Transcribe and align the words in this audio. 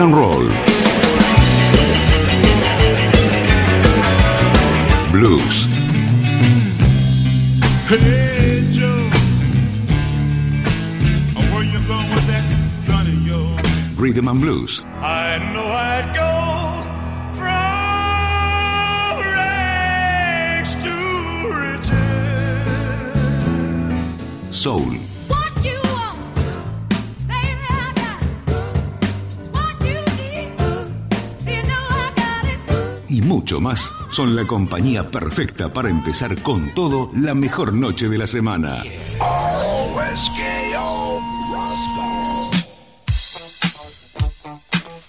and 0.00 0.14
roll. 0.14 0.35
son 34.16 34.34
la 34.34 34.46
compañía 34.46 35.10
perfecta 35.10 35.70
para 35.70 35.90
empezar 35.90 36.40
con 36.40 36.72
todo 36.72 37.10
la 37.14 37.34
mejor 37.34 37.74
noche 37.74 38.08
de 38.08 38.16
la 38.16 38.26
semana. 38.26 38.82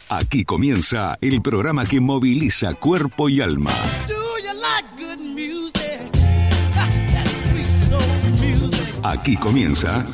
Aquí 0.09 0.43
comienza 0.43 1.17
el 1.21 1.41
programa 1.41 1.85
que 1.85 2.01
moviliza 2.01 2.73
cuerpo 2.73 3.29
y 3.29 3.39
alma. 3.39 3.71
Aquí 9.03 9.37
comienza. 9.37 10.05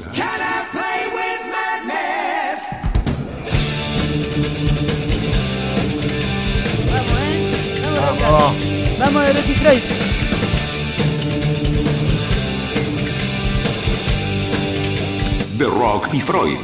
Vamos 8.99 9.25
de 9.25 9.33
Betty 9.33 9.53
Croix. 9.53 9.81
The 15.57 15.65
Rock 15.65 16.13
y 16.13 16.19
Freud. 16.19 16.57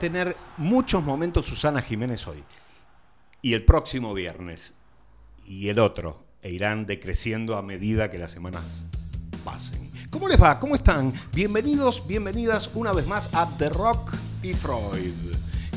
Tener 0.00 0.34
muchos 0.56 1.04
momentos 1.04 1.44
Susana 1.44 1.82
Jiménez 1.82 2.26
hoy. 2.26 2.42
Y 3.42 3.52
el 3.52 3.66
próximo 3.66 4.14
viernes. 4.14 4.72
Y 5.46 5.68
el 5.68 5.78
otro. 5.78 6.24
E 6.42 6.50
irán 6.50 6.86
decreciendo 6.86 7.58
a 7.58 7.62
medida 7.62 8.08
que 8.08 8.16
las 8.16 8.30
semanas 8.30 8.86
pasen. 9.44 9.90
¿Cómo 10.08 10.26
les 10.26 10.40
va? 10.42 10.58
¿Cómo 10.58 10.74
están? 10.74 11.12
Bienvenidos, 11.34 12.02
bienvenidas 12.06 12.70
una 12.74 12.92
vez 12.94 13.06
más 13.06 13.34
a 13.34 13.46
The 13.58 13.68
Rock 13.68 14.14
y 14.42 14.54
Freud. 14.54 15.12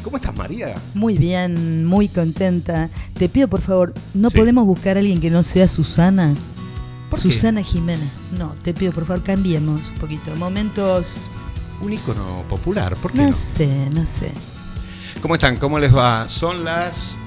¿Cómo 0.06 0.16
estás, 0.16 0.34
María? 0.38 0.76
Muy 0.94 1.18
bien, 1.18 1.86
muy 1.86 2.08
contenta. 2.08 2.90
Te 3.16 3.28
pido 3.28 3.50
por 3.50 3.60
favor, 3.60 3.94
¿no 4.14 4.30
Sí. 4.30 4.38
podemos 4.38 4.66
buscar 4.66 4.96
a 4.96 5.02
alguien 5.02 5.20
que 5.20 5.30
no 5.30 5.44
sea 5.44 5.68
Susana? 5.68 6.34
¿Por 7.10 7.22
qué? 7.22 7.30
Susana 7.30 7.62
Jiménez. 7.62 8.10
No, 8.38 8.56
te 8.64 8.74
pido 8.74 8.94
por 8.94 9.06
favor, 9.06 9.22
cambiemos 9.24 9.90
un 9.90 9.96
poquito. 9.96 10.34
Momentos. 10.36 11.30
Un 11.84 11.92
ícono 11.92 12.46
popular, 12.48 12.96
¿por 12.96 13.12
qué 13.12 13.18
No 13.18 13.30
no? 13.30 13.36
sé, 13.36 13.90
no 13.92 14.06
sé. 14.06 14.32
¿Cómo 15.22 15.36
están? 15.36 15.58
¿Cómo 15.58 15.80
les 15.80 15.94
va? 15.94 16.30
Son 16.30 16.64
las 16.64 17.18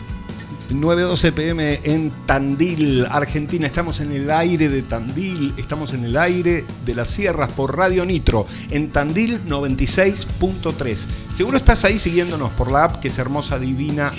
9.12 0.70 1.32
pm 1.32 1.80
en 1.84 2.10
Tandil, 2.24 3.06
Argentina. 3.10 3.66
Estamos 3.66 4.00
en 4.00 4.12
el 4.12 4.30
aire 4.30 4.70
de 4.70 4.80
Tandil, 4.80 5.52
estamos 5.58 5.92
en 5.92 6.04
el 6.04 6.16
aire 6.16 6.64
de 6.86 6.94
las 6.94 7.10
sierras 7.10 7.52
por 7.52 7.76
Radio 7.76 8.06
Nitro, 8.06 8.46
en 8.70 8.90
Tandil 8.90 9.44
96.3. 9.46 11.06
Seguro 11.34 11.58
estás 11.58 11.84
ahí 11.84 11.98
siguiéndonos 11.98 12.50
por 12.52 12.72
la 12.72 12.84
app 12.84 12.96
que 12.96 13.08
es 13.08 13.18
hermosa, 13.18 13.58
divina, 13.58 14.12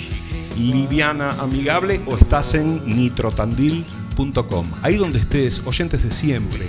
liviana, 0.56 1.32
amigable, 1.40 2.00
o 2.06 2.16
estás 2.16 2.54
en 2.54 2.82
Ahí 4.82 4.96
donde 4.96 5.20
estés, 5.20 5.62
oyentes 5.64 6.02
de 6.02 6.10
siempre, 6.10 6.66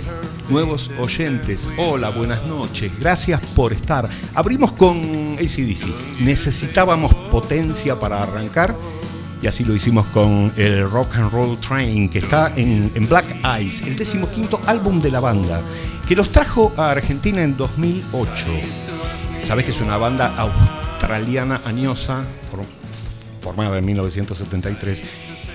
nuevos 0.48 0.88
oyentes, 1.00 1.68
hola, 1.78 2.10
buenas 2.10 2.46
noches, 2.46 2.92
gracias 3.00 3.40
por 3.56 3.72
estar. 3.72 4.08
Abrimos 4.36 4.70
con 4.72 5.34
ACDC. 5.34 6.20
Necesitábamos 6.20 7.12
potencia 7.30 7.98
para 7.98 8.22
arrancar. 8.22 8.76
Y 9.42 9.48
así 9.48 9.64
lo 9.64 9.74
hicimos 9.74 10.06
con 10.08 10.52
el 10.56 10.88
Rock 10.88 11.16
and 11.16 11.32
Roll 11.32 11.58
Train, 11.58 12.08
que 12.08 12.18
está 12.18 12.52
en, 12.56 12.88
en 12.94 13.08
Black 13.08 13.24
Eyes, 13.44 13.80
el 13.82 13.96
decimoquinto 13.96 14.60
álbum 14.66 15.00
de 15.00 15.10
la 15.10 15.18
banda, 15.18 15.60
que 16.06 16.14
los 16.14 16.28
trajo 16.30 16.72
a 16.76 16.90
Argentina 16.90 17.42
en 17.42 17.56
2008. 17.56 18.28
Sabes 19.42 19.64
que 19.64 19.70
es 19.72 19.80
una 19.80 19.96
banda 19.96 20.36
australiana 20.36 21.62
añosa, 21.64 22.22
for- 22.50 22.60
formada 23.40 23.78
en 23.78 23.86
1973. 23.86 25.02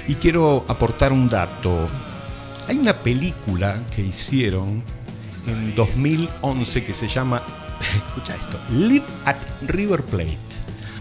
Y 0.07 0.16
quiero 0.16 0.66
aportar 0.68 1.12
un 1.12 1.28
dato. 1.28 1.88
Hay 2.68 2.78
una 2.78 2.94
película 2.94 3.81
que 3.96 4.04
hicieron 4.04 4.84
en 5.48 5.75
2011 5.75 6.84
que 6.84 6.94
se 6.94 7.07
llama, 7.07 7.44
escucha 8.07 8.36
esto, 8.36 8.60
Live 8.69 9.06
at 9.25 9.38
River 9.68 10.04
Plate. 10.04 10.38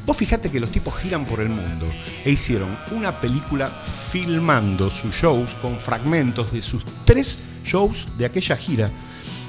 Vos 0.06 0.17
fijate 0.17 0.51
que 0.51 0.61
los 0.61 0.71
tipos 0.71 0.97
giran 0.97 1.25
por 1.25 1.41
el 1.41 1.49
mundo 1.49 1.87
e 2.25 2.31
hicieron 2.31 2.79
una 2.93 3.20
película 3.20 3.69
filmando 3.69 4.91
sus 4.91 5.15
shows 5.15 5.55
con 5.55 5.77
fragmentos 5.77 6.53
de 6.53 6.61
sus 6.61 6.84
tres 7.05 7.41
shows 7.65 8.06
de 8.19 8.27
aquella 8.27 8.56
gira, 8.56 8.91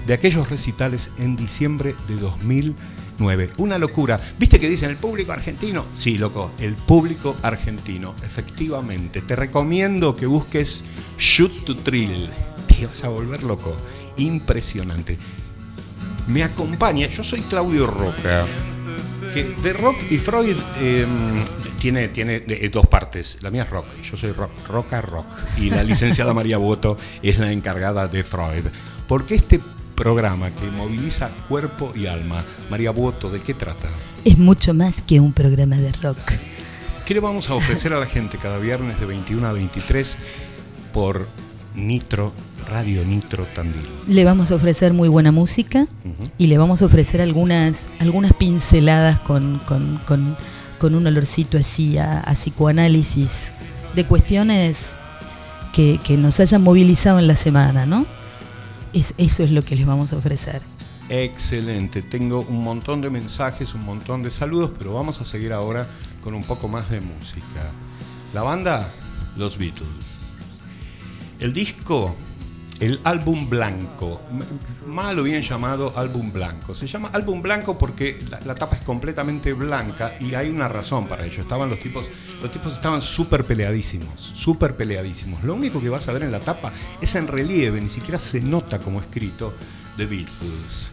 de 0.05 0.13
aquellos 0.13 0.49
recitales 0.49 1.11
en 1.17 1.35
diciembre 1.35 1.95
de 2.07 2.15
2009. 3.17 3.51
Una 3.57 3.77
locura. 3.77 4.19
¿Viste 4.37 4.59
que 4.59 4.69
dicen 4.69 4.89
el 4.89 4.97
público 4.97 5.31
argentino? 5.31 5.85
Sí, 5.93 6.17
loco, 6.17 6.51
el 6.59 6.75
público 6.75 7.35
argentino, 7.41 8.15
efectivamente. 8.23 9.21
Te 9.21 9.35
recomiendo 9.35 10.15
que 10.15 10.25
busques 10.25 10.83
Shoot 11.17 11.65
to 11.65 11.75
Thrill. 11.77 12.29
Te 12.67 12.85
vas 12.85 13.03
a 13.03 13.09
volver 13.09 13.43
loco. 13.43 13.75
Impresionante. 14.17 15.17
Me 16.27 16.43
acompaña, 16.43 17.07
yo 17.07 17.23
soy 17.23 17.41
Claudio 17.41 17.87
Roca 17.87 18.45
que 19.33 19.43
de 19.43 19.73
rock 19.73 19.97
y 20.09 20.17
Freud 20.17 20.55
eh, 20.79 21.05
tiene, 21.79 22.07
tiene 22.07 22.43
eh, 22.47 22.69
dos 22.71 22.87
partes. 22.87 23.37
La 23.41 23.51
mía 23.51 23.63
es 23.63 23.69
rock, 23.69 23.85
yo 24.01 24.15
soy 24.15 24.31
rock, 24.31 24.51
roca 24.67 25.01
rock. 25.01 25.27
Y 25.57 25.69
la 25.69 25.83
licenciada 25.83 26.33
María 26.33 26.57
Boto 26.57 26.95
es 27.21 27.37
la 27.37 27.51
encargada 27.51 28.07
de 28.07 28.23
Freud. 28.23 28.65
Porque 29.07 29.35
este 29.35 29.59
programa 29.95 30.51
que 30.51 30.69
moviliza 30.71 31.29
cuerpo 31.47 31.93
y 31.95 32.05
alma, 32.07 32.43
María 32.69 32.91
Boto, 32.91 33.29
¿de 33.29 33.39
qué 33.41 33.53
trata? 33.53 33.89
Es 34.23 34.37
mucho 34.37 34.73
más 34.73 35.01
que 35.01 35.19
un 35.19 35.33
programa 35.33 35.77
de 35.77 35.91
rock. 35.93 36.17
¿Qué 37.05 37.13
le 37.13 37.19
vamos 37.19 37.49
a 37.49 37.53
ofrecer 37.55 37.93
a 37.93 37.99
la 37.99 38.07
gente 38.07 38.37
cada 38.37 38.57
viernes 38.57 38.99
de 38.99 39.05
21 39.05 39.47
a 39.47 39.51
23 39.53 40.17
por 40.93 41.27
Nitro, 41.75 42.33
Radio 42.67 43.05
Nitro 43.05 43.45
Tandil? 43.53 43.85
Le 44.07 44.25
vamos 44.25 44.51
a 44.51 44.55
ofrecer 44.55 44.93
muy 44.93 45.07
buena 45.07 45.31
música 45.31 45.87
y 46.37 46.47
le 46.47 46.57
vamos 46.57 46.81
a 46.81 46.85
ofrecer 46.85 47.21
algunas, 47.21 47.85
algunas 47.99 48.33
pinceladas 48.33 49.19
con, 49.19 49.59
con- 49.67 49.99
con- 50.07 50.35
con 50.79 50.93
un 50.93 51.07
olorcito 51.07 51.57
así 51.57 51.97
a, 51.97 52.19
a 52.19 52.33
psicoanálisis 52.33 53.51
de 53.95 54.05
cuestiones 54.05 54.89
que, 55.73 55.99
que 56.03 56.17
nos 56.17 56.39
hayan 56.41 56.61
movilizado 56.63 57.17
en 57.19 57.27
la 57.27 57.35
semana, 57.37 57.85
¿no? 57.85 58.05
Es- 58.95 59.13
eso 59.17 59.43
es 59.43 59.51
lo 59.51 59.63
que 59.63 59.75
les 59.75 59.85
vamos 59.85 60.11
a 60.13 60.17
ofrecer. 60.17 60.61
Excelente, 61.09 62.01
tengo 62.01 62.41
un 62.49 62.63
montón 62.63 63.01
de 63.01 63.11
mensajes, 63.11 63.75
un 63.75 63.85
montón 63.85 64.23
de 64.23 64.31
saludos, 64.31 64.71
pero 64.77 64.93
vamos 64.95 65.21
a 65.21 65.25
seguir 65.25 65.53
ahora 65.53 65.87
con 66.23 66.33
un 66.33 66.43
poco 66.43 66.67
más 66.67 66.89
de 66.89 66.99
música. 67.01 67.69
La 68.33 68.41
banda, 68.41 68.89
los 69.37 69.57
Beatles. 69.57 70.17
El 71.39 71.53
disco, 71.53 72.15
el 72.79 72.99
álbum 73.05 73.49
blanco, 73.49 74.21
mal 74.85 75.17
o 75.19 75.23
bien 75.23 75.41
llamado 75.41 75.93
álbum 75.95 76.31
blanco. 76.33 76.75
Se 76.75 76.87
llama 76.87 77.09
álbum 77.13 77.41
blanco 77.41 77.77
porque 77.77 78.19
la, 78.45 78.55
tapa 78.55 78.75
es 78.75 78.81
completamente 78.83 79.53
blanca 79.53 80.15
y 80.19 80.33
hay 80.35 80.49
una 80.49 80.67
razón 80.67 81.07
para 81.07 81.25
ello. 81.25 81.41
Estaban 81.41 81.69
los 81.69 81.79
tipos, 81.79 82.05
los 82.41 82.51
tipos 82.51 82.73
estaban 82.73 83.01
súper 83.01 83.45
peleadísimos, 83.45 84.19
súper 84.33 84.75
peleadísimos. 84.75 85.43
Lo 85.43 85.55
único 85.55 85.79
que 85.81 85.89
vas 85.89 86.07
a 86.09 86.13
ver 86.13 86.23
en 86.23 86.31
la 86.31 86.39
tapa 86.41 86.73
es 86.99 87.15
en 87.15 87.27
relieve, 87.27 87.79
ni 87.79 87.89
siquiera 87.89 88.17
se 88.19 88.41
nota 88.41 88.79
como 88.79 88.99
escrito 88.99 89.53
The 89.95 90.05
Beatles. 90.05 90.91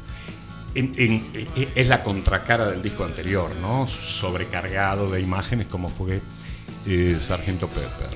En- 0.74 0.92
e- 0.96 1.68
es 1.74 1.88
la 1.88 2.02
contracara 2.02 2.66
del 2.68 2.80
disco 2.80 3.04
anterior, 3.04 3.50
¿no? 3.60 3.86
Sobrecargado 3.88 5.10
de 5.10 5.20
imágenes 5.20 5.66
como 5.66 5.88
fue 5.88 6.22
eh, 6.86 7.18
Sargento 7.20 7.66
Pepper. 7.68 8.08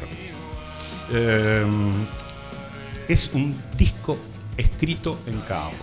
Eh, 1.13 1.67
es 3.09 3.31
un 3.33 3.55
disco 3.77 4.19
escrito 4.57 5.19
en 5.27 5.41
caos. 5.41 5.75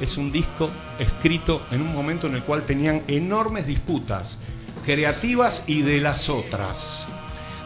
Es 0.00 0.16
un 0.16 0.32
disco 0.32 0.70
escrito 0.98 1.62
en 1.70 1.82
un 1.82 1.92
momento 1.92 2.26
en 2.26 2.34
el 2.34 2.42
cual 2.42 2.64
tenían 2.64 3.02
enormes 3.06 3.66
disputas 3.66 4.38
creativas 4.84 5.64
y 5.66 5.82
de 5.82 6.00
las 6.00 6.28
otras. 6.28 7.06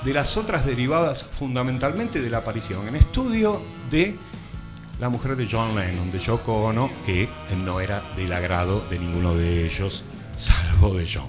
De 0.05 0.13
las 0.13 0.37
otras 0.37 0.67
derivadas 0.67 1.25
fundamentalmente 1.25 2.21
de 2.21 2.31
la 2.31 2.39
aparición 2.39 2.87
en 2.89 2.97
estudio 2.97 3.61
de 3.91 4.17
la 5.01 5.09
mujer 5.09 5.37
de 5.37 5.49
John 5.51 5.75
Lennon, 5.75 6.11
de 6.11 6.19
Yoko 6.19 6.65
Ono, 6.65 6.91
que 7.05 7.29
no 7.65 7.81
era 7.81 8.03
del 8.17 8.33
agrado 8.33 8.85
de 8.89 8.99
ninguno 8.99 9.35
de 9.35 9.67
ellos, 9.67 10.05
salvo 10.37 10.95
de 10.95 11.09
John. 11.13 11.29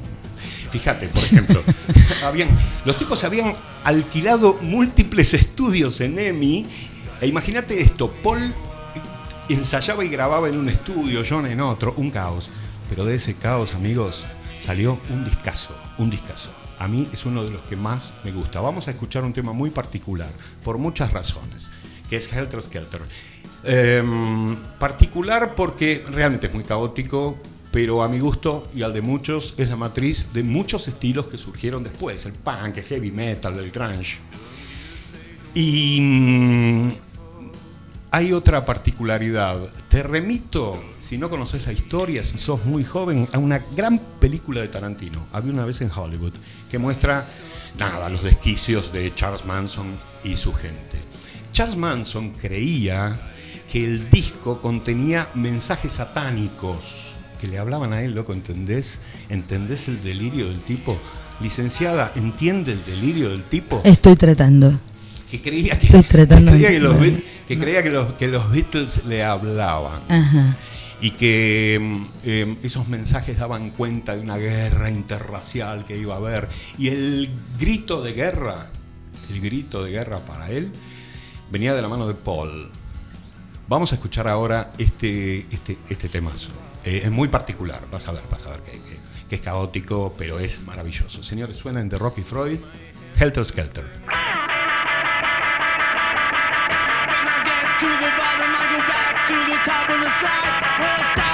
Fíjate, 0.72 1.08
por 1.08 1.24
ejemplo, 1.24 1.64
habían, 2.24 2.58
los 2.86 2.98
tipos 2.98 3.24
habían 3.24 3.56
alquilado 3.84 4.60
múltiples 4.62 5.34
estudios 5.34 6.02
en 6.02 6.20
EMI. 6.20 6.66
E 7.20 7.28
imagínate 7.28 7.82
esto, 7.82 8.12
Paul 8.24 8.54
ensayaba 9.50 10.06
y 10.06 10.10
grababa 10.10 10.50
en 10.50 10.58
un 10.58 10.70
estudio, 10.70 11.24
John 11.28 11.48
en 11.48 11.62
otro, 11.62 11.94
un 11.98 12.12
caos. 12.12 12.50
Pero 12.90 13.06
de 13.06 13.16
ese 13.16 13.34
caos, 13.36 13.74
amigos, 13.74 14.26
salió 14.60 15.00
un 15.10 15.26
discazo, 15.26 15.76
un 15.98 16.10
discazo. 16.10 16.52
A 16.80 16.88
mí 16.88 17.10
es 17.12 17.26
uno 17.26 17.44
de 17.44 17.50
los 17.50 17.62
que 17.64 17.76
más 17.76 18.14
me 18.24 18.32
gusta. 18.32 18.62
Vamos 18.62 18.88
a 18.88 18.92
escuchar 18.92 19.24
un 19.24 19.34
tema 19.34 19.52
muy 19.52 19.72
particular, 19.72 20.30
por 20.64 20.78
muchas 20.78 21.12
razones, 21.12 21.72
que 22.08 22.18
es 22.18 22.32
Helter 22.32 22.62
Skelter. 22.62 23.02
Em, 23.64 24.56
particular 24.78 25.56
porque 25.56 26.06
realmente 26.08 26.48
es 26.48 26.54
muy 26.54 26.64
caótico, 26.64 27.38
pero 27.72 28.04
a 28.04 28.08
mi 28.08 28.20
gusto 28.20 28.70
y 28.76 28.84
al 28.84 28.94
de 28.94 29.02
muchos 29.02 29.56
es 29.58 29.70
la 29.70 29.76
matriz 29.76 30.32
de 30.34 30.44
muchos 30.44 30.88
estilos 30.88 31.28
que 31.28 31.38
surgieron 31.38 31.84
después, 31.84 32.26
el 32.28 32.34
punk, 32.34 32.78
el 32.78 32.84
heavy 32.84 33.12
metal, 33.12 33.58
el 33.58 33.72
grunge. 33.72 34.20
Y 35.54 36.00
hay 38.18 38.34
otra 38.34 38.66
particularidad. 38.66 39.60
Te 39.90 40.02
remito, 40.02 40.82
si 41.02 41.20
no 41.20 41.30
conoces 41.30 41.68
la 41.68 41.74
historia, 41.74 42.24
si 42.24 42.40
sos 42.40 42.66
muy 42.66 42.84
joven, 42.84 43.30
a 43.32 43.38
una 43.38 43.62
gran 43.76 44.00
película 44.20 44.60
de 44.62 44.70
Tarantino, 44.70 45.28
Había 45.32 45.54
una 45.54 45.66
vez 45.66 45.82
en 45.82 45.92
Hollywood, 45.96 46.34
que 46.72 46.80
muestra, 46.80 47.28
nada, 47.78 48.10
los 48.10 48.24
desquicios 48.24 48.92
de 48.92 49.14
Charles 49.14 49.46
Manson 49.46 50.00
y 50.24 50.36
su 50.36 50.52
gente. 50.52 50.98
Charles 51.52 51.78
Manson 51.78 52.32
creía 52.32 53.20
que 53.72 53.86
el 53.86 54.10
disco 54.10 54.64
contenía 54.64 55.30
mensajes 55.36 55.92
satánicos 55.92 57.14
que 57.40 57.48
le 57.48 57.60
hablaban 57.60 57.94
a 57.94 58.02
él, 58.02 58.16
loco, 58.16 58.34
¿entendés? 58.34 58.98
¿Entendés 59.30 59.90
el 59.90 60.02
delirio 60.02 60.48
del 60.48 60.62
tipo? 60.62 60.98
Licenciada, 61.40 62.12
¿entiende 62.16 62.72
el 62.72 62.84
delirio 62.84 63.30
del 63.30 63.44
tipo? 63.44 63.80
Estoy 63.84 64.16
tratando. 64.16 64.74
Que 65.30 65.42
creía 65.42 65.78
que, 65.78 65.88
que 65.88 66.04
creía 66.04 66.70
que 66.70 66.80
los, 66.80 66.96
que 67.48 67.60
creía 67.60 67.84
que 67.84 67.90
los, 67.90 68.14
que 68.14 68.28
los 68.28 68.50
Beatles 68.52 69.06
le 69.06 69.24
hablaban. 69.24 70.02
Ajá. 70.10 70.56
y 71.00 71.12
que 71.12 71.80
eh, 72.26 72.56
esos 72.64 72.88
mensajes 72.88 73.38
daban 73.38 73.70
cuenta 73.72 74.16
de 74.16 74.22
una 74.22 74.38
guerra 74.38 74.90
interracial 74.90 75.86
que 75.86 75.96
iba 75.98 76.16
a 76.16 76.18
haber. 76.18 76.48
Y 76.78 76.88
el 76.88 77.30
grito 77.60 78.02
de 78.02 78.14
guerra, 78.14 78.68
el 79.30 79.40
grito 79.42 79.84
de 79.84 79.92
guerra 79.92 80.26
para 80.26 80.50
él, 80.50 80.72
venía 81.52 81.76
de 81.76 81.82
la 81.84 81.88
mano 81.88 82.08
de 82.08 82.14
Paul. 82.16 82.70
Vamos 83.68 83.92
a 83.92 83.96
escuchar 83.96 84.28
ahora 84.28 84.72
este, 84.78 85.46
este, 85.52 85.78
este 85.90 86.08
temazo. 86.10 86.50
Eh, 86.86 87.02
es 87.04 87.12
muy 87.12 87.28
particular, 87.28 87.84
vas 87.92 88.08
a 88.08 88.14
ver, 88.14 88.24
vas 88.32 88.44
a 88.46 88.50
ver 88.50 88.62
que, 88.62 88.72
que- 88.72 88.98
que 89.30 89.36
es 89.36 89.42
caótico, 89.42 90.16
pero 90.18 90.40
es 90.40 90.62
maravilloso. 90.64 91.22
Señores, 91.22 91.58
suenan 91.58 91.90
de 91.90 91.98
Rocky 91.98 92.22
Freud, 92.22 92.60
Helter 93.20 93.44
Skelter. 93.44 93.84
Back 99.68 99.88
to 99.88 99.94
the 99.94 100.00
top 100.00 100.00
of 100.00 100.00
the 100.00 100.10
slide. 100.20 100.80
Well, 100.80 101.04
stop 101.14 101.27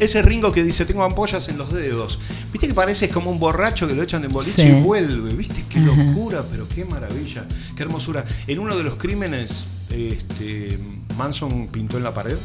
Ese 0.00 0.22
Ringo 0.22 0.52
que 0.52 0.62
dice, 0.62 0.84
tengo 0.84 1.02
ampollas 1.04 1.48
en 1.48 1.58
los 1.58 1.72
dedos. 1.72 2.18
¿Viste 2.52 2.68
que 2.68 2.74
parece 2.74 3.08
como 3.08 3.30
un 3.30 3.38
borracho 3.38 3.86
que 3.88 3.94
lo 3.94 4.02
echan 4.02 4.22
de 4.22 4.28
boliche 4.28 4.62
Sí. 4.62 4.68
y 4.68 4.80
vuelve? 4.82 5.32
¿Viste? 5.34 5.64
Qué 5.68 5.78
Ajá. 5.80 5.86
locura, 6.04 6.44
pero 6.50 6.68
qué 6.68 6.84
maravilla, 6.84 7.46
qué 7.76 7.82
hermosura. 7.82 8.24
En 8.46 8.58
uno 8.60 8.76
de 8.76 8.84
los 8.84 8.94
crímenes, 8.94 9.64
este, 9.90 10.78
Manson 11.16 11.66
pintó 11.68 11.96
en 11.96 12.04
la 12.04 12.14
pared, 12.14 12.36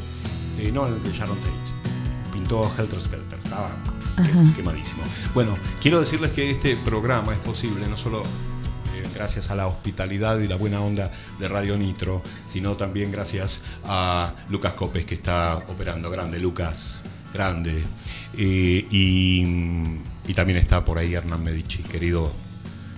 eh, 0.60 0.72
no 0.74 0.88
el 0.88 1.02
de 1.04 1.12
Sharon 1.12 1.38
Tate, 1.38 1.52
pintó 2.32 2.72
Helter 2.78 3.00
Skelter, 3.02 3.40
estaba 3.44 3.70
Ajá. 4.18 4.54
quemadísimo. 4.56 5.04
Bueno, 5.34 5.56
quiero 5.82 6.00
decirles 6.00 6.32
que 6.32 6.50
este 6.52 6.76
programa 6.78 7.34
es 7.34 7.40
posible 7.40 7.88
no 7.88 7.98
solo 7.98 8.24
eh, 8.24 9.08
gracias 9.16 9.50
a 9.52 9.56
la 9.56 9.68
hospitalidad 9.68 10.40
y 10.40 10.48
la 10.48 10.56
buena 10.56 10.82
onda 10.82 11.12
de 11.40 11.48
Radio 11.48 11.78
Nitro, 11.78 12.22
sino 12.48 12.76
también 12.78 13.12
gracias 13.12 13.62
a 13.86 14.34
Lucas 14.50 14.74
Copes 14.74 15.06
que 15.06 15.16
está 15.16 15.58
operando. 15.68 16.10
Grande, 16.10 16.40
Lucas, 16.40 17.00
grande. 17.34 17.84
Eh, 18.38 18.86
y, 18.90 20.34
también 20.34 20.58
está 20.58 20.84
por 20.84 20.98
ahí 20.98 21.14
Hernán 21.14 21.44
Medici, 21.44 21.84
querido 21.84 22.32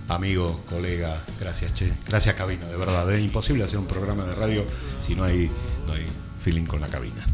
amigo, 0.08 0.60
colega. 0.68 1.22
Gracias, 1.40 1.74
Che. 1.74 1.92
Gracias, 2.06 2.34
cabina, 2.34 2.66
de 2.66 2.76
verdad. 2.76 3.12
Es 3.12 3.22
imposible 3.22 3.64
hacer 3.64 3.78
un 3.78 3.86
programa 3.86 4.24
de 4.24 4.34
radio 4.34 4.64
si 5.02 5.14
no 5.14 5.24
hay, 5.24 5.50
no 5.86 5.92
hay 5.92 6.06
feeling 6.42 6.64
con 6.64 6.80
la 6.80 6.88
cabina. 6.88 7.26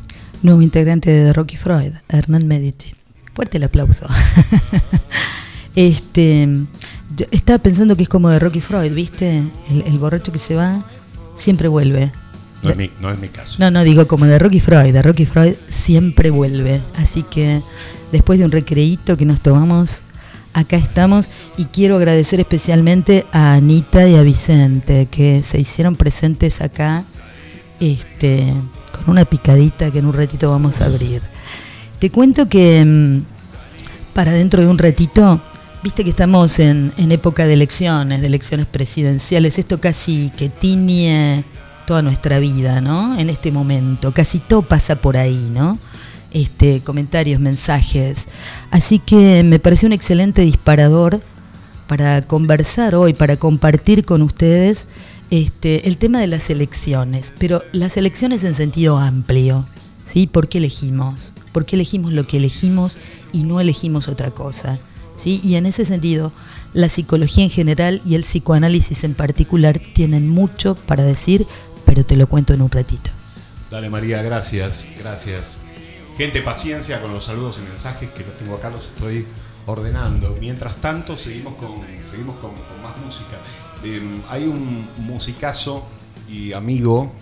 Nuevo 0.43 0.63
integrante 0.63 1.11
de 1.11 1.33
Rocky 1.33 1.57
Freud, 1.57 1.93
Hernán 2.09 2.47
Medici. 2.47 2.95
Fuerte 3.35 3.59
el 3.59 3.65
aplauso. 3.65 4.07
este, 5.77 6.49
yo 7.17 7.27
estaba 7.31 7.59
pensando 7.59 7.97
que 7.97 8.03
es 8.03 8.09
como 8.09 8.29
de 8.29 8.39
Rocky 8.39 8.61
Freud, 8.61 8.93
¿viste? 8.93 9.43
El 9.71 9.99
borracho 9.99 10.33
que 10.33 10.39
se 10.39 10.55
va 10.55 10.85
siempre 11.37 11.69
vuelve. 11.69 12.11
No 12.63 12.71
es 12.71 12.77
mi, 12.77 12.91
no 13.01 13.11
es 13.11 13.19
mi 13.19 13.29
caso. 13.29 13.57
No, 13.59 13.71
no, 13.71 13.83
digo 13.83 14.07
como 14.07 14.27
de 14.27 14.39
Rocky 14.39 14.61
Freud. 14.61 14.93
De 14.93 15.03
Rocky 15.03 15.27
Freud 15.27 15.55
siempre 15.69 16.31
vuelve. 16.31 16.81
Así 16.97 17.25
que 17.25 17.61
después 18.13 18.39
de 18.39 18.45
un 18.45 18.53
recreíto 18.53 19.17
que 19.17 19.25
nos 19.25 19.41
tomamos, 19.41 20.03
acá 20.55 20.77
estamos. 20.77 21.29
Y 21.57 21.65
quiero 21.67 21.97
agradecer 21.97 22.39
especialmente 22.39 23.27
a 23.33 23.55
Anita 23.55 24.07
y 24.07 24.15
a 24.15 24.23
Vicente 24.23 25.09
que 25.11 25.43
se 25.43 25.59
hicieron 25.59 25.97
presentes 25.97 26.61
acá 26.61 27.05
este, 27.81 28.55
con 28.93 29.11
una 29.11 29.25
picadita 29.25 29.91
que 29.91 29.99
en 29.99 30.07
un 30.07 30.13
ratito 30.13 30.51
vamos 30.51 30.81
a 30.81 30.87
abrir. 30.87 31.23
Te 31.99 32.11
cuento 32.11 32.49
que 32.49 32.85
mm, 32.85 33.23
para 34.15 34.33
dentro 34.33 34.63
de 34.63 34.69
un 34.69 34.79
ratito, 34.79 35.43
viste 35.83 36.05
que 36.05 36.11
estamos 36.11 36.61
en, 36.61 36.93
en 36.97 37.11
época 37.11 37.47
de 37.47 37.55
elecciones, 37.55 38.21
de 38.21 38.27
elecciones 38.29 38.67
presidenciales, 38.67 39.59
esto 39.59 39.81
casi 39.81 40.31
que 40.37 40.49
tiñe 40.49 41.45
toda 41.87 42.03
nuestra 42.03 42.39
vida, 42.39 42.81
¿no? 42.81 43.19
En 43.19 43.31
este 43.31 43.53
momento, 43.53 44.13
casi 44.13 44.39
todo 44.39 44.63
pasa 44.63 44.97
por 44.97 45.17
ahí, 45.17 45.51
¿no? 45.53 45.79
Este, 46.31 46.81
comentarios, 46.81 47.41
mensajes. 47.41 48.27
Así 48.71 48.99
que 48.99 49.43
me 49.45 49.59
pareció 49.59 49.87
un 49.87 49.93
excelente 49.93 50.43
disparador 50.43 51.21
para 51.87 52.23
conversar 52.23 52.95
hoy, 52.95 53.13
para 53.13 53.37
compartir 53.37 54.05
con 54.05 54.23
ustedes 54.23 54.87
este, 55.31 55.89
el 55.89 55.97
tema 55.97 56.21
de 56.21 56.27
las 56.27 56.51
elecciones, 56.51 57.33
pero 57.39 57.63
las 57.73 57.97
elecciones 57.97 58.45
en 58.45 58.55
sentido 58.55 58.99
amplio. 58.99 59.67
¿sí? 60.05 60.27
¿Por 60.27 60.49
qué 60.49 60.59
elegimos? 60.59 61.33
¿Por 61.53 61.65
qué 61.65 61.77
elegimos 61.77 62.13
lo 62.13 62.27
que 62.27 62.39
elegimos 62.39 62.97
y 63.33 63.45
no 63.45 63.61
elegimos 63.61 64.09
otra 64.09 64.31
cosa? 64.31 64.79
¿sí? 65.17 65.41
Y 65.43 65.57
en 65.57 65.67
ese 65.67 65.85
sentido, 65.85 66.33
la 66.75 66.89
psicología 66.89 67.45
en 67.45 67.51
general 67.51 68.03
y 68.05 68.15
el 68.15 68.23
psicoanálisis 68.23 69.05
en 69.05 69.15
particular 69.15 69.81
tienen 69.95 70.29
mucho 70.29 70.75
para 70.75 71.05
decir, 71.05 71.47
pero 71.85 72.05
te 72.05 72.17
lo 72.17 72.27
cuento 72.27 72.53
en 72.53 72.63
un 72.63 72.71
ratito. 72.71 73.11
Dale 73.71 73.89
María, 73.91 74.23
gracias, 74.23 74.85
gracias. 74.99 75.57
Gente, 76.17 76.43
paciencia 76.43 77.01
con 77.01 77.13
los 77.13 77.25
saludos 77.25 77.59
y 77.59 77.69
mensajes 77.69 78.11
que 78.11 78.25
los 78.25 78.37
tengo 78.37 78.55
acá, 78.55 78.69
los 78.69 78.85
estoy 78.85 79.27
ordenando. 79.67 80.37
Mientras 80.39 80.77
tanto, 80.77 81.17
seguimos 81.17 81.55
con, 81.55 81.71
seguimos 82.05 82.39
con, 82.39 82.53
más 82.83 82.99
música. 82.99 83.39
Eh, 83.83 84.21
hay 84.29 84.45
un 84.45 84.89
musicazo 84.99 85.87
y 86.29 86.53
amigo 86.53 87.13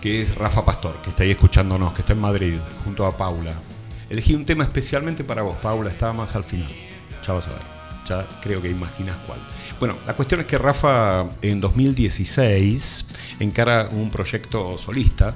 que 0.00 0.22
es 0.22 0.34
Rafa 0.34 0.64
Pastor, 0.64 1.00
que 1.02 1.10
está 1.10 1.22
ahí 1.22 1.30
escuchándonos, 1.30 1.94
que 1.94 2.02
está 2.02 2.12
en 2.12 2.20
Madrid, 2.20 2.58
junto 2.84 3.06
a 3.06 3.16
Paula. 3.16 3.52
Elegí 4.10 4.34
un 4.34 4.44
tema 4.44 4.64
especialmente 4.64 5.24
para 5.24 5.42
vos, 5.42 5.56
Paula, 5.62 5.90
estaba 5.90 6.12
más 6.12 6.34
al 6.34 6.44
final. 6.44 6.70
Ya 7.26 7.32
vas 7.32 7.46
a 7.48 7.50
ver, 7.50 7.75
ya 8.08 8.26
creo 8.40 8.62
que 8.62 8.70
imaginas 8.70 9.16
cuál. 9.26 9.40
Bueno, 9.78 9.96
la 10.06 10.14
cuestión 10.14 10.40
es 10.40 10.46
que 10.46 10.58
Rafa 10.58 11.26
en 11.42 11.60
2016 11.60 13.04
encara 13.40 13.88
un 13.90 14.10
proyecto 14.10 14.78
solista 14.78 15.34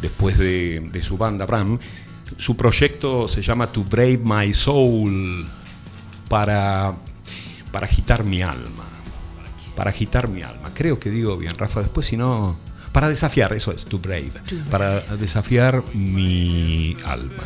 después 0.00 0.38
de, 0.38 0.80
de 0.80 1.02
su 1.02 1.16
banda 1.16 1.46
Bram. 1.46 1.78
Su 2.36 2.56
proyecto 2.56 3.28
se 3.28 3.42
llama 3.42 3.70
To 3.72 3.84
Brave 3.84 4.20
My 4.24 4.52
Soul 4.52 5.46
para, 6.28 6.94
para 7.70 7.86
agitar 7.86 8.24
mi 8.24 8.42
alma. 8.42 8.84
Para 9.76 9.90
agitar 9.90 10.28
mi 10.28 10.42
alma. 10.42 10.70
Creo 10.74 10.98
que 10.98 11.10
digo 11.10 11.36
bien, 11.36 11.54
Rafa. 11.54 11.82
Después, 11.82 12.06
si 12.06 12.16
no. 12.16 12.56
Para 12.92 13.08
desafiar, 13.08 13.52
eso 13.54 13.72
es, 13.72 13.86
to 13.86 13.98
brave. 13.98 14.32
Para 14.70 15.00
desafiar 15.00 15.82
mi 15.94 16.96
alma. 17.06 17.44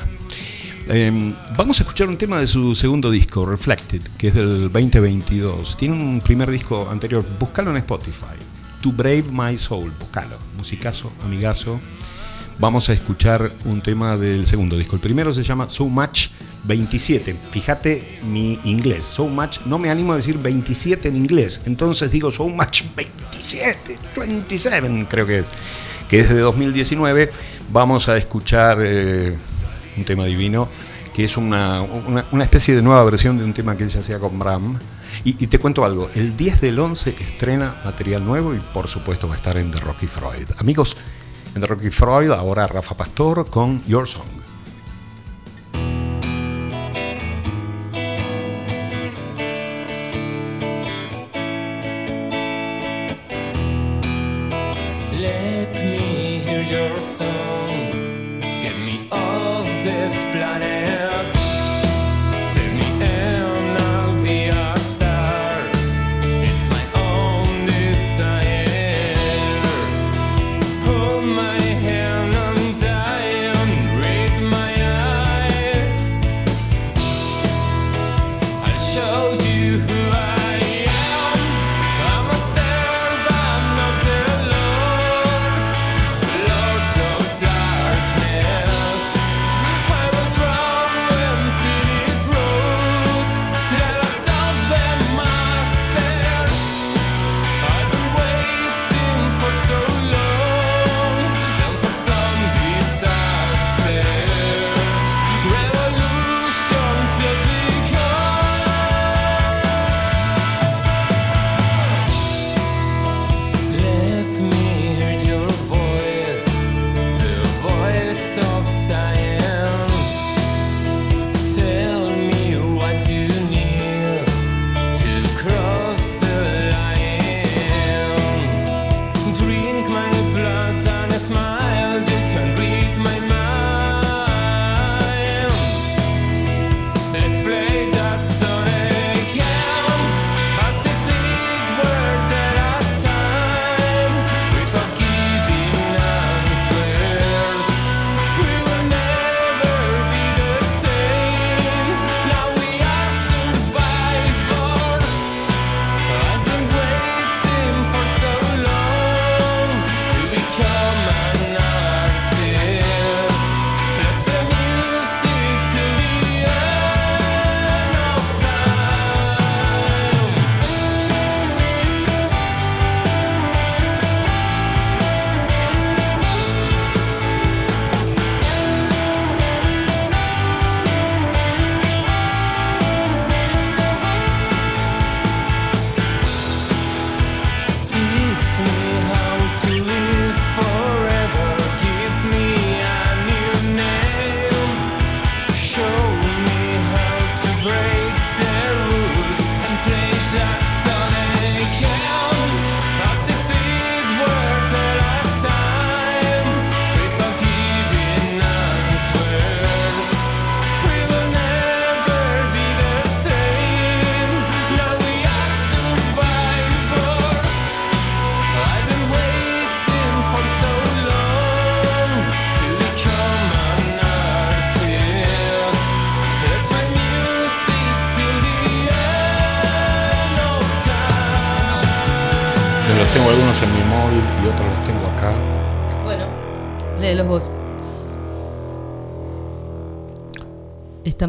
Eh, 0.88 1.34
vamos 1.56 1.80
a 1.80 1.82
escuchar 1.82 2.08
un 2.08 2.16
tema 2.16 2.38
de 2.38 2.46
su 2.46 2.72
segundo 2.76 3.10
disco, 3.10 3.44
Reflected, 3.44 4.02
que 4.16 4.28
es 4.28 4.34
del 4.34 4.70
2022. 4.70 5.76
Tiene 5.76 5.94
un 5.94 6.20
primer 6.20 6.48
disco 6.48 6.88
anterior, 6.88 7.24
búscalo 7.40 7.70
en 7.70 7.78
Spotify. 7.78 8.36
To 8.82 8.92
Brave 8.92 9.24
My 9.32 9.58
Soul, 9.58 9.92
búscalo. 9.98 10.38
Musicazo, 10.56 11.10
amigazo. 11.24 11.80
Vamos 12.60 12.88
a 12.88 12.92
escuchar 12.92 13.52
un 13.64 13.80
tema 13.80 14.16
del 14.16 14.46
segundo 14.46 14.76
disco. 14.76 14.94
El 14.94 15.02
primero 15.02 15.32
se 15.32 15.42
llama 15.42 15.68
So 15.68 15.86
Much 15.86 16.28
27. 16.64 17.34
Fíjate 17.50 18.20
mi 18.22 18.60
inglés. 18.62 19.04
So 19.04 19.26
Much, 19.26 19.62
no 19.66 19.80
me 19.80 19.90
animo 19.90 20.12
a 20.12 20.16
decir 20.16 20.38
27 20.38 21.08
en 21.08 21.16
inglés. 21.16 21.62
Entonces 21.66 22.12
digo 22.12 22.30
So 22.30 22.48
Much 22.48 22.82
27. 22.94 23.98
27 24.16 25.06
creo 25.10 25.26
que 25.26 25.38
es. 25.38 25.50
Que 26.08 26.20
es 26.20 26.28
de 26.28 26.38
2019. 26.38 27.30
Vamos 27.72 28.08
a 28.08 28.16
escuchar 28.16 28.78
eh, 28.80 29.36
un 29.96 30.04
tema 30.04 30.24
divino. 30.24 30.68
Que 31.14 31.24
es 31.24 31.36
una, 31.38 31.80
una, 31.80 32.26
una 32.30 32.44
especie 32.44 32.74
de 32.74 32.82
nueva 32.82 33.02
versión 33.04 33.38
de 33.38 33.44
un 33.44 33.54
tema 33.54 33.76
que 33.76 33.84
ella 33.84 34.00
hacía 34.00 34.18
con 34.18 34.38
Bram. 34.38 34.78
Y, 35.24 35.42
y 35.42 35.46
te 35.46 35.58
cuento 35.58 35.84
algo. 35.84 36.10
El 36.14 36.36
10 36.36 36.60
del 36.60 36.78
11 36.78 37.16
estrena 37.18 37.80
material 37.84 38.24
nuevo 38.24 38.54
y 38.54 38.58
por 38.58 38.88
supuesto 38.88 39.26
va 39.26 39.34
a 39.34 39.36
estar 39.38 39.56
en 39.56 39.70
The 39.70 39.80
Rocky 39.80 40.06
Freud. 40.06 40.48
Amigos, 40.58 40.96
en 41.54 41.62
The 41.62 41.66
Rocky 41.66 41.90
Freud, 41.90 42.30
ahora 42.30 42.66
Rafa 42.66 42.94
Pastor 42.94 43.48
con 43.48 43.82
Your 43.86 44.06
Song. 44.06 44.45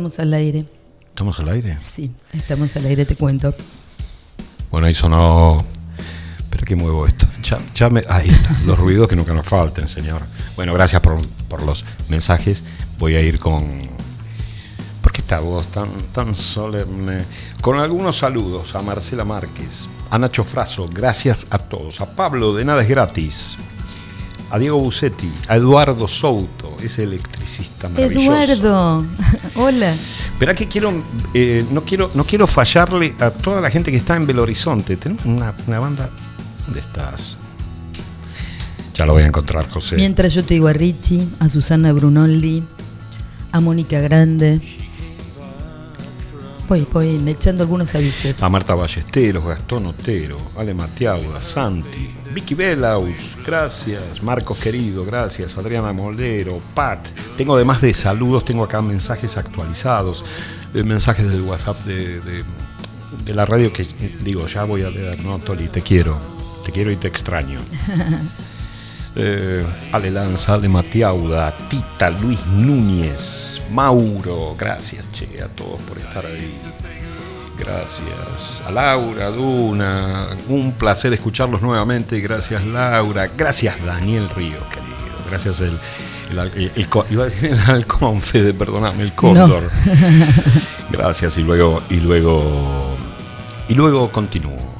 Estamos 0.07 0.19
al 0.19 0.33
aire. 0.35 0.65
¿Estamos 1.09 1.39
al 1.39 1.49
aire? 1.49 1.77
Sí, 1.77 2.09
estamos 2.31 2.73
al 2.77 2.85
aire, 2.85 3.03
te 3.05 3.17
cuento. 3.17 3.53
Bueno, 4.71 4.87
ahí 4.87 4.93
sonó. 4.95 5.65
Pero 6.49 6.63
que 6.65 6.75
muevo 6.77 7.05
esto. 7.05 7.27
Ya, 7.43 7.59
ya 7.73 7.89
me- 7.89 8.03
ahí 8.07 8.29
está. 8.29 8.55
Los 8.65 8.79
ruidos 8.79 9.09
que 9.09 9.17
nunca 9.17 9.33
nos 9.33 9.45
falten, 9.45 9.89
señor. 9.89 10.21
Bueno, 10.55 10.73
gracias 10.73 11.01
por, 11.01 11.17
por 11.49 11.61
los 11.63 11.83
mensajes. 12.07 12.63
Voy 12.99 13.15
a 13.15 13.21
ir 13.21 13.37
con. 13.37 13.89
¿Por 15.01 15.11
qué 15.11 15.19
esta 15.19 15.39
voz 15.41 15.65
tan, 15.73 15.89
tan 16.13 16.33
solemne? 16.35 17.17
Con 17.61 17.77
algunos 17.77 18.17
saludos 18.17 18.73
a 18.75 18.81
Marcela 18.81 19.25
Márquez, 19.25 19.89
a 20.09 20.17
Nacho 20.17 20.45
Fraso, 20.45 20.85
gracias 20.89 21.47
a 21.49 21.57
todos. 21.57 21.99
A 21.99 22.05
Pablo, 22.15 22.53
de 22.55 22.63
nada 22.63 22.81
es 22.81 22.87
gratis. 22.87 23.57
A 24.51 24.57
Diego 24.57 24.79
Bucetti, 24.79 25.29
a 25.49 25.57
Eduardo 25.57 26.07
Souto, 26.07 26.77
ese 26.81 27.05
electricista 27.47 27.89
maravilloso. 27.89 28.51
Eduardo, 28.51 29.05
hola. 29.55 29.95
Verá 30.39 30.53
que 30.53 30.67
quiero, 30.67 31.03
eh, 31.33 31.65
no 31.71 31.83
quiero, 31.83 32.11
no 32.13 32.23
quiero 32.25 32.45
fallarle 32.45 33.15
a 33.19 33.31
toda 33.31 33.61
la 33.61 33.71
gente 33.71 33.89
que 33.91 33.97
está 33.97 34.15
en 34.15 34.27
Belo 34.27 34.43
Horizonte. 34.43 34.97
Tenemos 34.97 35.25
una, 35.25 35.53
una 35.65 35.79
banda. 35.79 36.09
¿Dónde 36.65 36.81
estás? 36.81 37.37
Ya 38.93 39.05
lo 39.05 39.13
voy 39.13 39.23
a 39.23 39.27
encontrar, 39.27 39.69
José. 39.69 39.95
Mientras 39.95 40.33
yo 40.33 40.43
te 40.43 40.55
digo 40.55 40.67
a 40.67 40.73
Richie, 40.73 41.27
a 41.39 41.49
Susana 41.49 41.93
Brunolli, 41.93 42.63
a 43.51 43.59
Mónica 43.59 43.99
Grande. 43.99 44.59
Voy, 46.67 46.85
voy 46.91 47.17
me 47.19 47.31
echando 47.31 47.63
algunos 47.63 47.95
avisos. 47.95 48.43
A 48.43 48.49
Marta 48.49 48.75
Ballesteros, 48.75 49.45
Gastón 49.45 49.85
Otero, 49.87 50.37
Ale 50.57 50.73
Mateauda, 50.73 51.41
Santi, 51.41 52.09
Vicky 52.33 52.55
Belaus, 52.55 53.37
gracias. 53.45 54.21
Marcos 54.21 54.59
querido, 54.59 55.05
gracias. 55.05 55.57
Adriana 55.57 55.93
Moldero, 55.93 56.61
Pat. 56.73 57.07
Tengo 57.37 57.55
además 57.55 57.81
de 57.81 57.93
saludos, 57.93 58.43
tengo 58.43 58.63
acá 58.65 58.81
mensajes 58.81 59.37
actualizados, 59.37 60.25
eh, 60.73 60.83
mensajes 60.83 61.29
del 61.31 61.41
WhatsApp 61.41 61.83
de, 61.85 62.19
de- 62.21 62.43
de 63.23 63.33
la 63.33 63.45
radio 63.45 63.71
que 63.71 63.87
digo, 64.23 64.45
ya 64.47 64.65
voy 64.65 64.83
a 64.83 64.89
leer, 64.89 65.23
no, 65.23 65.39
Toli, 65.39 65.69
te 65.69 65.81
quiero, 65.81 66.17
te 66.65 66.71
quiero 66.73 66.91
y 66.91 66.97
te 66.97 67.07
extraño. 67.07 67.59
Eh, 69.19 69.65
Ale 69.93 70.11
Lanza, 70.11 70.53
Ale 70.53 70.69
Matiauda, 70.69 71.51
Tita, 71.69 72.11
Luis 72.11 72.37
Núñez, 72.45 73.56
Mauro, 73.71 74.55
gracias 74.57 75.05
che, 75.11 75.41
a 75.41 75.47
todos 75.47 75.79
por 75.81 75.97
estar 75.97 76.25
ahí. 76.25 76.51
Gracias 77.57 78.61
a 78.65 78.71
Laura, 78.71 79.29
Duna, 79.31 80.27
un 80.47 80.73
placer 80.73 81.13
escucharlos 81.13 81.61
nuevamente. 81.61 82.19
Gracias 82.21 82.63
Laura, 82.65 83.27
gracias 83.35 83.83
Daniel 83.83 84.29
Río, 84.29 84.59
querido. 84.69 84.95
Gracias 85.29 85.59
el, 85.61 85.77
el, 86.31 86.39
el- 86.39 86.71
el 86.75 86.87
iba 87.09 87.23
a 87.23 87.25
decir 87.25 87.51
el 87.51 87.59
halcón, 87.59 88.21
Fede, 88.21 88.53
perdóname, 88.53 89.03
el 89.03 89.13
cóndor. 89.13 89.69
Gracias 90.91 91.37
y 91.37 91.41
luego, 91.43 91.81
y 91.89 91.95
luego, 91.99 92.95
y 93.67 93.73
luego 93.73 94.09
continúo. 94.11 94.76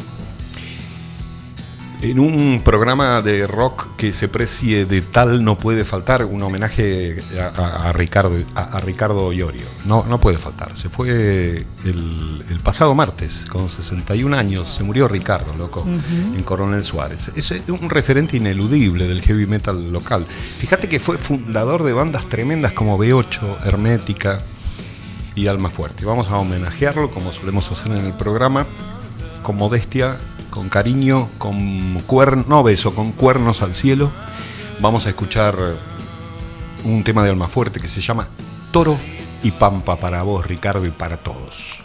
En 2.00 2.20
un 2.20 2.62
programa 2.64 3.24
de 3.24 3.48
rock 3.48 3.96
que 3.98 4.14
se 4.14 4.28
precie 4.28 4.86
de 4.86 5.02
tal 5.02 5.44
no 5.44 5.58
puede 5.58 5.84
faltar 5.84 6.26
un 6.26 6.44
homenaje 6.44 7.18
a, 7.40 7.48
a- 7.48 7.90
a 7.90 7.94
Ricardo 7.94 8.38
a, 8.54 8.62
a 8.78 8.80
Ricardo 8.82 9.34
Iorio. 9.34 9.66
No, 9.86 10.06
no 10.08 10.20
puede 10.20 10.38
faltar. 10.38 10.78
Se 10.78 10.90
fue 10.90 11.66
el, 11.86 12.44
el 12.52 12.60
pasado 12.60 12.94
martes, 12.94 13.46
con 13.50 13.68
61 13.68 14.38
años, 14.38 14.68
se 14.70 14.84
murió 14.84 15.08
Ricardo, 15.08 15.56
loco, 15.58 15.88
en 15.88 16.44
Coronel 16.44 16.84
Suárez. 16.84 17.32
Es 17.36 17.52
un 17.68 17.90
referente 17.90 18.38
ineludible 18.38 19.08
del 19.08 19.24
heavy 19.24 19.48
metal 19.48 19.92
local. 19.92 20.28
Fíjate 20.28 20.88
que 20.88 21.00
fue 21.00 21.18
fundador 21.18 21.82
de 21.84 21.94
bandas 21.94 22.30
tremendas 22.30 22.74
como 22.74 23.00
B8, 23.00 23.66
Hermética 23.66 24.42
y 25.34 25.48
Alma 25.48 25.72
Fuerte. 25.72 26.06
Vamos 26.06 26.28
a 26.30 26.38
homenajearlo 26.38 27.10
como 27.10 27.34
solemos 27.34 27.72
hacer 27.72 27.92
en 27.98 28.06
el 28.06 28.14
programa 28.14 28.68
con 29.42 29.56
modestia, 29.56 30.18
con 30.58 30.70
cariño, 30.70 31.30
con 31.38 32.02
cuernos, 32.08 32.48
no 32.48 32.64
beso, 32.64 32.96
con 32.96 33.12
cuernos 33.12 33.62
al 33.62 33.76
cielo. 33.76 34.10
Vamos 34.80 35.06
a 35.06 35.10
escuchar 35.10 35.56
un 36.84 37.04
tema 37.04 37.24
de 37.24 37.30
Almafuerte 37.30 37.80
que 37.80 37.88
se 37.88 38.02
llama 38.02 38.28
Toro 38.72 38.98
y 39.44 39.52
Pampa 39.52 39.98
para 39.98 40.24
vos, 40.24 40.48
Ricardo, 40.48 40.84
y 40.88 40.90
para 40.90 41.18
todos. 41.18 41.80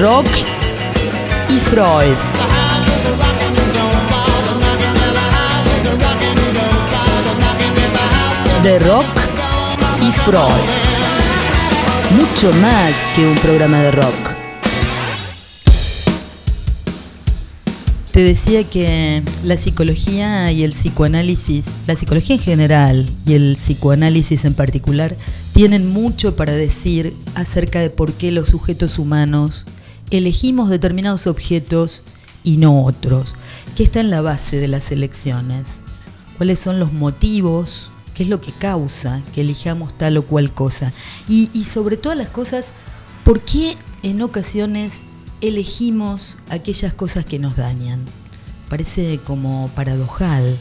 Rock 0.00 0.28
y 1.50 1.60
Freud. 1.60 2.16
The 8.62 8.78
Rock 8.78 9.04
y 10.00 10.10
Freud. 10.12 10.40
Mucho 12.16 12.50
más 12.62 12.94
que 13.14 13.26
un 13.26 13.34
programa 13.40 13.80
de 13.80 13.90
rock. 13.90 14.30
Te 18.12 18.22
decía 18.22 18.64
que 18.64 19.22
la 19.44 19.58
psicología 19.58 20.50
y 20.50 20.64
el 20.64 20.70
psicoanálisis, 20.70 21.72
la 21.86 21.94
psicología 21.94 22.36
en 22.36 22.42
general 22.42 23.10
y 23.26 23.34
el 23.34 23.56
psicoanálisis 23.56 24.46
en 24.46 24.54
particular, 24.54 25.14
tienen 25.52 25.86
mucho 25.86 26.36
para 26.36 26.54
decir 26.54 27.14
acerca 27.34 27.80
de 27.80 27.90
por 27.90 28.14
qué 28.14 28.32
los 28.32 28.48
sujetos 28.48 28.98
humanos 28.98 29.66
elegimos 30.10 30.68
determinados 30.68 31.26
objetos 31.26 32.02
y 32.42 32.56
no 32.56 32.84
otros. 32.84 33.34
¿Qué 33.76 33.82
está 33.82 34.00
en 34.00 34.10
la 34.10 34.20
base 34.20 34.58
de 34.58 34.68
las 34.68 34.90
elecciones? 34.92 35.80
¿Cuáles 36.36 36.58
son 36.58 36.80
los 36.80 36.92
motivos? 36.92 37.90
¿Qué 38.14 38.24
es 38.24 38.28
lo 38.28 38.40
que 38.40 38.52
causa 38.52 39.22
que 39.34 39.42
elijamos 39.42 39.96
tal 39.96 40.16
o 40.16 40.26
cual 40.26 40.52
cosa? 40.52 40.92
Y, 41.28 41.48
sobre 41.64 41.96
todas 41.96 42.18
las 42.18 42.28
cosas, 42.28 42.72
¿por 43.24 43.40
qué 43.40 43.76
en 44.02 44.20
ocasiones 44.22 45.00
elegimos 45.40 46.38
aquellas 46.48 46.92
cosas 46.92 47.24
que 47.24 47.38
nos 47.38 47.56
dañan? 47.56 48.04
Parece 48.68 49.20
como 49.24 49.70
paradojal, 49.74 50.56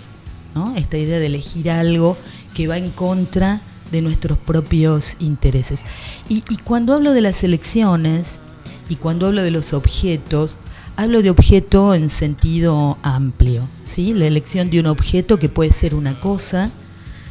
¿no? 0.56 0.76
Esta 0.76 0.98
idea 0.98 1.20
de 1.20 1.28
elegir 1.28 1.70
algo 1.70 2.18
que 2.54 2.68
va 2.68 2.78
en 2.78 2.92
contra 2.92 3.62
de 3.92 4.02
nuestros 4.02 4.38
propios 4.38 5.16
intereses. 5.20 5.82
Y 6.28 6.42
cuando 6.64 6.94
hablo 6.94 7.14
de 7.14 7.22
las 7.22 7.44
elecciones 7.44 8.40
y 8.90 8.96
cuando 8.96 9.28
hablo 9.28 9.44
de 9.44 9.52
los 9.52 9.74
objetos, 9.74 10.58
hablo 10.98 11.22
de 11.22 11.30
objeto 11.30 11.94
en 11.94 12.10
sentido 12.10 12.98
amplio, 13.04 13.70
¿sí? 13.86 14.14
La 14.14 14.26
elección 14.26 14.70
de 14.72 14.80
un 14.80 14.88
objeto 14.88 15.38
que 15.38 15.48
puede 15.48 15.72
ser 15.72 15.94
una 15.94 16.20
cosa, 16.20 16.72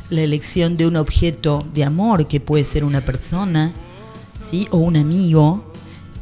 la 0.08 0.22
elección 0.22 0.76
de 0.76 0.86
un 0.86 0.96
objeto 0.96 1.66
de 1.74 1.84
amor 1.84 2.28
que 2.28 2.40
puede 2.40 2.64
ser 2.64 2.84
una 2.84 3.04
persona, 3.04 3.72
¿sí? 4.48 4.68
O 4.70 4.78
un 4.78 4.96
amigo. 4.96 5.64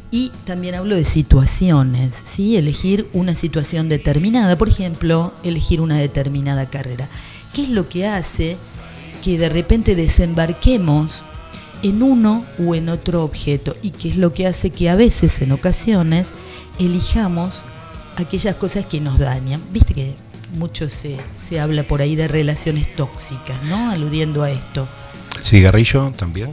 Y 0.09 0.31
también 0.45 0.73
hablo 0.73 0.95
de 0.95 1.03
situaciones, 1.03 2.17
¿sí? 2.25 2.57
Elegir 2.57 3.07
una 3.13 3.35
situación 3.35 3.89
determinada, 3.89 4.57
por 4.57 4.69
ejemplo, 4.69 5.33
elegir 5.43 5.81
una 5.81 5.97
determinada 5.97 6.69
carrera. 6.69 7.09
¿Qué 7.53 7.63
es 7.63 7.69
lo 7.69 7.87
que 7.87 8.07
hace 8.07 8.57
que 9.23 9.37
de 9.37 9.49
repente 9.49 9.95
desembarquemos 9.95 11.23
en 11.83 12.03
uno 12.03 12.45
u 12.57 12.73
en 12.75 12.89
otro 12.89 13.23
objeto 13.23 13.75
y 13.81 13.91
qué 13.91 14.09
es 14.09 14.17
lo 14.17 14.33
que 14.33 14.47
hace 14.47 14.69
que 14.69 14.89
a 14.89 14.95
veces, 14.95 15.41
en 15.41 15.51
ocasiones, 15.51 16.33
elijamos 16.79 17.63
aquellas 18.15 18.55
cosas 18.55 18.85
que 18.85 18.99
nos 18.99 19.19
dañan. 19.19 19.61
Viste 19.71 19.93
que 19.93 20.15
mucho 20.57 20.89
se, 20.89 21.17
se 21.37 21.59
habla 21.59 21.83
por 21.83 22.01
ahí 22.01 22.15
de 22.15 22.27
relaciones 22.27 22.95
tóxicas, 22.95 23.61
¿no? 23.63 23.89
Aludiendo 23.89 24.43
a 24.43 24.51
esto. 24.51 24.87
¿Cigarrillo 25.41 26.11
también? 26.17 26.51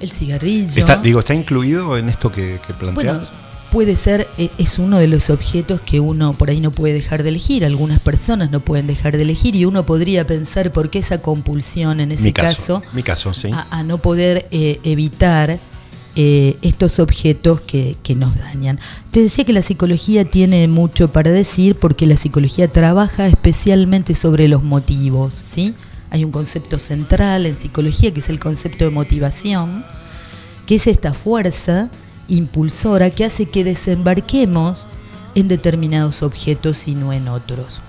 El 0.00 0.10
cigarrillo. 0.10 0.68
Está, 0.68 0.96
digo, 0.96 1.20
¿está 1.20 1.34
incluido 1.34 1.96
en 1.96 2.08
esto 2.08 2.30
que, 2.30 2.60
que 2.66 2.74
planteas? 2.74 3.30
Bueno, 3.30 3.45
puede 3.70 3.96
ser, 3.96 4.28
eh, 4.38 4.50
es 4.58 4.78
uno 4.78 4.98
de 4.98 5.08
los 5.08 5.30
objetos 5.30 5.80
que 5.80 6.00
uno 6.00 6.32
por 6.32 6.50
ahí 6.50 6.60
no 6.60 6.70
puede 6.70 6.94
dejar 6.94 7.22
de 7.22 7.30
elegir. 7.30 7.64
Algunas 7.64 8.00
personas 8.00 8.50
no 8.50 8.60
pueden 8.60 8.86
dejar 8.86 9.16
de 9.16 9.22
elegir 9.22 9.54
y 9.56 9.64
uno 9.64 9.86
podría 9.86 10.26
pensar 10.26 10.72
por 10.72 10.90
qué 10.90 10.98
esa 11.00 11.20
compulsión 11.22 12.00
en 12.00 12.12
ese 12.12 12.24
mi 12.24 12.32
caso, 12.32 12.82
Mi 12.92 13.02
caso, 13.02 13.34
sí. 13.34 13.50
a, 13.52 13.66
a 13.70 13.82
no 13.82 13.98
poder 13.98 14.46
eh, 14.50 14.80
evitar 14.84 15.58
eh, 16.18 16.56
estos 16.62 16.98
objetos 16.98 17.60
que, 17.60 17.96
que 18.02 18.14
nos 18.14 18.38
dañan. 18.38 18.80
Te 19.10 19.20
decía 19.20 19.44
que 19.44 19.52
la 19.52 19.60
psicología 19.60 20.24
tiene 20.24 20.66
mucho 20.66 21.12
para 21.12 21.30
decir 21.30 21.74
porque 21.74 22.06
la 22.06 22.16
psicología 22.16 22.72
trabaja 22.72 23.26
especialmente 23.26 24.14
sobre 24.14 24.48
los 24.48 24.62
motivos, 24.62 25.34
¿sí? 25.34 25.74
Hay 26.08 26.24
un 26.24 26.30
concepto 26.30 26.78
central 26.78 27.44
en 27.44 27.58
psicología 27.58 28.14
que 28.14 28.20
es 28.20 28.30
el 28.30 28.40
concepto 28.40 28.84
de 28.84 28.90
motivación, 28.90 29.84
que 30.64 30.76
es 30.76 30.86
esta 30.86 31.12
fuerza 31.12 31.90
impulsora 32.28 33.10
que 33.10 33.24
hace 33.24 33.46
que 33.46 33.64
desembarquemos 33.64 34.86
en 35.34 35.48
determinados 35.48 36.22
objetos 36.22 36.88
y 36.88 36.94
no 36.94 37.12
en 37.12 37.28
otros. 37.28 37.80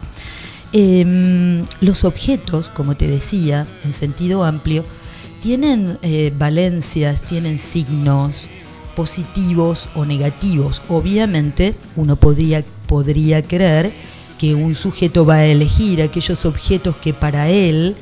Em, 0.74 1.66
los 1.80 2.04
objetos, 2.04 2.70
como 2.70 2.96
te 2.96 3.08
decía, 3.08 3.66
en 3.86 3.94
sentido 3.94 4.44
amplio, 4.44 4.84
tienen 5.40 5.98
eh, 6.02 6.34
valencias, 6.38 7.22
tienen 7.22 7.58
signos 7.58 8.48
positivos 8.96 9.90
o 9.96 10.04
negativos. 10.04 10.82
Obviamente, 10.90 11.74
uno 11.96 12.16
podría, 12.16 12.66
podría 12.88 13.42
creer 13.42 13.94
que 14.38 14.56
un 14.56 14.76
sujeto 14.76 15.26
va 15.26 15.36
a 15.36 15.46
elegir 15.46 16.02
aquellos 16.02 16.46
objetos 16.46 16.98
que 16.98 17.14
para 17.14 17.50
él 17.50 17.96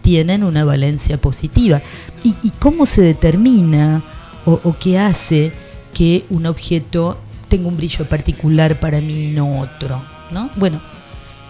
tienen 0.00 0.42
una 0.42 0.64
valencia 0.64 1.18
positiva. 1.18 1.82
¿Y, 2.24 2.50
cómo 2.58 2.86
se 2.86 3.02
determina 3.02 4.02
o, 4.46 4.60
o 4.64 4.76
qué 4.78 4.98
hace 4.98 5.52
que 5.96 6.26
un 6.28 6.44
objeto 6.44 7.18
tenga 7.48 7.68
un 7.68 7.76
brillo 7.78 8.06
particular 8.06 8.80
para 8.80 9.00
mí 9.00 9.28
y 9.28 9.30
no 9.30 9.60
otro? 9.60 10.04
¿no? 10.30 10.50
Bueno, 10.56 10.80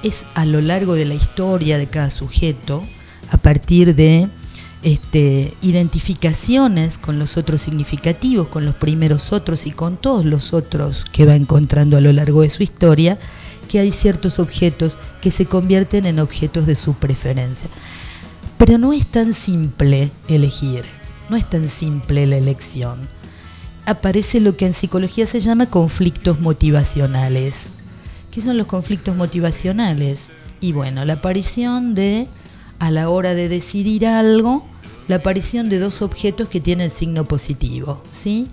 es 0.02 0.24
a 0.34 0.44
lo 0.44 0.60
largo 0.60 0.94
de 0.94 1.04
la 1.04 1.14
historia 1.14 1.78
de 1.78 1.88
cada 1.88 2.10
sujeto, 2.10 2.84
a 3.32 3.38
partir 3.38 3.96
de 3.96 4.28
este, 4.82 5.54
identificaciones 5.62 6.96
con 6.96 7.18
los 7.18 7.36
otros 7.36 7.62
significativos, 7.62 8.48
con 8.48 8.64
los 8.64 8.76
primeros 8.76 9.32
otros 9.32 9.66
y 9.66 9.72
con 9.72 9.96
todos 9.96 10.24
los 10.24 10.52
otros 10.52 11.04
que 11.10 11.26
va 11.26 11.34
encontrando 11.34 11.96
a 11.96 12.00
lo 12.00 12.12
largo 12.12 12.42
de 12.42 12.50
su 12.50 12.62
historia, 12.62 13.18
que 13.68 13.80
hay 13.80 13.90
ciertos 13.90 14.38
objetos 14.38 14.96
que 15.20 15.32
se 15.32 15.46
convierten 15.46 16.06
en 16.06 16.20
objetos 16.20 16.66
de 16.66 16.76
su 16.76 16.94
preferencia. 16.94 17.68
Pero 18.58 18.78
no 18.78 18.92
es 18.92 19.06
tan 19.06 19.34
simple 19.34 20.10
elegir, 20.28 20.84
no 21.28 21.36
es 21.36 21.50
tan 21.50 21.68
simple 21.68 22.26
la 22.26 22.36
elección. 22.36 23.08
Aparece 23.86 24.40
lo 24.40 24.56
que 24.56 24.66
en 24.66 24.72
psicología 24.72 25.26
se 25.26 25.38
llama 25.38 25.66
conflictos 25.70 26.40
motivacionales. 26.40 27.66
¿Qué 28.32 28.40
son 28.40 28.58
los 28.58 28.66
conflictos 28.66 29.14
motivacionales? 29.14 30.30
Y 30.60 30.72
bueno, 30.72 31.04
la 31.04 31.14
aparición 31.14 31.94
de, 31.94 32.26
a 32.80 32.90
la 32.90 33.08
hora 33.08 33.34
de 33.34 33.48
decidir 33.48 34.06
algo, 34.06 34.66
la 35.06 35.16
aparición 35.16 35.68
de 35.68 35.78
dos 35.78 36.02
objetos 36.02 36.48
que 36.48 36.60
tienen 36.60 36.90
signo 36.90 37.26
positivo, 37.26 38.02
¿sí? 38.10 38.48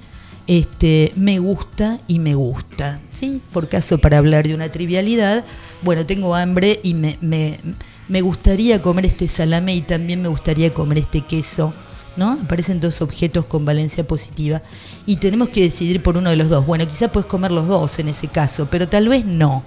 Este, 0.46 1.12
me 1.16 1.40
gusta 1.40 2.00
y 2.08 2.20
me 2.20 2.36
gusta, 2.36 3.02
¿sí? 3.12 3.42
Por 3.52 3.70
caso, 3.70 3.98
para 3.98 4.20
hablar 4.20 4.48
de 4.48 4.54
una 4.54 4.72
trivialidad, 4.72 5.46
bueno, 5.82 6.06
tengo 6.06 6.36
hambre 6.36 6.80
y 6.84 6.94
me, 6.94 7.18
me, 7.22 7.60
me 8.08 8.22
gustaría 8.22 8.84
comer 8.84 9.08
este 9.08 9.28
salame 9.28 9.74
y 9.74 9.82
también 9.82 10.22
me 10.22 10.28
gustaría 10.28 10.72
comer 10.72 11.00
este 11.00 11.26
queso, 11.26 11.74
Aparecen 12.18 12.80
dos 12.80 13.02
objetos 13.02 13.46
con 13.46 13.66
valencia 13.66 14.08
positiva 14.08 14.62
y 15.06 15.16
tenemos 15.18 15.50
que 15.50 15.62
decidir 15.64 16.02
por 16.04 16.18
uno 16.18 16.30
de 16.30 16.36
los 16.36 16.50
dos. 16.50 16.66
Bueno, 16.66 16.86
quizá 16.88 17.12
puedes 17.12 17.28
comer 17.28 17.52
los 17.52 17.68
dos 17.68 17.98
en 18.00 18.08
ese 18.10 18.28
caso, 18.28 18.68
pero 18.70 18.88
tal 18.88 19.10
vez 19.10 19.26
no. 19.26 19.64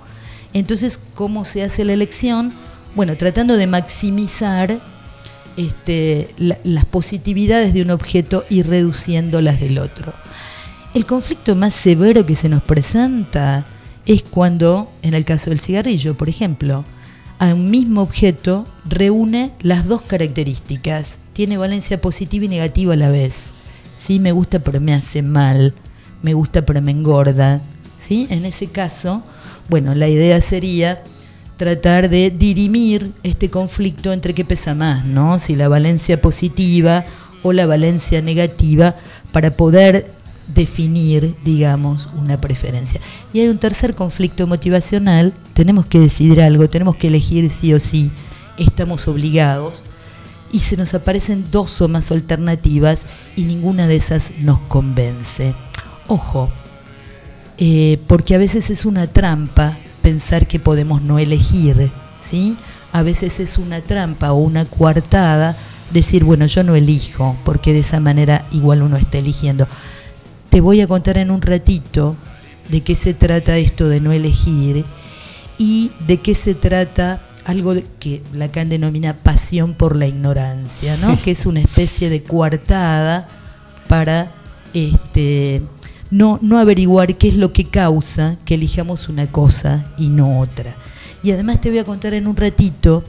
Entonces, 0.53 0.99
¿cómo 1.15 1.45
se 1.45 1.63
hace 1.65 1.85
la 1.85 1.93
elección? 1.93 2.55
Bueno, 2.95 3.17
tratando 3.17 3.57
de 3.57 3.67
maximizar 3.67 4.81
este, 5.57 6.35
la- 6.39 6.59
las 6.65 6.85
positividades 6.85 7.73
de 7.75 7.83
un 7.83 7.91
objeto 7.91 8.45
y 8.49 8.63
reduciendo 8.63 9.41
las 9.41 9.61
del 9.61 9.79
otro. 9.79 10.13
El 10.95 11.05
conflicto 11.05 11.57
más 11.57 11.75
severo 11.75 12.25
que 12.25 12.37
se 12.37 12.49
nos 12.49 12.63
presenta 12.63 13.67
es 14.07 14.23
cuando, 14.23 14.91
en 15.03 15.15
el 15.15 15.25
caso 15.25 15.51
del 15.51 15.59
cigarrillo, 15.61 16.17
por 16.17 16.29
ejemplo, 16.29 16.85
a 17.39 17.53
un 17.53 17.71
mismo 17.71 18.03
objeto 18.03 18.67
reúne 18.89 19.51
las 19.61 19.87
dos 19.87 20.01
características. 20.03 21.17
Tiene 21.37 21.59
valencia 21.59 22.01
positiva 22.01 22.47
y 22.47 22.49
negativa 22.49 22.95
a 22.95 22.97
la 22.97 23.11
vez. 23.11 23.51
¿Sí? 24.01 24.21
Me 24.21 24.33
gusta 24.33 24.61
pero 24.61 24.81
me 24.81 24.95
hace 24.95 25.21
mal. 25.21 25.75
Me 26.23 26.33
gusta 26.33 26.65
pero 26.65 26.81
me 26.81 26.93
engorda. 26.93 27.61
¿Sí? 27.99 28.27
En 28.31 28.47
ese 28.47 28.69
caso, 28.69 29.23
bueno, 29.69 29.95
la 29.95 30.09
idea 30.09 30.41
sería 30.41 31.05
tratar 31.59 32.09
de 32.09 32.31
dirimir 32.31 33.13
este 33.23 33.51
conflicto 33.51 34.15
entre 34.15 34.33
qué 34.33 34.47
pesa 34.47 34.75
más, 34.75 35.05
¿no? 35.05 35.39
Si 35.39 35.57
la 35.57 35.69
valencia 35.69 36.23
positiva 36.23 37.05
o 37.43 37.53
la 37.53 37.67
valencia 37.67 38.23
negativa 38.23 38.97
para 39.31 39.59
poder 39.59 40.13
definir, 40.55 41.37
digamos, 41.45 42.09
una 42.17 42.41
preferencia. 42.41 43.03
Y 43.35 43.41
hay 43.41 43.49
un 43.49 43.59
tercer 43.59 43.95
conflicto 43.95 44.47
motivacional, 44.47 45.35
tenemos 45.53 45.85
que 45.85 46.01
decidir 46.01 46.41
algo, 46.41 46.71
tenemos 46.71 46.97
que 46.97 47.09
elegir 47.09 47.51
sí 47.51 47.75
o 47.75 47.81
sí, 47.81 48.11
estamos 48.57 49.07
obligados 49.07 49.83
y 50.53 50.61
se 50.61 50.77
nos 50.77 50.95
aparecen 50.95 51.47
dos 51.51 51.81
o 51.81 51.89
más 51.89 52.11
alternativas 52.11 53.07
y 53.37 53.45
ninguna 53.45 53.87
de 53.87 53.97
esas 53.97 54.31
nos 54.39 54.61
convence. 54.61 55.55
Ojo, 56.09 56.51
eh, 57.59 57.99
porque 58.07 58.35
a 58.35 58.39
veces 58.39 58.71
es 58.71 58.85
una 58.85 59.07
trampa 59.07 59.77
pensar 60.03 60.47
que 60.47 60.61
podemos 60.61 61.03
no 61.03 61.19
elegir, 61.19 61.91
¿sí? 62.21 62.57
A 62.93 63.03
veces 63.03 63.41
es 63.41 63.59
una 63.59 63.81
trampa 63.81 64.33
o 64.33 64.37
una 64.37 64.65
coartada 64.65 65.57
decir, 65.91 66.25
bueno, 66.25 66.47
yo 66.47 66.63
no 66.63 66.75
elijo, 66.75 67.37
porque 67.45 67.73
de 67.73 67.81
esa 67.81 68.01
manera 68.01 68.47
igual 68.53 68.83
uno 68.83 68.97
está 68.97 69.19
eligiendo. 69.19 69.67
Te 70.51 70.61
voy 70.61 70.81
a 70.81 70.87
contar 70.87 71.19
en 71.19 71.31
un 71.31 71.43
ratito 71.43 72.17
de 72.69 72.83
qué 72.83 72.95
se 72.95 73.15
trata 73.15 73.59
esto 73.59 73.89
de 73.89 74.01
no 74.01 74.13
elegir 74.13 74.85
y 75.59 75.91
de 76.07 76.21
qué 76.21 76.35
se 76.35 76.55
trata 76.55 77.21
algo 77.47 77.75
de- 77.75 77.87
que 78.01 78.23
Lacan 78.35 78.69
denomina 78.69 79.15
pasión 79.15 79.75
por 79.75 79.97
la 79.97 80.07
ignorancia, 80.07 80.97
¿no? 80.99 81.17
que 81.25 81.31
es 81.31 81.47
una 81.47 81.61
especie 81.61 82.11
de 82.11 82.23
coartada 82.23 83.29
para 83.89 84.33
este, 84.75 85.63
no, 86.11 86.39
no 86.43 86.59
averiguar 86.59 87.15
qué 87.17 87.29
es 87.29 87.35
lo 87.35 87.53
que 87.53 87.65
causa 87.65 88.37
que 88.45 88.55
elijamos 88.55 89.09
una 89.09 89.31
cosa 89.31 89.87
y 89.97 90.09
no 90.09 90.41
otra. 90.41 90.75
Y 91.23 91.31
además 91.31 91.61
te 91.61 91.71
voy 91.71 91.79
a 91.79 91.85
contar 91.85 92.15
en 92.15 92.27
un 92.27 92.37
ratito 92.37 93.05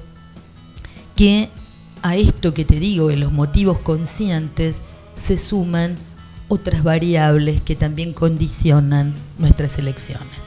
que 1.15 1.49
a 2.03 2.15
esto 2.15 2.53
que 2.53 2.63
te 2.63 2.79
digo, 2.79 3.09
en 3.09 3.19
los 3.19 3.31
motivos 3.31 3.79
conscientes, 3.79 4.81
se 5.17 5.37
suman 5.37 5.95
otras 6.47 6.83
variables 6.83 7.61
que 7.61 7.75
también 7.75 8.13
condicionan 8.13 9.15
nuestras 9.39 9.77
elecciones. 9.79 10.37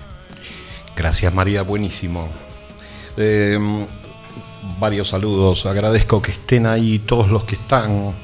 Gracias 0.97 1.35
María, 1.35 1.63
buenísimo. 1.63 2.29
Eh, 3.17 3.59
varios 4.79 5.09
saludos, 5.09 5.67
agradezco 5.67 6.21
que 6.23 6.33
estén 6.33 6.67
ahí 6.67 6.99
todos 7.01 7.29
los 7.31 7.45
que 7.45 7.55
están. 7.57 8.15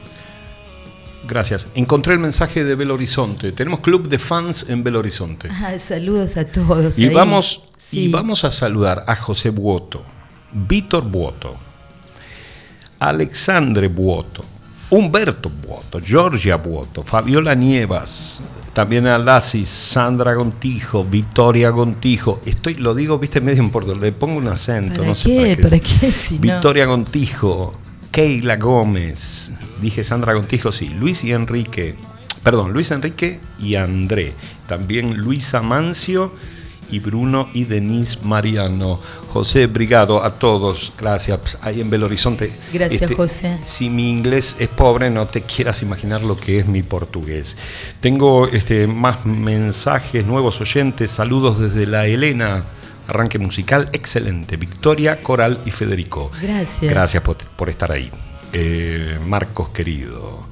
Gracias. 1.26 1.66
Encontré 1.74 2.12
el 2.12 2.20
mensaje 2.20 2.62
de 2.62 2.74
Belo 2.76 2.94
Horizonte. 2.94 3.50
Tenemos 3.52 3.80
club 3.80 4.08
de 4.08 4.18
fans 4.18 4.66
en 4.68 4.84
Belo 4.84 5.00
Horizonte. 5.00 5.48
Ah, 5.50 5.76
saludos 5.78 6.36
a 6.36 6.46
todos. 6.46 6.98
Y 6.98 7.06
ahí. 7.08 7.14
vamos, 7.14 7.68
Sí. 7.78 8.04
y 8.04 8.08
vamos 8.08 8.44
a 8.44 8.50
saludar 8.52 9.04
a 9.08 9.16
José 9.16 9.50
Buoto, 9.50 10.02
Víctor 10.52 11.02
Buoto, 11.10 11.56
Alexandre 12.98 13.88
Buoto, 13.88 14.44
Humberto 14.90 15.50
Buoto, 15.50 16.00
Georgia 16.02 16.56
Buoto, 16.56 17.02
Fabiola 17.02 17.54
Nievas, 17.54 18.40
también 18.76 19.06
a 19.06 19.40
Sandra 19.40 20.34
Gontijo, 20.34 21.02
Victoria 21.02 21.70
Gontijo. 21.70 22.42
Estoy, 22.44 22.74
lo 22.74 22.94
digo, 22.94 23.18
viste, 23.18 23.40
medio 23.40 23.62
en 23.62 23.70
portugués, 23.70 23.98
le 23.98 24.12
pongo 24.12 24.36
un 24.36 24.48
acento, 24.48 24.96
¿Para 24.96 25.08
no 25.08 25.14
sé 25.14 25.30
qué? 25.30 25.56
para 25.56 25.70
¿Para 25.70 25.78
qué. 25.78 25.94
qué? 25.98 26.12
Si 26.12 26.34
no- 26.34 26.40
Victoria 26.42 26.84
Gontijo, 26.84 27.72
Keila 28.10 28.56
Gómez, 28.56 29.52
dije 29.80 30.04
Sandra 30.04 30.34
Gontijo, 30.34 30.72
sí, 30.72 30.90
Luis 30.90 31.24
y 31.24 31.32
Enrique, 31.32 31.94
perdón, 32.42 32.74
Luis 32.74 32.90
Enrique 32.90 33.40
y 33.58 33.76
André, 33.76 34.34
también 34.66 35.16
Luisa 35.16 35.62
Mancio 35.62 36.34
y 36.90 36.98
Bruno 37.00 37.48
y 37.52 37.64
Denise 37.64 38.18
Mariano, 38.22 39.00
José 39.32 39.66
Brigado, 39.66 40.24
a 40.24 40.38
todos, 40.38 40.92
gracias, 40.98 41.58
ahí 41.62 41.80
en 41.80 41.90
Belo 41.90 42.06
Horizonte. 42.06 42.46
Este, 42.46 42.78
Gracias, 42.78 43.14
José. 43.14 43.58
Si 43.64 43.90
mi 43.90 44.10
inglés 44.10 44.56
es 44.58 44.68
pobre, 44.68 45.10
no 45.10 45.26
te 45.26 45.42
quieras 45.42 45.82
imaginar 45.82 46.22
lo 46.22 46.36
que 46.36 46.58
es 46.60 46.66
mi 46.66 46.82
portugués. 46.82 47.56
Tengo 48.00 48.48
este, 48.48 48.86
más 48.86 49.26
mensajes, 49.26 50.24
nuevos 50.26 50.60
oyentes, 50.60 51.10
saludos 51.10 51.58
desde 51.58 51.86
la 51.86 52.06
Elena. 52.06 52.64
Arranque 53.08 53.38
musical 53.38 53.88
excelente. 53.92 54.56
Victoria, 54.56 55.22
Coral 55.22 55.62
y 55.64 55.70
Federico. 55.70 56.32
Gracias. 56.42 56.90
Gracias 56.90 57.22
por, 57.22 57.36
por 57.36 57.68
estar 57.68 57.92
ahí. 57.92 58.10
Eh, 58.52 59.18
Marcos 59.24 59.68
querido, 59.68 60.46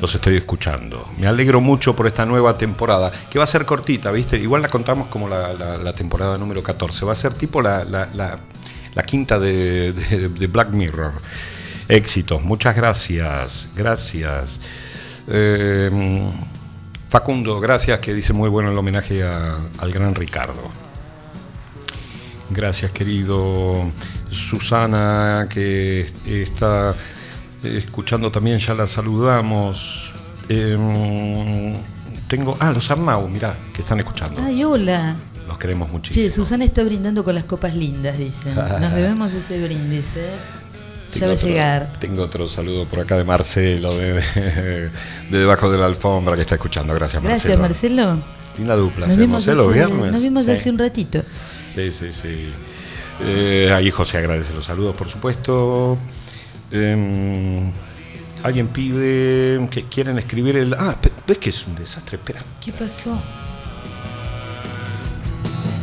los 0.00 0.14
estoy 0.14 0.36
escuchando. 0.36 1.08
Me 1.18 1.26
alegro 1.26 1.60
mucho 1.60 1.94
por 1.96 2.06
esta 2.06 2.24
nueva 2.24 2.56
temporada, 2.56 3.10
que 3.30 3.38
va 3.38 3.44
a 3.44 3.46
ser 3.48 3.64
cortita, 3.66 4.10
¿viste? 4.12 4.36
Igual 4.38 4.62
la 4.62 4.68
contamos 4.68 5.08
como 5.08 5.28
la, 5.28 5.92
temporada 5.94 6.38
número 6.38 6.62
14. 6.62 7.04
Va 7.04 7.12
a 7.12 7.16
ser 7.16 7.34
tipo 7.34 7.60
la, 7.62 7.84
la- 7.84 8.38
quinta 9.06 9.38
de, 9.38 9.92
de- 9.92 10.46
Black 10.46 10.70
Mirror. 10.70 11.12
Éxitos, 11.88 12.42
muchas 12.42 12.74
gracias, 12.76 13.68
gracias. 13.76 14.60
Eh, 15.28 15.90
Facundo, 17.08 17.58
gracias, 17.58 17.98
que 18.00 18.12
dice 18.12 18.32
muy 18.34 18.48
bueno 18.50 18.70
el 18.70 18.76
homenaje 18.76 19.22
al 19.24 19.92
gran 19.92 20.14
Ricardo. 20.14 20.70
Gracias, 22.50 22.90
querido 22.92 23.90
Susana, 24.30 25.46
que 25.50 26.10
está 26.26 26.94
escuchando 27.62 28.30
también, 28.30 28.58
ya 28.58 28.74
la 28.74 28.86
saludamos. 28.86 30.12
Em, 30.48 31.74
tengo. 32.28 32.56
Ah, 32.60 32.72
los 32.72 32.90
Arnau, 32.90 33.28
mirá, 33.28 33.56
que 33.72 33.82
están 33.82 33.98
escuchando. 33.98 34.40
Ay, 34.44 34.64
hola. 34.64 35.16
Los 35.46 35.58
queremos 35.58 35.88
muchísimo. 35.90 36.24
Che, 36.24 36.30
Susana 36.30 36.64
está 36.64 36.82
brindando 36.84 37.24
con 37.24 37.34
las 37.34 37.44
copas 37.44 37.74
lindas, 37.74 38.18
dice. 38.18 38.52
Nos 38.80 38.92
debemos 38.94 39.32
ese 39.32 39.62
brindis, 39.62 40.16
¿eh? 40.16 40.30
Ya 41.14 41.26
va 41.26 41.32
a 41.32 41.36
llegar. 41.36 41.88
Tengo 42.00 42.22
otro 42.22 42.48
saludo 42.48 42.86
por 42.86 43.00
acá 43.00 43.16
de 43.16 43.24
Marcelo, 43.24 43.96
de, 43.96 44.14
de- 44.14 44.90
de 45.30 45.38
debajo 45.38 45.70
de 45.70 45.78
la 45.78 45.86
alfombra, 45.86 46.34
que 46.34 46.42
está 46.42 46.56
escuchando. 46.56 46.92
Gracias, 46.94 47.22
Gracias, 47.22 47.58
Marcelo. 47.58 48.04
Marcelo. 48.04 48.22
Linda 48.58 48.76
dupla, 48.76 49.06
Nos 49.06 49.16
vimos, 49.16 49.46
¿eh? 49.48 49.52
hace, 49.52 49.68
viernes. 49.72 50.12
nos 50.12 50.22
vimos 50.22 50.44
Sí. 50.44 50.50
hace 50.50 50.68
un 50.70 50.78
ratito. 50.78 51.22
Sí, 51.74 51.92
sí, 51.92 52.12
sí. 52.12 52.52
Eh, 53.20 53.70
ahí 53.72 53.90
José 53.90 54.18
agradece 54.18 54.52
los 54.52 54.66
saludos, 54.66 54.94
por 54.96 55.08
supuesto. 55.08 55.96
Em, 56.70 57.72
Alguien 58.42 58.68
pide 58.68 59.68
que 59.70 59.86
quieren 59.86 60.18
escribir 60.18 60.56
el. 60.56 60.74
Ah, 60.74 60.96
ves 61.26 61.38
que 61.38 61.48
es 61.50 61.66
un 61.66 61.74
desastre, 61.74 62.18
espera. 62.18 62.44
¿Qué 62.60 62.70
pasó? 62.72 63.20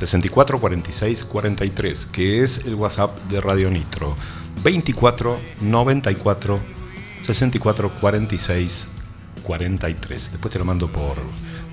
64 0.00 0.58
46 0.58 1.24
43, 1.24 2.06
que 2.06 2.42
es 2.42 2.64
el 2.66 2.74
WhatsApp 2.74 3.16
de 3.30 3.40
Radio 3.40 3.70
Nitro. 3.70 4.16
24 4.64 5.38
94 5.60 6.58
64 7.22 7.90
46 8.00 8.88
43. 9.44 10.30
Después 10.32 10.52
te 10.52 10.58
lo 10.58 10.64
mando 10.64 10.90
por, 10.90 11.16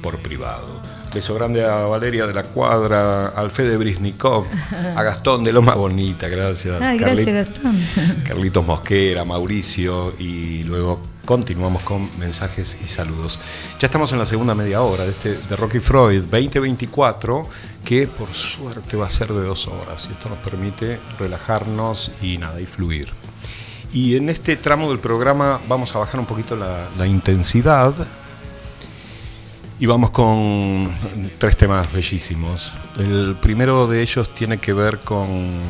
por 0.02 0.20
privado. 0.20 0.82
Beso 1.14 1.34
grande 1.36 1.64
a 1.66 1.78
Valeria 1.86 2.28
de 2.28 2.34
la 2.34 2.44
Cuadra, 2.44 3.30
al 3.30 3.50
Fede 3.50 3.78
Brisnikov, 3.78 4.46
a 4.96 5.02
Gastón 5.04 5.44
de 5.44 5.52
Loma 5.54 5.74
Bonita, 5.74 6.28
gracias. 6.28 6.80
Ay, 6.82 7.00
Carli- 7.00 7.24
gracias, 7.26 7.48
Gastón. 7.48 7.84
Carlitos 8.26 8.66
Mosquera, 8.66 9.24
Mauricio 9.26 10.14
y 10.20 10.64
luego 10.64 11.02
continuamos 11.26 11.84
con 11.84 12.10
mensajes 12.20 12.78
y 12.84 12.88
saludos. 12.88 13.40
Ya 13.80 13.88
estamos 13.88 14.12
en 14.12 14.20
la 14.20 14.26
segunda 14.26 14.54
media 14.54 14.82
hora 14.82 15.04
de, 15.06 15.10
este, 15.12 15.36
de 15.38 15.56
Rocky 15.56 15.80
Freud 15.80 16.22
2024, 16.24 17.48
que 17.88 18.06
por 18.06 18.34
suerte 18.34 18.98
va 18.98 19.08
a 19.08 19.10
ser 19.10 19.32
de 19.32 19.46
dos 19.46 19.66
horas 19.68 20.10
y 20.10 20.12
esto 20.12 20.28
nos 20.28 20.40
permite 20.40 21.00
relajarnos 21.18 22.12
y 22.22 22.38
nada, 22.38 22.60
y 22.60 22.66
fluir. 22.66 23.08
Y 23.94 24.18
en 24.18 24.28
este 24.28 24.58
tramo 24.58 24.90
del 24.90 25.00
programa 25.00 25.62
vamos 25.70 25.96
a 25.96 26.00
bajar 26.00 26.20
un 26.20 26.26
poquito 26.26 26.58
la, 26.58 26.90
la 26.98 27.08
intensidad 27.08 27.94
y 29.80 29.86
vamos 29.86 30.10
con 30.10 30.92
tres 31.38 31.56
temas 31.56 31.90
bellísimos. 31.90 32.74
El 33.00 33.38
primero 33.42 33.88
de 33.88 34.02
ellos 34.02 34.36
tiene 34.36 34.58
que 34.58 34.74
ver 34.74 35.00
con 35.00 35.62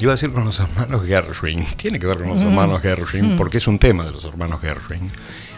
Iba 0.00 0.12
a 0.12 0.14
decir 0.14 0.32
con 0.32 0.46
los 0.46 0.58
hermanos 0.58 1.04
Gershwin. 1.04 1.66
Tiene 1.76 2.00
que 2.00 2.06
ver 2.06 2.16
con 2.16 2.30
los 2.30 2.40
hermanos 2.40 2.80
Gershwin 2.80 3.36
porque 3.36 3.58
es 3.58 3.68
un 3.68 3.78
tema 3.78 4.04
de 4.04 4.12
los 4.12 4.24
hermanos 4.24 4.60
Gershwin. 4.62 5.10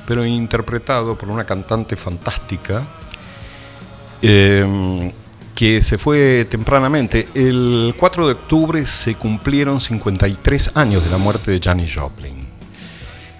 Pero 0.08 0.26
interpretado 0.26 1.16
por 1.16 1.30
una 1.30 1.44
cantante 1.44 1.94
fantástica 1.94 2.82
eh, 4.20 5.12
que 5.54 5.82
se 5.82 5.98
fue 5.98 6.46
tempranamente. 6.50 7.28
El 7.34 7.94
4 7.96 8.26
de 8.26 8.32
octubre 8.32 8.86
se 8.86 9.14
cumplieron 9.14 9.80
53 9.80 10.72
años 10.74 11.04
de 11.04 11.10
la 11.10 11.18
muerte 11.18 11.50
de 11.50 11.60
Janis 11.60 11.94
Joplin. 11.94 12.54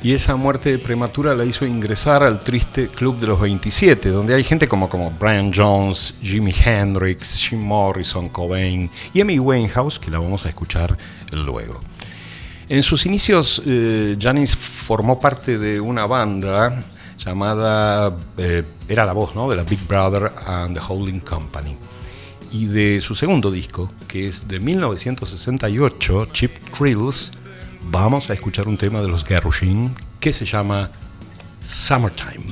Y 0.03 0.13
esa 0.13 0.37
muerte 0.37 0.79
prematura 0.79 1.35
la 1.35 1.47
hizo 1.47 1.65
ingresar 1.65 2.23
al 2.23 2.41
triste 2.41 2.89
Club 2.89 3.19
de 3.21 3.27
los 3.27 3.41
27, 3.41 4.11
donde 4.11 4.35
hay 4.35 4.45
gente 4.45 4.69
como, 4.69 4.89
Brian 5.19 5.51
Jones, 5.51 6.15
Jimi 6.23 6.53
Hendrix, 6.53 7.39
Jim 7.39 7.61
Morrison, 7.61 8.29
Cobain 8.29 8.91
y 9.15 9.23
Amy 9.23 9.39
Winehouse, 9.39 9.99
que 9.99 10.11
la 10.11 10.19
vamos 10.19 10.45
a 10.45 10.51
escuchar 10.51 10.95
luego. 11.33 11.81
En 12.69 12.83
sus 12.83 13.07
inicios, 13.07 13.63
eh, 13.65 14.17
Janis 14.21 14.55
formó 14.55 15.19
parte 15.19 15.57
de 15.57 15.81
una 15.81 16.05
banda 16.05 16.85
llamada, 17.17 18.15
eh, 18.37 18.63
era 18.87 19.07
la 19.07 19.15
voz 19.15 19.35
¿no? 19.35 19.49
de 19.49 19.57
la 19.57 19.63
Big 19.63 19.87
Brother 19.89 20.31
and 20.47 20.79
the 20.79 20.85
Holding 20.87 21.21
Company. 21.21 21.79
Y 22.55 22.67
de 22.67 23.01
su 23.01 23.17
segundo 23.17 23.51
disco, 23.51 23.89
que 24.07 24.29
es 24.29 24.47
de 24.47 24.61
1968, 24.61 26.27
Cheap 26.27 26.53
Thrills, 26.71 27.33
vamos 27.91 28.31
a 28.31 28.35
escuchar 28.35 28.69
un 28.69 28.79
tema 28.79 29.03
de 29.03 29.09
los 29.09 29.25
Gershwin 29.25 29.93
que 30.21 30.33
se 30.33 30.45
llama. 30.45 30.89
Summertime, 31.61 32.45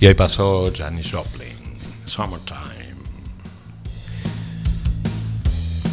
Y 0.00 0.06
ahí 0.06 0.14
pasó 0.14 0.72
Janis 0.74 1.10
Joplin, 1.12 1.56
Summertime. 2.06 2.90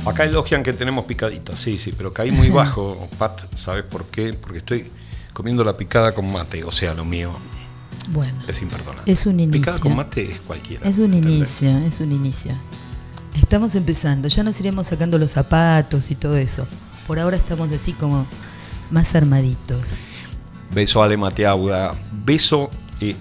Acá 0.06 0.24
elogian 0.24 0.64
que 0.64 0.72
tenemos 0.72 1.04
picaditas, 1.06 1.60
sí, 1.60 1.78
sí, 1.78 1.92
pero 1.96 2.12
caí 2.12 2.32
muy 2.32 2.50
bajo, 2.52 3.10
Pat, 3.18 3.42
¿sabes 3.56 3.84
por 3.84 4.06
qué? 4.06 4.34
Porque 4.34 4.60
estoy 4.60 4.86
comiendo 5.34 5.64
la 5.64 5.76
picada 5.76 6.14
con 6.14 6.32
mate, 6.32 6.64
o 6.64 6.72
sea, 6.72 6.94
lo 6.94 7.04
mío 7.04 7.32
Bueno, 8.10 8.40
es 8.48 8.62
imperdonable. 8.62 9.12
es 9.12 9.26
un 9.26 9.36
Picada 9.52 9.80
con 9.80 9.92
inicio. 9.92 9.96
mate 10.06 10.32
es 10.32 10.40
cualquiera. 10.40 10.88
Es 10.90 10.98
un 10.98 11.14
¿entendés? 11.14 11.62
inicio, 11.62 11.78
es 11.80 12.00
un 12.00 12.12
inicio. 12.14 12.58
Estamos 13.38 13.76
empezando, 13.76 14.30
ya 14.30 14.44
nos 14.44 14.58
iremos 14.62 14.88
sacando 14.88 15.18
los 15.20 15.32
zapatos 15.32 16.10
y 16.10 16.16
todo 16.16 16.38
eso. 16.38 16.66
Por 17.06 17.20
ahora 17.20 17.36
estamos 17.36 17.70
así 17.74 17.92
como 17.92 18.26
más 18.90 19.14
armaditos. 19.14 19.96
Beso 20.74 21.02
a 21.02 21.06
Ale 21.06 21.18
Mateauda. 21.18 21.94
Beso 22.26 22.70
eh, 23.02 23.16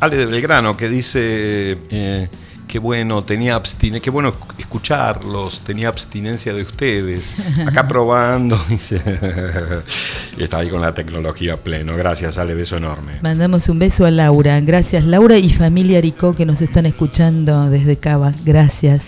Ale 0.00 0.16
de 0.16 0.26
Belgrano 0.26 0.76
que 0.76 0.88
dice 0.88 1.78
eh, 1.90 2.28
qué 2.68 2.78
bueno, 2.78 3.24
tenía 3.24 3.56
abstinencia, 3.56 4.02
qué 4.02 4.10
bueno 4.10 4.34
escucharlos, 4.58 5.60
tenía 5.60 5.88
abstinencia 5.88 6.54
de 6.54 6.62
ustedes. 6.62 7.34
Acá 7.66 7.88
probando, 7.88 8.62
dice. 8.68 9.02
está 10.38 10.58
ahí 10.58 10.68
con 10.68 10.80
la 10.80 10.94
tecnología 10.94 11.56
pleno. 11.56 11.96
Gracias, 11.96 12.38
Ale, 12.38 12.54
beso 12.54 12.76
enorme. 12.76 13.14
Mandamos 13.22 13.68
un 13.68 13.78
beso 13.78 14.04
a 14.04 14.10
Laura. 14.10 14.60
Gracias 14.60 15.04
Laura 15.04 15.38
y 15.38 15.50
familia 15.50 15.98
Aricó 15.98 16.34
que 16.34 16.46
nos 16.46 16.60
están 16.60 16.86
escuchando 16.86 17.70
desde 17.70 17.96
Cava. 17.96 18.32
Gracias. 18.44 19.06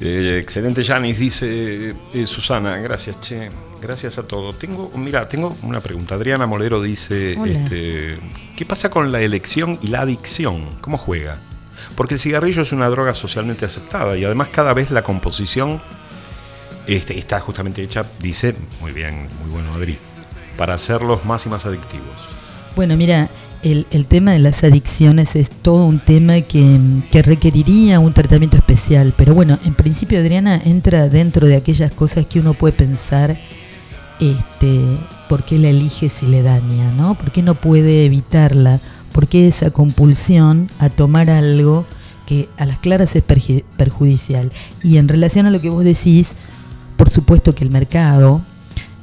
Eh, 0.00 0.38
excelente, 0.42 0.84
Janis, 0.84 1.18
dice 1.18 1.94
eh, 2.12 2.26
Susana. 2.26 2.76
Gracias, 2.78 3.18
che. 3.22 3.48
Gracias 3.80 4.18
a 4.18 4.22
todos. 4.22 4.58
Tengo, 4.58 4.90
mira, 4.96 5.28
tengo 5.28 5.56
una 5.62 5.80
pregunta. 5.80 6.14
Adriana 6.14 6.46
Molero 6.46 6.80
dice, 6.82 7.34
este, 7.46 8.18
¿qué 8.56 8.64
pasa 8.64 8.90
con 8.90 9.12
la 9.12 9.20
elección 9.20 9.78
y 9.82 9.88
la 9.88 10.00
adicción? 10.00 10.64
¿Cómo 10.80 10.98
juega? 10.98 11.38
Porque 11.94 12.14
el 12.14 12.20
cigarrillo 12.20 12.62
es 12.62 12.72
una 12.72 12.88
droga 12.88 13.14
socialmente 13.14 13.64
aceptada 13.64 14.16
y 14.16 14.24
además 14.24 14.48
cada 14.50 14.74
vez 14.74 14.90
la 14.90 15.02
composición 15.02 15.80
este, 16.86 17.18
está 17.18 17.40
justamente 17.40 17.82
hecha, 17.82 18.04
dice, 18.20 18.54
muy 18.80 18.92
bien, 18.92 19.28
muy 19.40 19.50
bueno 19.50 19.74
Adri, 19.74 19.98
para 20.56 20.74
hacerlos 20.74 21.24
más 21.24 21.46
y 21.46 21.48
más 21.48 21.66
adictivos. 21.66 22.14
Bueno, 22.74 22.96
mira, 22.96 23.30
el, 23.62 23.86
el 23.90 24.06
tema 24.06 24.32
de 24.32 24.38
las 24.38 24.62
adicciones 24.64 25.34
es 25.34 25.50
todo 25.50 25.86
un 25.86 25.98
tema 25.98 26.40
que, 26.42 26.78
que 27.10 27.22
requeriría 27.22 27.98
un 27.98 28.12
tratamiento 28.12 28.56
especial. 28.56 29.14
Pero 29.16 29.34
bueno, 29.34 29.58
en 29.64 29.74
principio 29.74 30.18
Adriana 30.18 30.60
entra 30.64 31.08
dentro 31.08 31.46
de 31.46 31.56
aquellas 31.56 31.90
cosas 31.90 32.26
que 32.26 32.38
uno 32.38 32.54
puede 32.54 32.74
pensar, 32.74 33.38
este, 34.20 34.98
¿por 35.28 35.44
qué 35.44 35.58
la 35.58 35.68
elige 35.68 36.08
si 36.08 36.26
le 36.26 36.42
daña? 36.42 36.92
¿no? 36.92 37.14
¿Por 37.14 37.30
qué 37.30 37.42
no 37.42 37.54
puede 37.54 38.04
evitarla? 38.04 38.80
¿Por 39.12 39.28
qué 39.28 39.48
esa 39.48 39.70
compulsión 39.70 40.70
a 40.78 40.88
tomar 40.90 41.30
algo 41.30 41.86
que 42.26 42.48
a 42.58 42.66
las 42.66 42.78
claras 42.78 43.16
es 43.16 43.22
perjudicial? 43.22 44.52
Y 44.82 44.98
en 44.98 45.08
relación 45.08 45.46
a 45.46 45.50
lo 45.50 45.60
que 45.60 45.70
vos 45.70 45.84
decís, 45.84 46.32
por 46.96 47.10
supuesto 47.10 47.54
que 47.54 47.64
el 47.64 47.70
mercado, 47.70 48.42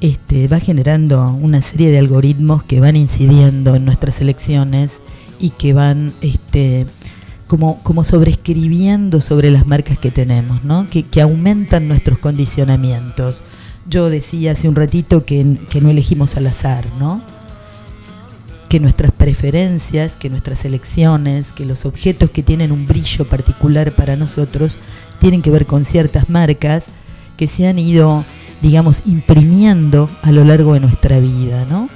este, 0.02 0.48
va 0.48 0.60
generando 0.60 1.32
una 1.32 1.62
serie 1.62 1.90
de 1.90 2.00
algoritmos 2.00 2.64
que 2.64 2.80
van 2.80 2.96
incidiendo 2.96 3.76
en 3.76 3.86
nuestras 3.86 4.20
elecciones 4.20 5.00
y 5.40 5.52
que 5.52 5.74
van 5.74 6.14
este, 6.22 6.88
como, 7.48 7.82
como 7.84 8.04
sobreescribiendo 8.04 9.22
sobre 9.22 9.52
las 9.52 9.66
marcas 9.66 9.98
que 9.98 10.12
tenemos, 10.12 10.64
¿no? 10.64 10.90
que, 10.90 11.04
que 11.04 11.22
aumentan 11.22 11.88
nuestros 11.88 12.18
condicionamientos. 12.20 13.44
Yo 13.94 14.10
decía 14.10 14.54
hace 14.54 14.68
un 14.68 14.74
ratito 14.74 15.24
que, 15.24 15.60
que 15.70 15.80
no 15.80 15.92
elegimos 15.92 16.36
al 16.36 16.48
azar, 16.48 16.88
¿no? 16.98 17.22
que 18.68 18.80
nuestras 18.80 19.12
preferencias, 19.12 20.18
que 20.18 20.32
nuestras 20.32 20.66
elecciones, 20.66 21.54
que 21.54 21.64
los 21.64 21.86
objetos 21.86 22.32
que 22.32 22.42
tienen 22.42 22.72
un 22.72 22.88
brillo 22.88 23.28
particular 23.28 23.92
para 23.92 24.16
nosotros 24.16 24.78
tienen 25.20 25.44
que 25.44 25.52
ver 25.52 25.68
con 25.68 25.86
ciertas 25.86 26.28
marcas 26.28 26.88
que 27.38 27.46
se 27.46 27.68
han 27.68 27.78
ido, 27.78 28.26
digamos, 28.64 29.04
imprimiendo 29.06 30.10
a 30.24 30.32
lo 30.32 30.44
largo 30.44 30.74
de 30.74 30.80
nuestra 30.80 31.20
vida, 31.20 31.68
¿no? 31.70 31.88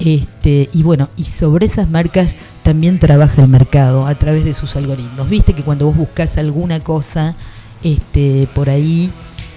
Este, 0.00 0.68
y 0.74 0.82
bueno, 0.82 1.10
y 1.16 1.26
sobre 1.26 1.66
esas 1.66 1.88
marcas 1.88 2.34
también 2.64 2.98
trabaja 2.98 3.40
el 3.42 3.48
mercado 3.48 4.08
a 4.08 4.16
través 4.16 4.44
de 4.44 4.54
sus 4.54 4.74
algoritmos. 4.74 5.28
Viste 5.28 5.52
que 5.52 5.62
cuando 5.62 5.86
vos 5.86 5.96
buscas 5.96 6.38
alguna 6.38 6.80
cosa 6.80 7.36
este, 7.84 8.48
por 8.52 8.68
ahí, 8.68 9.12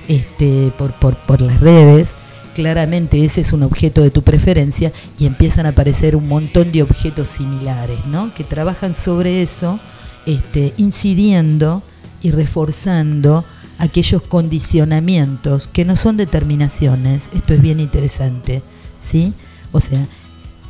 este, 0.10 0.74
por, 0.78 0.91
por, 0.93 1.16
por 1.20 1.39
las 1.39 1.62
redes, 1.62 2.16
claramente 2.53 3.24
ese 3.24 3.39
es 3.39 3.53
un 3.53 3.64
objeto 3.64 4.01
de 4.01 4.12
tu 4.12 4.24
preferencia 4.24 4.91
y 5.18 5.26
empiezan 5.26 5.66
a 5.66 5.70
aparecer 5.70 6.18
un 6.18 6.28
montón 6.28 6.74
de 6.74 6.84
objetos 6.84 7.30
similares, 7.30 8.05
¿no? 8.05 8.34
Que 8.34 8.43
trabajan 8.43 8.93
sobre 8.93 9.41
eso, 9.41 9.80
este, 10.26 10.74
incidiendo 10.76 11.82
y 12.22 12.32
reforzando 12.32 13.45
aquellos 13.78 14.22
condicionamientos 14.24 15.68
que 15.68 15.86
no 15.86 15.95
son 15.95 16.18
determinaciones. 16.18 17.30
Esto 17.34 17.53
es 17.53 17.62
bien 17.62 17.80
interesante, 17.80 18.62
¿sí? 19.01 19.34
O 19.72 19.80
sea, 19.80 20.05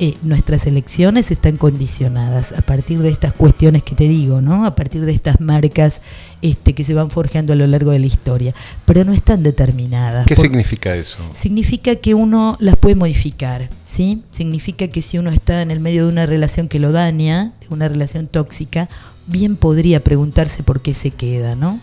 eh, 0.02 0.16
nuestras 0.22 0.64
elecciones 0.64 1.30
están 1.30 1.58
condicionadas 1.58 2.52
a 2.52 2.62
partir 2.62 3.00
de 3.00 3.10
estas 3.10 3.34
cuestiones 3.34 3.82
que 3.82 3.94
te 3.94 4.08
digo, 4.08 4.40
¿no? 4.40 4.64
A 4.64 4.74
partir 4.74 5.04
de 5.04 5.12
estas 5.12 5.42
marcas 5.42 6.00
este, 6.40 6.72
que 6.72 6.84
se 6.84 6.94
van 6.94 7.10
forjando 7.10 7.52
a 7.52 7.56
lo 7.56 7.66
largo 7.66 7.90
de 7.90 7.98
la 7.98 8.06
historia, 8.06 8.54
pero 8.86 9.04
no 9.04 9.12
están 9.12 9.42
determinadas. 9.42 10.26
¿Qué 10.26 10.36
significa 10.36 10.96
eso? 10.96 11.18
Significa 11.34 11.96
que 11.96 12.14
uno 12.14 12.56
las 12.60 12.76
puede 12.76 12.94
modificar, 12.94 13.68
¿sí? 13.84 14.22
Significa 14.32 14.88
que 14.88 15.02
si 15.02 15.18
uno 15.18 15.28
está 15.28 15.60
en 15.60 15.70
el 15.70 15.80
medio 15.80 16.04
de 16.04 16.12
una 16.12 16.24
relación 16.24 16.68
que 16.68 16.78
lo 16.78 16.92
daña, 16.92 17.52
de 17.60 17.66
una 17.68 17.86
relación 17.86 18.26
tóxica, 18.26 18.88
bien 19.26 19.56
podría 19.56 20.02
preguntarse 20.02 20.62
por 20.62 20.80
qué 20.80 20.94
se 20.94 21.10
queda, 21.10 21.56
¿no? 21.56 21.78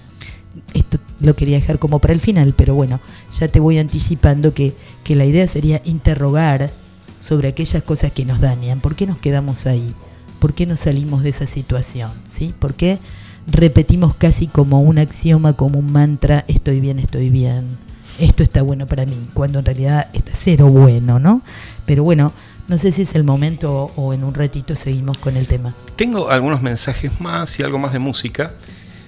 Esto 0.74 0.98
lo 1.20 1.36
quería 1.36 1.58
dejar 1.58 1.78
como 1.78 2.00
para 2.00 2.16
el 2.16 2.20
final, 2.20 2.56
pero 2.58 2.74
bueno, 2.74 3.00
ya 3.32 3.48
te 3.48 3.60
voy 3.60 3.78
anticipando 3.78 4.56
que, 4.56 4.74
que 5.04 5.14
la 5.14 5.26
idea 5.26 5.48
sería 5.48 5.84
interrogar 5.86 6.72
sobre 7.28 7.50
aquellas 7.50 7.84
cosas 7.84 8.14
que 8.14 8.24
nos 8.24 8.40
dañan. 8.40 8.80
¿Por 8.80 8.96
qué 8.96 9.06
nos 9.06 9.18
quedamos 9.18 9.66
ahí? 9.66 9.94
¿Por 10.40 10.54
qué 10.54 10.66
no 10.66 10.78
salimos 10.78 11.24
de 11.24 11.30
esa 11.30 11.46
situación? 11.46 12.14
¿Sí? 12.24 12.54
¿Por 12.58 12.74
qué 12.76 13.00
repetimos 13.48 14.16
casi 14.16 14.48
como 14.48 14.82
un 14.82 14.98
axioma, 14.98 15.58
como 15.58 15.80
un 15.80 15.92
mantra, 15.92 16.46
estoy 16.48 16.80
bien, 16.80 17.00
estoy 17.00 17.30
bien? 17.30 17.78
Esto 18.18 18.44
está 18.44 18.62
bueno 18.62 18.88
para 18.88 19.06
mí, 19.06 19.28
cuando 19.34 19.60
en 19.60 19.66
realidad 19.66 20.08
está 20.14 20.32
cero 20.34 20.68
bueno, 20.68 21.20
¿no? 21.20 21.42
Pero 21.86 22.04
bueno, 22.04 22.32
no 22.70 22.78
sé 22.78 22.94
si 22.94 23.02
es 23.02 23.14
el 23.14 23.26
momento 23.26 23.74
o, 23.74 23.92
o 24.02 24.14
en 24.14 24.24
un 24.24 24.34
ratito 24.34 24.78
seguimos 24.78 25.18
con 25.18 25.36
el 25.36 25.48
tema. 25.48 25.76
Tengo 25.98 26.30
algunos 26.30 26.62
mensajes 26.62 27.20
más 27.20 27.60
y 27.60 27.64
algo 27.64 27.78
más 27.78 27.92
de 27.92 28.00
música. 28.00 28.54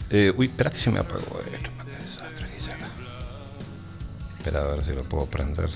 Eh, 0.10 0.34
uy, 0.36 0.48
espera 0.48 0.72
que 0.72 0.80
se 0.80 0.92
me 0.92 1.00
apagó. 1.00 1.40
Espera 4.38 4.62
a 4.62 4.68
ver 4.68 4.84
si 4.84 4.92
lo 4.92 5.04
puedo 5.04 5.26
prender. 5.26 5.70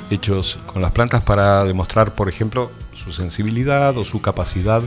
hechos 0.09 0.59
con 0.65 0.81
las 0.81 0.91
plantas 0.91 1.23
para 1.23 1.63
demostrar, 1.63 2.15
por 2.15 2.29
ejemplo, 2.29 2.71
su 2.93 3.11
sensibilidad 3.11 3.97
o 3.97 4.05
su 4.05 4.21
capacidad 4.21 4.81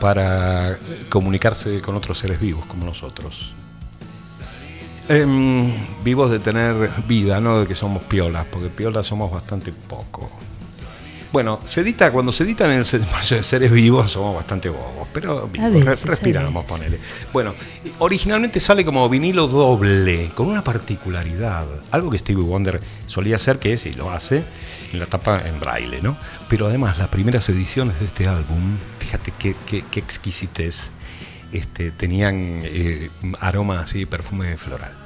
para 0.00 0.78
comunicarse 1.08 1.80
con 1.80 1.94
otros 1.94 2.18
seres 2.18 2.40
vivos 2.40 2.64
como 2.66 2.84
nosotros. 2.84 3.54
Em, 5.08 5.72
vivos 6.04 6.30
de 6.30 6.38
tener 6.38 6.90
vida, 7.06 7.40
no 7.40 7.60
de 7.60 7.66
que 7.66 7.74
somos 7.74 8.04
piolas, 8.04 8.46
porque 8.46 8.68
piolas 8.68 9.06
somos 9.06 9.30
bastante 9.30 9.72
poco. 9.72 10.30
Bueno, 11.32 11.60
se 11.64 11.82
edita, 11.82 12.10
cuando 12.10 12.32
se 12.32 12.42
editan 12.42 12.72
en 12.72 12.82
de 12.82 12.84
seres 13.44 13.70
vivos 13.70 14.10
somos 14.10 14.34
bastante 14.34 14.68
bobos, 14.68 15.06
pero 15.12 15.46
vivos, 15.46 15.84
veces, 15.84 16.06
respiramos, 16.06 16.64
ponele. 16.64 16.98
Bueno, 17.32 17.54
originalmente 18.00 18.58
sale 18.58 18.84
como 18.84 19.08
vinilo 19.08 19.46
doble, 19.46 20.32
con 20.34 20.48
una 20.48 20.64
particularidad, 20.64 21.66
algo 21.92 22.10
que 22.10 22.18
Stevie 22.18 22.42
Wonder 22.42 22.80
solía 23.06 23.36
hacer, 23.36 23.58
que 23.58 23.74
es, 23.74 23.86
y 23.86 23.92
lo 23.92 24.10
hace, 24.10 24.44
en 24.92 24.98
la 24.98 25.06
tapa 25.06 25.42
en 25.46 25.60
braille, 25.60 26.02
¿no? 26.02 26.16
Pero 26.48 26.66
además, 26.66 26.98
las 26.98 27.08
primeras 27.08 27.48
ediciones 27.48 28.00
de 28.00 28.06
este 28.06 28.26
álbum, 28.26 28.76
fíjate 28.98 29.32
qué, 29.38 29.54
qué, 29.66 29.84
qué 29.88 30.00
exquisitez, 30.00 30.90
este, 31.52 31.92
tenían 31.92 32.62
eh, 32.64 33.10
aroma 33.40 33.80
así, 33.80 34.04
perfume 34.04 34.56
floral. 34.56 34.99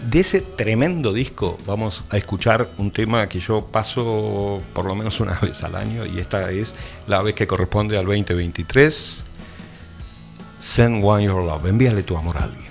De 0.00 0.20
ese 0.20 0.40
tremendo 0.40 1.12
disco 1.12 1.58
vamos 1.66 2.04
a 2.10 2.16
escuchar 2.16 2.68
un 2.78 2.92
tema 2.92 3.28
que 3.28 3.40
yo 3.40 3.64
paso 3.66 4.62
por 4.72 4.84
lo 4.84 4.94
menos 4.94 5.18
una 5.20 5.38
vez 5.42 5.62
al 5.64 5.74
año 5.74 6.06
y 6.06 6.20
esta 6.20 6.50
es 6.50 6.74
la 7.06 7.20
vez 7.20 7.34
que 7.34 7.46
corresponde 7.46 7.98
al 7.98 8.06
2023. 8.06 9.24
Send 10.60 11.04
One 11.04 11.24
Your 11.24 11.44
Love, 11.44 11.66
envíale 11.66 12.02
tu 12.02 12.16
amor 12.16 12.38
a 12.38 12.44
alguien. 12.44 12.67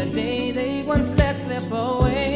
The 0.00 0.10
day 0.14 0.50
they 0.50 0.82
once 0.82 1.16
let 1.18 1.36
slip 1.36 1.70
away, 1.72 2.29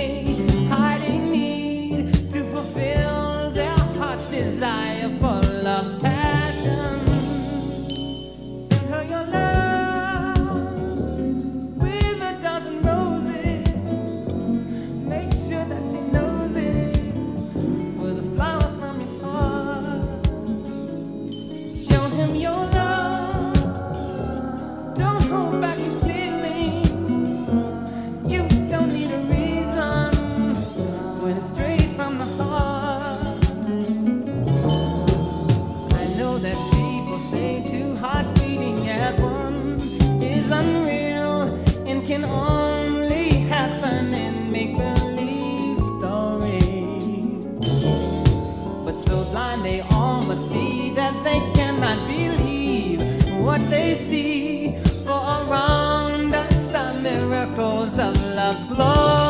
see. 53.95 54.77
For 55.05 55.13
around 55.13 56.33
us 56.33 56.75
are 56.75 56.95
miracles 57.03 57.99
of 57.99 58.15
love's 58.37 58.65
glory. 58.75 59.24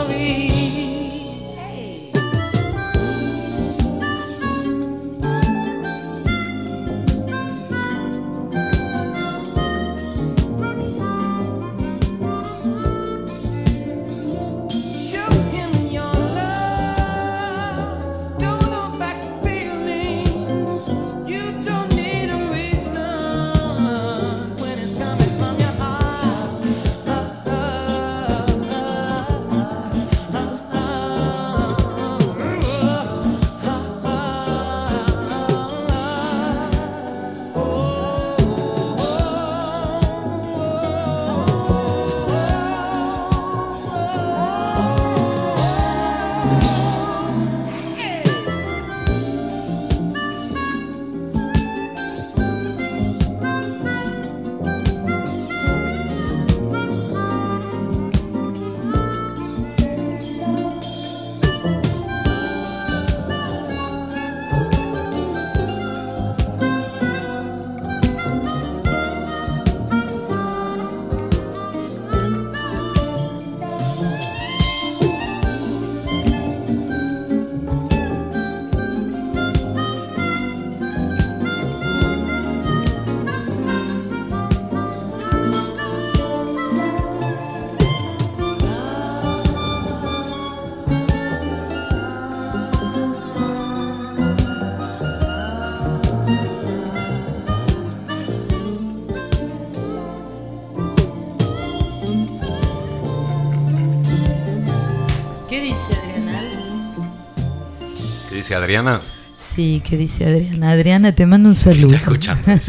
Dice 108.55 108.63
Adriana? 108.63 109.01
Sí, 109.39 109.83
¿qué 109.85 109.97
dice 109.97 110.25
Adriana? 110.25 110.71
Adriana, 110.71 111.13
te 111.13 111.27
mando 111.27 111.49
un 111.49 111.57
saludo. 111.57 111.95
Está 111.95 111.99
escuchando. 111.99 112.43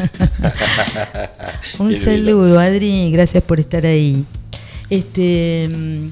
Un 1.79 1.93
saludo, 1.93 2.59
Adri, 2.59 3.11
gracias 3.11 3.43
por 3.43 3.59
estar 3.59 3.85
ahí. 3.85 4.25
Este, 4.89 5.69
mm, 5.71 6.07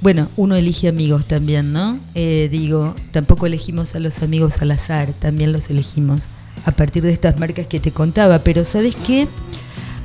bueno, 0.00 0.28
uno 0.36 0.54
elige 0.54 0.88
amigos 0.88 1.26
también, 1.26 1.72
¿no? 1.72 1.98
Eh, 2.14 2.48
digo, 2.50 2.94
tampoco 3.10 3.46
elegimos 3.46 3.94
a 3.94 4.00
los 4.00 4.22
amigos 4.22 4.60
al 4.60 4.70
azar, 4.70 5.12
también 5.18 5.52
los 5.52 5.70
elegimos 5.70 6.24
a 6.64 6.72
partir 6.72 7.02
de 7.02 7.12
estas 7.12 7.38
marcas 7.38 7.66
que 7.66 7.80
te 7.80 7.90
contaba. 7.90 8.40
Pero 8.40 8.64
¿sabes 8.64 8.94
qué? 9.06 9.28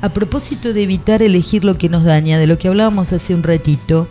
a 0.04 0.10
propósito 0.10 0.74
de 0.74 0.82
evitar 0.82 1.22
elegir 1.22 1.64
lo 1.64 1.78
que 1.78 1.88
nos 1.88 2.04
daña, 2.04 2.38
de 2.38 2.46
lo 2.46 2.58
que 2.58 2.68
hablábamos 2.68 3.14
hace 3.14 3.34
un 3.34 3.42
ratito, 3.42 4.06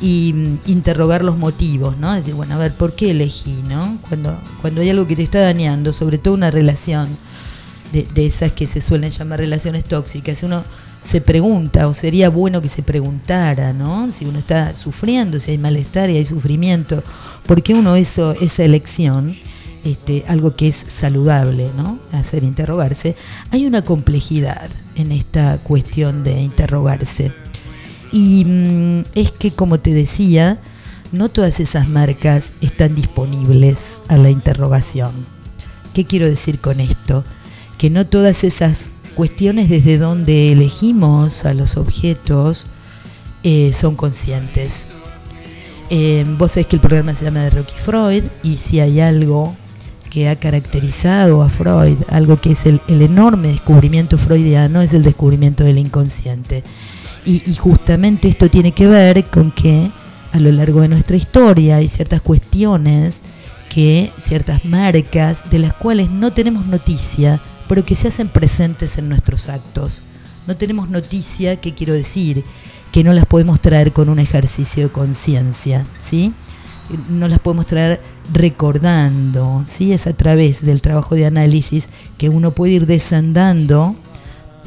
y 0.00 0.32
mm, 0.34 0.58
interrogar 0.66 1.24
los 1.24 1.38
motivos, 1.38 1.96
¿no? 1.98 2.14
Decir, 2.14 2.34
bueno, 2.34 2.54
a 2.54 2.58
ver, 2.58 2.72
¿por 2.72 2.94
qué 2.94 3.10
elegí, 3.10 3.62
no? 3.68 3.98
Cuando, 4.08 4.38
cuando 4.60 4.80
hay 4.80 4.90
algo 4.90 5.06
que 5.06 5.16
te 5.16 5.22
está 5.22 5.40
dañando, 5.40 5.92
sobre 5.92 6.18
todo 6.18 6.34
una 6.34 6.50
relación 6.50 7.08
de, 7.92 8.06
de 8.14 8.26
esas 8.26 8.52
que 8.52 8.66
se 8.66 8.80
suelen 8.80 9.10
llamar 9.10 9.40
relaciones 9.40 9.84
tóxicas, 9.84 10.42
uno 10.42 10.64
se 11.00 11.20
pregunta, 11.20 11.86
o 11.86 11.94
sería 11.94 12.28
bueno 12.28 12.60
que 12.60 12.68
se 12.68 12.82
preguntara, 12.82 13.72
¿no? 13.72 14.10
Si 14.10 14.24
uno 14.24 14.38
está 14.38 14.74
sufriendo, 14.74 15.38
si 15.38 15.52
hay 15.52 15.58
malestar 15.58 16.10
y 16.10 16.16
hay 16.16 16.26
sufrimiento, 16.26 17.02
¿por 17.46 17.62
qué 17.62 17.74
uno 17.74 17.96
hizo 17.96 18.32
esa 18.32 18.64
elección? 18.64 19.34
Este, 19.84 20.24
algo 20.26 20.56
que 20.56 20.66
es 20.66 20.84
saludable, 20.88 21.70
¿no? 21.76 22.00
Hacer 22.10 22.42
interrogarse. 22.42 23.14
Hay 23.52 23.66
una 23.66 23.82
complejidad 23.82 24.68
en 24.96 25.12
esta 25.12 25.58
cuestión 25.58 26.24
de 26.24 26.40
interrogarse. 26.40 27.45
Y 28.16 28.46
mm, 28.46 29.04
es 29.14 29.30
que, 29.30 29.50
como 29.50 29.78
te 29.78 29.92
decía, 29.92 30.58
no 31.12 31.28
todas 31.28 31.60
esas 31.60 31.86
marcas 31.86 32.54
están 32.62 32.94
disponibles 32.94 33.80
a 34.08 34.16
la 34.16 34.30
interrogación. 34.30 35.12
¿Qué 35.92 36.06
quiero 36.06 36.24
decir 36.24 36.58
con 36.58 36.80
esto? 36.80 37.24
Que 37.76 37.90
no 37.90 38.06
todas 38.06 38.42
esas 38.42 38.84
cuestiones 39.16 39.68
desde 39.68 39.98
donde 39.98 40.50
elegimos 40.50 41.44
a 41.44 41.52
los 41.52 41.76
objetos 41.76 42.66
eh, 43.42 43.74
son 43.74 43.96
conscientes. 43.96 44.84
Eh, 45.90 46.24
vos 46.38 46.52
sabés 46.52 46.68
que 46.68 46.76
el 46.76 46.80
programa 46.80 47.14
se 47.14 47.26
llama 47.26 47.44
de 47.44 47.50
Rocky 47.50 47.76
Freud 47.76 48.24
y 48.42 48.56
si 48.56 48.80
hay 48.80 48.98
algo 49.00 49.54
que 50.08 50.30
ha 50.30 50.36
caracterizado 50.36 51.42
a 51.42 51.50
Freud, 51.50 51.98
algo 52.08 52.40
que 52.40 52.52
es 52.52 52.64
el, 52.64 52.80
el 52.88 53.02
enorme 53.02 53.48
descubrimiento 53.48 54.16
freudiano, 54.16 54.80
es 54.80 54.94
el 54.94 55.02
descubrimiento 55.02 55.64
del 55.64 55.76
inconsciente. 55.76 56.64
Y, 57.26 57.54
justamente 57.54 58.28
esto 58.28 58.48
tiene 58.48 58.70
que 58.70 58.86
ver 58.86 59.24
con 59.24 59.50
que 59.50 59.90
a 60.32 60.38
lo 60.38 60.52
largo 60.52 60.80
de 60.80 60.88
nuestra 60.88 61.16
historia 61.16 61.76
hay 61.76 61.88
ciertas 61.88 62.22
cuestiones 62.22 63.20
que, 63.68 64.12
ciertas 64.18 64.64
marcas 64.64 65.42
de 65.50 65.58
las 65.58 65.74
cuales 65.74 66.08
no 66.08 66.32
tenemos 66.32 66.66
noticia, 66.66 67.42
pero 67.68 67.84
que 67.84 67.96
se 67.96 68.08
hacen 68.08 68.28
presentes 68.28 68.96
en 68.96 69.08
nuestros 69.08 69.48
actos. 69.48 70.02
No 70.46 70.56
tenemos 70.56 70.88
noticia, 70.88 71.60
¿qué 71.60 71.74
quiero 71.74 71.94
decir? 71.94 72.44
Que 72.92 73.02
no 73.02 73.12
las 73.12 73.26
podemos 73.26 73.60
traer 73.60 73.92
con 73.92 74.08
un 74.08 74.20
ejercicio 74.20 74.84
de 74.84 74.92
conciencia, 74.92 75.84
¿sí? 75.98 76.32
No 77.08 77.26
las 77.26 77.40
podemos 77.40 77.66
traer 77.66 78.00
recordando, 78.32 79.64
¿sí? 79.66 79.92
Es 79.92 80.06
a 80.06 80.12
través 80.12 80.64
del 80.64 80.80
trabajo 80.80 81.16
de 81.16 81.26
análisis 81.26 81.88
que 82.18 82.28
uno 82.28 82.52
puede 82.52 82.74
ir 82.74 82.86
desandando 82.86 83.96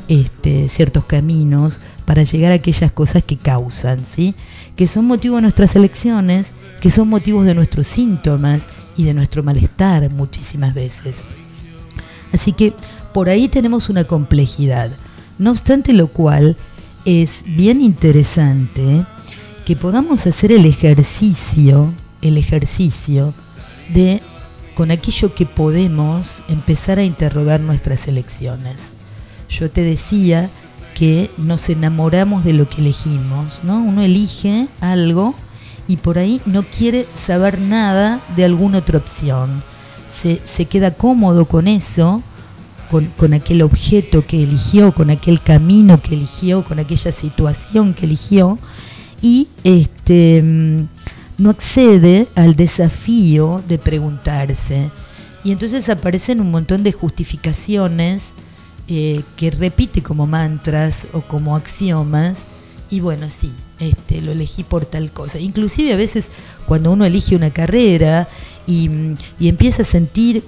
este, 0.09 0.67
ciertos 0.67 1.05
caminos 1.05 1.79
para 2.09 2.23
llegar 2.23 2.51
a 2.51 2.55
aquellas 2.55 2.91
cosas 2.91 3.23
que 3.23 3.37
causan, 3.37 4.03
¿sí? 4.03 4.33
que 4.75 4.87
son 4.87 5.05
motivo 5.05 5.35
de 5.35 5.43
nuestras 5.43 5.75
elecciones, 5.75 6.53
que 6.81 6.89
son 6.89 7.07
motivos 7.07 7.45
de 7.45 7.53
nuestros 7.53 7.85
síntomas 7.85 8.63
y 8.97 9.03
de 9.03 9.13
nuestro 9.13 9.43
malestar 9.43 10.09
muchísimas 10.09 10.73
veces. 10.73 11.19
Así 12.33 12.51
que 12.51 12.73
por 13.13 13.29
ahí 13.29 13.47
tenemos 13.47 13.89
una 13.89 14.05
complejidad. 14.05 14.89
No 15.37 15.51
obstante 15.51 15.93
lo 15.93 16.07
cual, 16.07 16.57
es 17.05 17.43
bien 17.45 17.79
interesante 17.79 19.05
que 19.63 19.75
podamos 19.75 20.25
hacer 20.25 20.51
el 20.51 20.65
ejercicio, 20.65 21.93
el 22.23 22.39
ejercicio 22.39 23.35
de 23.93 24.19
con 24.73 24.89
aquello 24.89 25.35
que 25.35 25.45
podemos 25.45 26.41
empezar 26.47 26.97
a 26.97 27.03
interrogar 27.03 27.59
nuestras 27.59 28.07
elecciones. 28.07 28.87
Yo 29.47 29.69
te 29.69 29.83
decía 29.83 30.49
que 30.99 31.31
nos 31.37 31.69
enamoramos 31.69 32.43
de 32.43 32.51
lo 32.51 32.67
que 32.67 32.81
elegimos, 32.81 33.59
¿no? 33.63 33.81
Uno 33.81 34.01
elige 34.01 34.67
algo 34.81 35.33
y 35.87 35.95
por 35.95 36.17
ahí 36.17 36.41
no 36.45 36.63
quiere 36.63 37.07
saber 37.13 37.57
nada 37.61 38.19
de 38.35 38.43
alguna 38.43 38.79
otra 38.79 38.97
opción. 38.97 39.63
Se, 40.11 40.41
se 40.43 40.65
queda 40.65 40.95
cómodo 40.95 41.45
con 41.45 41.69
eso, 41.69 42.21
con, 42.91 43.05
con 43.15 43.33
aquel 43.33 43.61
objeto 43.61 44.27
que 44.27 44.43
eligió, 44.43 44.93
con 44.93 45.09
aquel 45.09 45.41
camino 45.41 46.01
que 46.01 46.15
eligió, 46.15 46.65
con 46.65 46.79
aquella 46.79 47.13
situación 47.13 47.93
que 47.93 48.05
eligió 48.05 48.59
y 49.21 49.47
este 49.63 50.41
mm, 50.43 50.81
no 51.37 51.49
accede 51.49 52.27
al 52.35 52.57
desafío 52.57 53.63
de 53.69 53.77
preguntarse. 53.77 54.89
Y 55.45 55.53
entonces 55.53 55.87
aparecen 55.87 56.41
un 56.41 56.51
montón 56.51 56.83
de 56.83 56.91
justificaciones 56.91 58.33
eh, 58.89 59.21
que 59.37 59.51
repite 59.51 60.01
como 60.01 60.27
mantras 60.27 61.07
o 61.13 61.21
como 61.21 61.55
axiomas. 61.55 62.45
Y 62.89 63.01
bueno, 63.01 63.29
sí, 63.29 63.53
este, 63.79 64.21
lo 64.21 64.31
elegí 64.31 64.63
por 64.63 64.85
tal 64.85 65.11
cosa. 65.11 65.39
Inclusive 65.39 65.93
a 65.93 65.97
veces 65.97 66.31
cuando 66.65 66.91
uno 66.91 67.05
elige 67.05 67.35
una 67.35 67.51
carrera 67.51 68.27
y, 68.65 68.89
y 69.39 69.47
empieza 69.47 69.83
a 69.83 69.85
sentir 69.85 70.43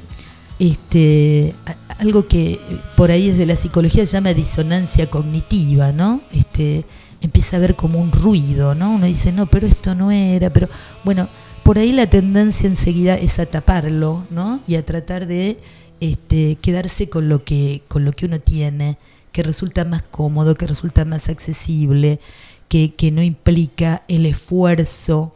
este, 0.60 1.56
algo 1.98 2.28
que 2.28 2.60
por 2.96 3.10
ahí 3.12 3.30
desde 3.30 3.46
la 3.46 3.56
psicología 3.56 4.06
se 4.06 4.14
llama 4.14 4.34
disonancia 4.34 5.10
cognitiva, 5.10 5.92
¿no? 5.92 6.22
Este, 6.32 6.86
empieza 7.22 7.58
a 7.58 7.60
ver 7.60 7.76
como 7.76 8.00
un 8.00 8.12
ruido, 8.12 8.76
¿no? 8.76 8.92
Uno 8.92 9.06
dice, 9.06 9.32
no, 9.32 9.46
pero 9.46 9.68
esto 9.68 9.96
no 9.96 10.12
era, 10.12 10.50
pero 10.50 10.68
bueno, 11.04 11.30
por 11.64 11.78
ahí 11.78 11.92
la 11.92 12.10
tendencia 12.10 12.68
enseguida 12.68 13.16
es 13.16 13.40
a 13.40 13.46
taparlo, 13.46 14.26
¿no? 14.30 14.62
Y 14.68 14.76
a 14.76 14.86
tratar 14.86 15.28
de 15.28 15.60
este, 16.02 16.58
quedarse 16.62 17.08
con 17.08 17.30
lo 17.30 17.46
que 17.46 17.84
con 17.88 18.04
lo 18.04 18.12
que 18.12 18.26
uno 18.26 18.42
tiene, 18.42 18.98
que 19.32 19.44
resulta 19.44 19.86
más 19.86 20.02
cómodo, 20.04 20.56
que 20.56 20.68
resulta 20.68 21.06
más 21.06 21.30
accesible, 21.30 22.20
que, 22.68 22.94
que 22.94 23.12
no 23.12 23.22
implica 23.22 24.04
el 24.10 24.26
esfuerzo 24.26 25.34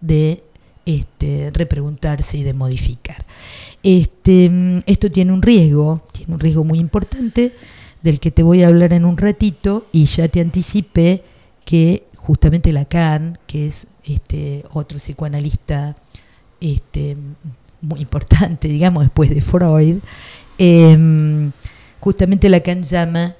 de 0.00 0.42
este, 0.86 1.50
repreguntarse 1.52 2.38
y 2.38 2.42
de 2.42 2.54
modificar. 2.54 3.26
Este, 3.82 4.50
esto 4.86 5.12
tiene 5.12 5.32
un 5.32 5.42
riesgo, 5.42 6.02
tiene 6.12 6.34
un 6.34 6.40
riesgo 6.40 6.64
muy 6.64 6.78
importante 6.78 7.54
del 8.02 8.20
que 8.20 8.30
te 8.30 8.42
voy 8.42 8.62
a 8.62 8.68
hablar 8.68 8.92
en 8.92 9.04
un 9.04 9.16
ratito 9.16 9.86
y 9.92 10.06
ya 10.06 10.28
te 10.28 10.40
anticipé 10.40 11.22
que 11.64 12.04
justamente 12.16 12.72
Lacan, 12.72 13.38
que 13.46 13.66
es 13.66 13.88
este 14.04 14.64
otro 14.72 14.98
psicoanalista 14.98 15.96
este, 16.60 17.16
muy 17.80 18.00
importante, 18.00 18.68
digamos, 18.68 19.04
después 19.04 19.30
de 19.30 19.40
Freud, 19.40 19.96
eh, 20.58 21.50
justamente 22.00 22.48
Lacan 22.48 22.82
llama 22.82 23.36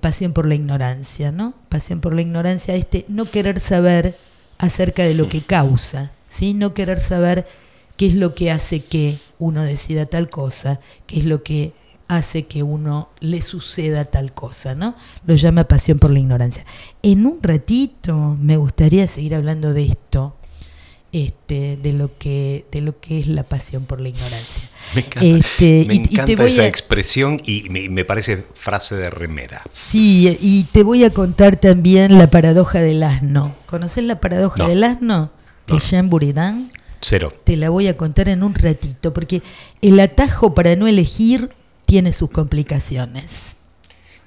pasión 0.00 0.32
por 0.32 0.46
la 0.46 0.54
ignorancia, 0.54 1.32
¿no? 1.32 1.54
Pasión 1.68 2.00
por 2.00 2.14
la 2.14 2.20
ignorancia, 2.20 2.74
este 2.74 3.06
no 3.08 3.24
querer 3.24 3.58
saber 3.58 4.16
acerca 4.58 5.02
de 5.02 5.14
lo 5.14 5.28
que 5.28 5.40
causa, 5.40 6.12
¿sí? 6.28 6.54
No 6.54 6.74
querer 6.74 7.00
saber 7.00 7.46
qué 7.96 8.06
es 8.06 8.14
lo 8.14 8.34
que 8.34 8.50
hace 8.50 8.80
que 8.80 9.18
uno 9.38 9.62
decida 9.62 10.06
tal 10.06 10.28
cosa, 10.28 10.80
qué 11.06 11.20
es 11.20 11.24
lo 11.24 11.42
que 11.42 11.72
hace 12.08 12.46
que 12.46 12.62
uno 12.62 13.08
le 13.20 13.40
suceda 13.40 14.04
tal 14.04 14.32
cosa, 14.32 14.74
¿no? 14.74 14.94
Lo 15.26 15.34
llama 15.34 15.64
pasión 15.64 15.98
por 15.98 16.10
la 16.10 16.18
ignorancia. 16.18 16.64
En 17.02 17.26
un 17.26 17.42
ratito 17.42 18.36
me 18.40 18.56
gustaría 18.56 19.06
seguir 19.06 19.34
hablando 19.34 19.72
de 19.72 19.86
esto, 19.86 20.36
este, 21.12 21.76
de 21.76 21.92
lo 21.92 22.16
que, 22.18 22.64
de 22.72 22.80
lo 22.80 22.98
que 23.00 23.20
es 23.20 23.26
la 23.26 23.42
pasión 23.42 23.84
por 23.84 24.00
la 24.00 24.08
ignorancia. 24.08 24.64
Me 24.94 25.02
encanta, 25.02 25.26
Este, 25.26 25.84
me 25.86 25.94
y- 25.94 25.98
y 25.98 26.02
te 26.08 26.12
encanta 26.14 26.44
esa 26.44 26.62
a- 26.62 26.66
expresión 26.66 27.40
y 27.44 27.68
me, 27.70 27.88
me 27.88 28.04
parece 28.04 28.44
frase 28.54 28.94
de 28.96 29.10
remera. 29.10 29.62
Sí, 29.72 30.36
y 30.40 30.64
te 30.64 30.82
voy 30.82 31.04
a 31.04 31.10
contar 31.10 31.56
también 31.56 32.18
la 32.18 32.28
paradoja 32.30 32.80
del 32.80 33.02
asno. 33.02 33.54
¿Conoces 33.66 34.04
la 34.04 34.20
paradoja 34.20 34.62
No. 34.64 34.68
del 34.68 34.84
asno? 34.84 35.30
De 35.66 35.74
No. 35.74 35.78
Jean 35.78 36.08
Buridan. 36.10 36.70
Cero. 37.00 37.32
Te 37.44 37.56
la 37.56 37.68
voy 37.70 37.88
a 37.88 37.96
contar 37.96 38.28
en 38.28 38.42
un 38.42 38.54
ratito, 38.54 39.12
porque 39.12 39.42
el 39.80 39.98
atajo 40.00 40.54
para 40.54 40.76
no 40.76 40.86
elegir 40.86 41.50
tiene 41.84 42.12
sus 42.12 42.30
complicaciones. 42.30 43.56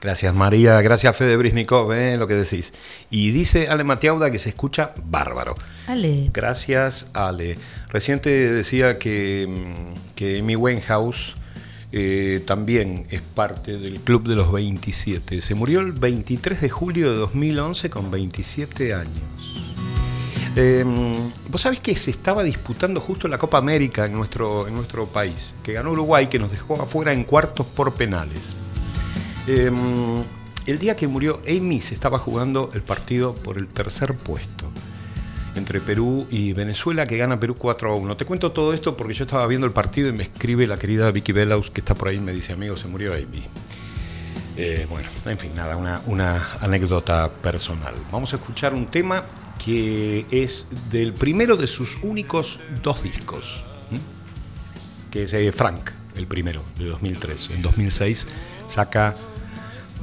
Gracias 0.06 0.36
María, 0.36 0.80
gracias 0.84 1.18
Fede 1.18 1.36
Brisnikov, 1.36 1.91
eh, 1.91 2.16
lo 2.16 2.28
que 2.28 2.36
decís. 2.36 2.74
Y 3.10 3.32
dice 3.32 3.70
Ale 3.70 3.84
Matiauda 3.84 4.30
que 4.30 4.38
se 4.38 4.49
escucha 4.49 4.91
bárbaro. 5.03 5.56
Ale, 5.88 6.30
Gracias 6.32 7.08
Ale. 7.14 7.58
Reciente 7.89 8.30
decía 8.30 8.99
que, 8.99 9.47
mm, 9.49 10.14
que 10.14 10.41
Amy 10.41 10.56
Winehouse 10.56 11.34
eh, 11.91 12.43
también 12.45 13.08
es 13.10 13.22
parte 13.22 13.80
del 13.80 13.99
Club 13.99 14.28
de 14.28 14.36
los 14.36 14.51
27. 14.51 15.41
Se 15.41 15.56
murió 15.56 15.80
el 15.80 15.91
23 15.91 16.62
de 16.62 16.70
julio 16.70 17.12
de 17.12 17.18
2011 17.18 17.89
con 17.89 18.12
27 18.12 18.93
años. 18.93 19.24
Eh, 20.56 20.86
Vos 21.49 21.62
sabés 21.62 21.80
que 21.80 21.95
se 21.95 22.12
estaba 22.12 22.43
disputando 22.43 23.01
justo 23.01 23.28
la 23.28 23.39
Copa 23.39 23.58
América 23.58 24.06
en 24.06 24.14
nuestro, 24.14 24.68
en 24.68 24.76
nuestro 24.76 25.08
país, 25.08 25.56
que 25.64 25.74
ganó 25.74 25.89
Uruguay, 25.93 26.28
que 26.28 26.38
nos 26.38 26.51
dejó 26.51 26.80
afuera 26.80 27.12
en 27.12 27.24
cuartos 27.24 27.66
por 27.66 27.95
penales. 27.95 28.53
Em, 29.48 30.24
el 30.66 30.80
día 30.80 30.96
que 30.96 31.08
murió 31.08 31.39
Amy 31.48 31.80
se 31.80 31.93
estaba 31.93 32.18
jugando 32.18 32.72
el 32.74 32.82
partido 32.82 33.36
por 33.36 33.58
el 33.58 33.68
tercer 33.68 34.16
puesto 34.16 34.72
entre 35.56 35.80
Perú 35.80 36.28
y 36.30 36.54
Venezuela, 36.54 37.06
que 37.06 37.18
gana 37.18 37.39
Perú 37.39 37.56
4 37.58 37.91
a 37.91 37.96
1. 37.96 38.18
Te 38.18 38.26
cuento 38.26 38.52
todo 38.52 38.74
esto 38.74 38.98
porque 38.98 39.14
yo 39.14 39.24
estaba 39.24 39.46
viendo 39.48 39.66
el 39.66 39.74
partido 39.74 40.10
y 40.10 40.14
me 40.14 40.24
escribe 40.24 40.68
la 40.68 40.78
querida 40.78 41.12
Vicky 41.12 41.32
Velaus, 41.32 41.72
que 41.72 41.82
está 41.82 41.96
por 41.96 42.10
ahí, 42.10 42.18
y 42.18 42.20
me 42.20 42.34
dice, 42.34 42.54
amigo, 42.54 42.76
se 42.76 42.88
murió 42.88 43.14
Amy. 43.14 43.48
Eh, 44.58 44.88
bueno, 44.89 45.10
en 45.26 45.38
fin, 45.38 45.52
nada, 45.56 45.78
una, 46.06 46.48
anécdota 46.62 47.30
personal. 47.30 47.93
Vamos 48.12 48.34
a 48.34 48.38
escuchar 48.38 48.74
un 48.74 48.88
tema 48.88 49.24
que 49.64 50.26
es 50.32 50.68
del 50.91 51.14
primero 51.14 51.58
de 51.58 51.68
sus 51.68 51.98
únicos 52.02 52.60
dos 52.82 53.04
discos, 53.04 53.64
que 55.12 55.24
es 55.24 55.34
eh, 55.34 55.52
Frank, 55.52 55.91
el 56.16 56.28
primero, 56.28 56.64
de 56.78 56.86
2003. 56.86 57.52
En 57.52 57.62
2006 57.62 58.28
saca 58.68 59.16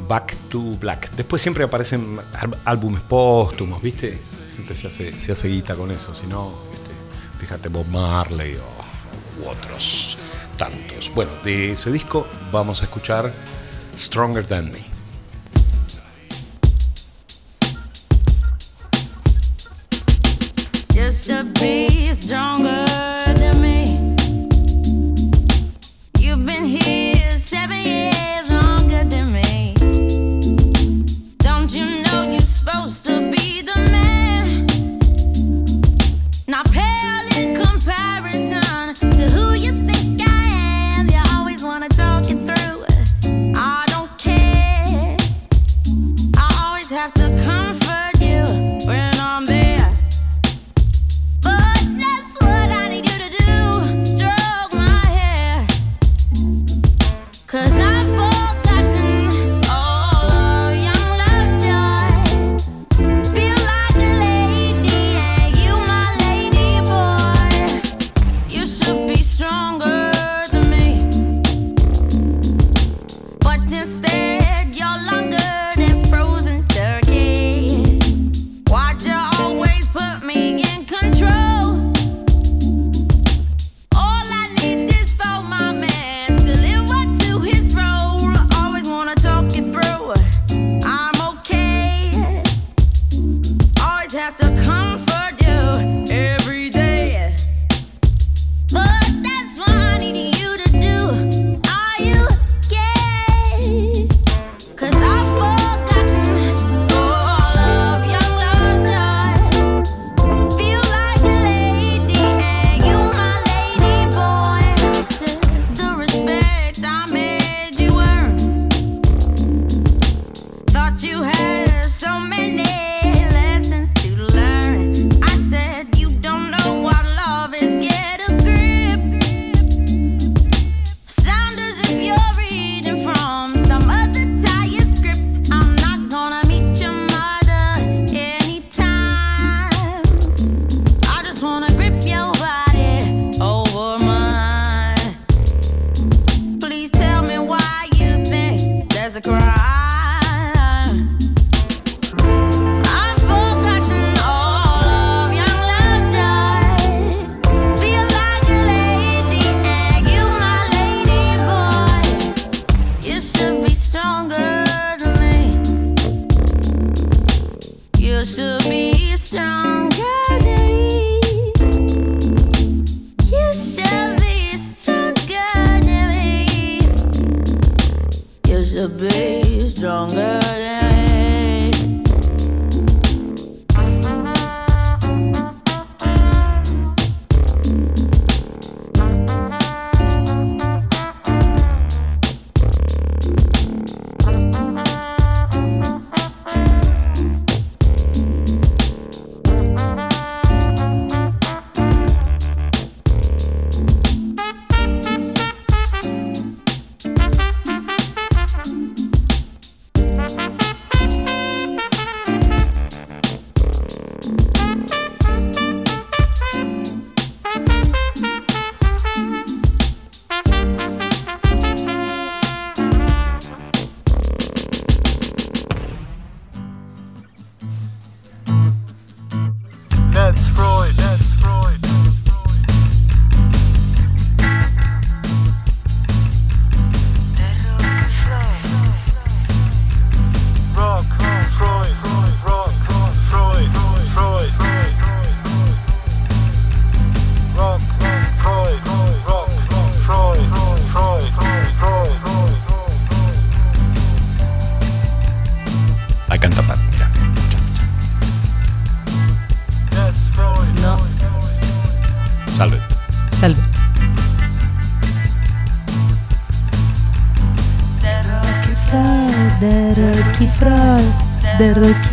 Back 0.09 0.35
to 0.51 0.61
Black. 0.79 1.11
Después 1.13 1.43
siempre 1.43 1.65
aparecen 1.65 2.19
álbumes 2.65 3.03
póstumos, 3.03 3.81
¿viste? 3.83 4.19
Siempre 4.55 4.75
se 4.75 4.87
hace, 4.89 5.19
se 5.19 5.33
hace 5.33 5.49
guita 5.49 5.75
con 5.75 5.91
eso, 5.91 6.15
si 6.15 6.27
no, 6.27 6.53
este, 6.73 7.39
fíjate 7.39 7.69
Bob 7.69 7.87
Marley 7.87 8.57
o, 8.57 9.49
otros 9.51 10.19
tantos. 10.57 11.11
Bueno, 11.15 11.33
de 11.43 11.73
ese 11.73 11.91
disco 11.91 12.27
vamos 12.53 12.83
a 12.83 12.85
escuchar 12.85 13.33
Stronger 13.97 14.45
Than 14.45 14.71
Me. 14.71 14.93
Just 20.95 21.29
to 21.29 21.45
be 21.61 21.89
stronger 22.15 22.85
than 23.37 23.61
me. 23.61 24.15
You've 26.19 26.47
been 26.47 26.65
here 26.65 27.31
seven 27.33 27.81
years. 27.81 28.42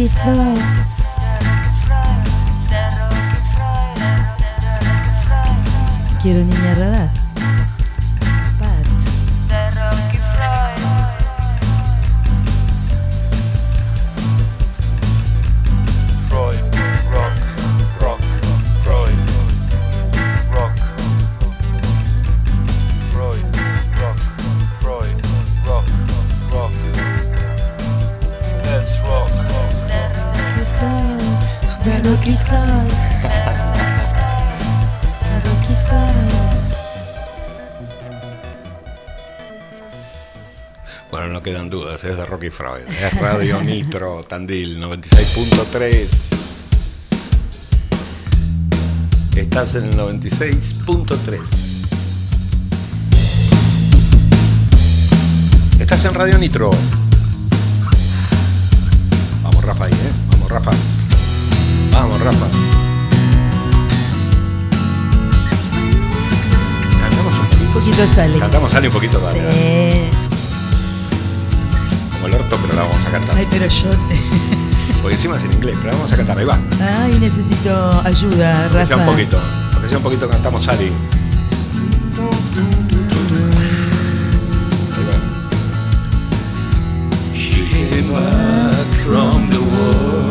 Happy. 0.08 0.59
Es 42.50 42.56
Freud. 42.56 42.82
Radio 43.22 43.62
Nitro, 43.66 44.24
Tandil 44.24 44.82
96.3. 44.82 46.08
Estás 49.36 49.76
en 49.76 49.86
el 49.86 49.98
96.3. 49.98 51.40
Estás 55.80 56.06
en 56.06 56.14
Radio 56.14 56.38
Nitro. 56.38 56.72
Vamos, 59.44 59.64
Rafa, 59.64 59.86
ahí, 59.86 59.94
¿eh? 59.94 60.12
Vamos, 60.32 60.52
Rafa. 60.52 60.72
Vamos, 61.92 62.22
Rafa. 62.22 62.48
Cantamos 67.00 67.34
un 67.38 67.48
poquito. 67.48 67.64
Un 67.64 67.74
poquito 67.74 68.08
sale. 68.08 68.40
Cantamos, 68.40 68.72
sale 68.72 68.88
un 68.88 68.94
poquito. 68.94 69.20
Sí. 69.32 70.19
El 72.30 72.36
orto, 72.36 72.58
pero 72.62 72.74
la 72.76 72.84
vamos 72.84 73.06
a 73.06 73.10
cantar. 73.12 73.36
Ay, 73.38 73.48
pero 73.50 73.68
yo. 73.68 73.90
Porque 75.02 75.16
encima 75.16 75.38
es 75.38 75.44
en 75.46 75.54
inglés, 75.54 75.76
pero 75.78 75.92
la 75.92 75.98
vamos 75.98 76.12
a 76.12 76.18
cantar. 76.18 76.38
Ahí 76.38 76.46
va. 76.46 76.60
Ay, 77.02 77.18
necesito 77.20 78.02
ayuda, 78.06 78.64
Aunque 78.66 78.86
sea 78.86 78.96
un 78.98 79.02
Rafa. 79.04 79.12
poquito. 79.12 79.40
Aunque 79.74 79.88
sea 79.90 79.98
un 79.98 80.04
poquito, 80.04 80.30
cantamos 80.30 80.68
came 87.72 88.12
back 88.12 88.86
from 89.06 89.50
the 89.50 89.60
war 89.60 90.30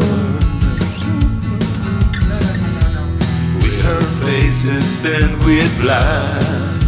with 3.61 3.81
her 3.83 4.01
faces 4.23 4.85
stained 4.99 5.43
with 5.45 5.69
blood. 5.81 6.79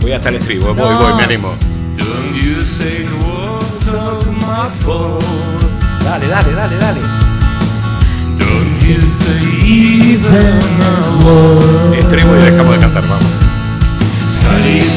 Voy 0.00 0.12
hasta 0.12 0.28
el 0.28 0.36
estribo, 0.36 0.74
voy, 0.74 0.76
No. 0.76 0.98
voy, 0.98 1.14
me 1.14 1.24
animo. 1.24 1.54
Don't 1.96 2.34
you 2.34 2.64
say 2.64 3.02
it 3.04 3.12
was 3.24 3.47
my 3.92 4.70
fault. 4.80 5.22
Dale, 6.04 6.26
dale, 6.28 6.52
dale, 6.54 6.78
dale. 6.78 7.02
Don't 8.38 8.76
you 8.86 9.00
say 9.20 9.42
even 9.64 10.62
a 10.80 10.92
word. 11.24 11.94
Estribo 11.98 12.36
y 12.36 12.38
dejamos 12.40 12.74
de 12.74 12.80
cantar, 12.80 13.06
vamos. 13.08 13.48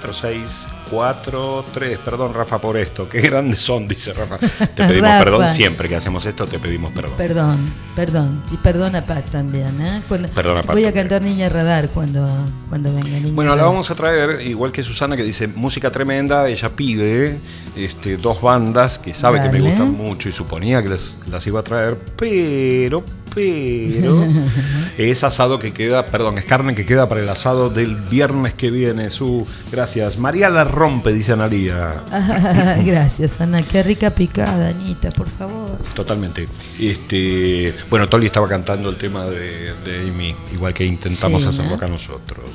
4643, 0.00 1.98
perdón 1.98 2.34
Rafa 2.34 2.58
por 2.60 2.76
esto, 2.76 3.08
qué 3.08 3.20
grandes 3.22 3.58
son, 3.58 3.86
dice 3.88 4.12
Rafa. 4.12 4.38
Te 4.38 4.46
pedimos 4.86 5.08
Rafa. 5.10 5.24
perdón 5.24 5.48
siempre 5.48 5.88
que 5.88 5.96
hacemos 5.96 6.24
esto, 6.26 6.46
te 6.46 6.58
pedimos 6.58 6.92
perdón. 6.92 7.12
Perdón, 7.16 7.72
perdón. 7.94 8.42
Y 8.52 8.56
perdona 8.56 9.04
Pat 9.04 9.30
también, 9.30 9.80
¿eh? 9.80 10.02
Cuando- 10.08 10.28
Perdona, 10.30 10.62
Pat, 10.62 10.72
Voy 10.72 10.82
a 10.84 10.86
también. 10.86 11.08
cantar 11.08 11.22
Niña 11.22 11.48
Radar 11.48 11.88
cuando, 11.90 12.28
cuando 12.68 12.92
venga 12.94 13.08
Niña 13.20 13.32
Bueno, 13.34 13.54
la 13.56 13.62
vamos 13.64 13.90
a 13.90 13.94
traer, 13.94 14.40
igual 14.42 14.72
que 14.72 14.82
Susana 14.82 15.16
que 15.16 15.22
dice 15.22 15.46
música 15.48 15.90
tremenda, 15.90 16.48
ella 16.48 16.70
pide 16.74 17.38
este, 17.76 18.16
dos 18.16 18.40
bandas 18.40 18.98
que 18.98 19.14
sabe 19.14 19.40
que 19.42 19.48
me 19.50 19.60
gustan 19.60 19.92
mucho 19.92 20.28
y 20.28 20.32
suponía 20.32 20.82
que 20.82 20.88
las, 20.88 21.18
las 21.30 21.46
iba 21.46 21.60
a 21.60 21.64
traer, 21.64 21.96
pero, 22.16 23.04
pero, 23.34 24.26
es 24.98 25.24
asado 25.24 25.58
que 25.58 25.72
queda, 25.72 26.06
perdón, 26.06 26.38
es 26.38 26.44
carne 26.44 26.74
que 26.74 26.86
queda 26.86 27.08
para 27.08 27.20
el 27.22 27.28
asado 27.28 27.70
del 27.70 27.96
viernes 27.96 28.54
que 28.54 28.70
viene. 28.70 29.10
Su, 29.10 29.46
gracias. 29.72 30.18
María 30.18 30.50
la 30.50 30.64
rompe, 30.64 31.12
dice 31.12 31.32
Analía. 31.32 32.02
Ah, 32.10 32.76
Gracias, 32.84 33.40
Ana. 33.40 33.62
Qué 33.62 33.82
rica 33.82 34.10
picada, 34.10 34.68
Anita, 34.68 35.10
por 35.10 35.28
favor. 35.28 35.78
Totalmente. 35.94 36.48
Este, 36.80 37.74
bueno, 37.90 38.08
Tolly 38.08 38.26
estaba 38.26 38.48
cantando 38.48 38.88
el 38.88 38.96
tema 38.96 39.24
de, 39.24 39.72
de 39.84 40.08
Amy, 40.08 40.34
igual 40.52 40.72
que 40.72 40.84
intentamos 40.84 41.42
Sí, 41.42 41.48
hacerlo 41.48 41.70
¿no? 41.70 41.76
acá 41.76 41.88
nosotros. 41.88 42.50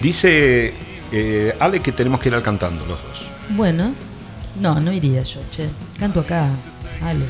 Dice 0.00 0.74
eh, 1.12 1.56
Ale 1.58 1.80
que 1.80 1.92
tenemos 1.92 2.20
que 2.20 2.28
ir 2.28 2.34
al 2.34 2.42
cantando 2.42 2.86
los 2.86 2.98
dos. 3.02 3.26
Bueno, 3.50 3.94
no, 4.60 4.80
no 4.80 4.92
iría 4.92 5.22
yo, 5.22 5.40
che. 5.50 5.68
Canto 5.98 6.20
acá, 6.20 6.48
Ale. 7.02 7.24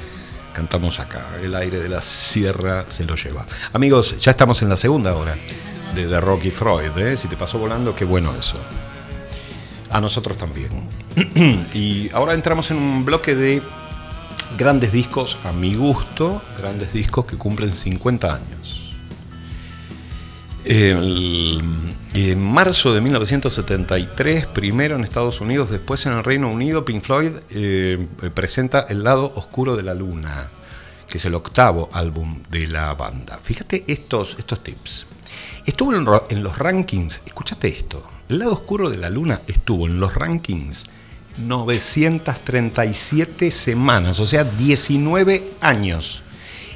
Cantamos 0.59 0.99
acá, 0.99 1.25
el 1.41 1.55
aire 1.55 1.79
de 1.79 1.89
la 1.89 2.03
sierra 2.03 2.85
se 2.89 3.05
lo 3.05 3.15
lleva. 3.15 3.47
Amigos, 3.73 4.19
ya 4.19 4.33
estamos 4.33 4.61
en 4.61 4.69
la 4.69 4.77
segunda 4.77 5.15
hora 5.15 5.37
de, 5.95 6.09
de 6.09 6.21
Rocky 6.21 6.51
Freud. 6.51 6.99
¿eh? 6.99 7.17
Si 7.17 7.29
te 7.29 7.37
pasó 7.37 7.61
volando, 7.61 7.95
qué 7.95 8.05
bueno 8.05 8.35
eso. 8.37 8.57
A 9.89 10.01
nosotros 10.01 10.37
también. 10.37 10.89
y 11.73 12.11
ahora 12.13 12.35
entramos 12.35 12.73
en 12.73 12.79
un 12.79 13.05
bloque 13.05 13.37
de 13.37 13.63
grandes 14.59 14.91
discos, 14.91 15.39
a 15.45 15.53
mi 15.53 15.77
gusto, 15.77 16.43
grandes 16.59 16.93
discos 16.93 17.25
que 17.25 17.37
cumplen 17.37 17.71
50 17.71 18.35
años. 18.35 18.95
El- 20.65 21.63
en 22.15 22.43
marzo 22.43 22.95
de 22.95 23.01
1973, 23.01 24.47
primero 24.47 24.97
en 24.97 25.05
Estados 25.05 25.41
Unidos, 25.41 25.71
después 25.71 26.05
en 26.07 26.13
el 26.13 26.25
Reino 26.25 26.51
Unido, 26.51 26.85
Pink 26.85 27.03
Floyd 27.03 27.33
eh, 27.51 28.09
presenta 28.35 28.87
El 28.89 29.05
lado 29.05 29.33
oscuro 29.37 29.77
de 29.77 29.83
la 29.83 29.95
luna, 29.95 30.51
que 31.07 31.19
es 31.19 31.25
el 31.27 31.35
octavo 31.35 31.91
álbum 31.93 32.43
de 32.51 32.67
la 32.67 32.95
banda. 32.95 33.39
Fíjate 33.43 33.85
estos, 33.87 34.37
estos 34.39 34.65
tips. 34.65 35.07
Estuvo 35.67 35.95
en, 35.95 36.07
en 36.31 36.43
los 36.43 36.59
rankings, 36.59 37.21
escúchate 37.27 37.69
esto, 37.69 38.09
El 38.29 38.39
lado 38.39 38.55
oscuro 38.55 38.89
de 38.89 38.97
la 38.97 39.11
luna 39.11 39.43
estuvo 39.47 39.87
en 39.87 40.01
los 40.01 40.15
rankings 40.15 40.87
937 41.37 43.51
semanas, 43.51 44.19
o 44.19 44.27
sea, 44.27 44.45
19 44.45 45.45
años. 45.61 46.23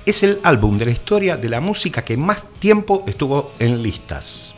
Es 0.05 0.23
el 0.23 0.41
álbum 0.43 0.79
de 0.79 0.87
la 0.87 0.93
historia 0.93 1.37
de 1.37 1.49
la 1.49 1.61
música 1.61 2.05
que 2.05 2.17
más 2.17 2.45
tiempo 2.59 3.05
estuvo 3.07 3.53
en 3.59 3.83
listas. 3.83 4.55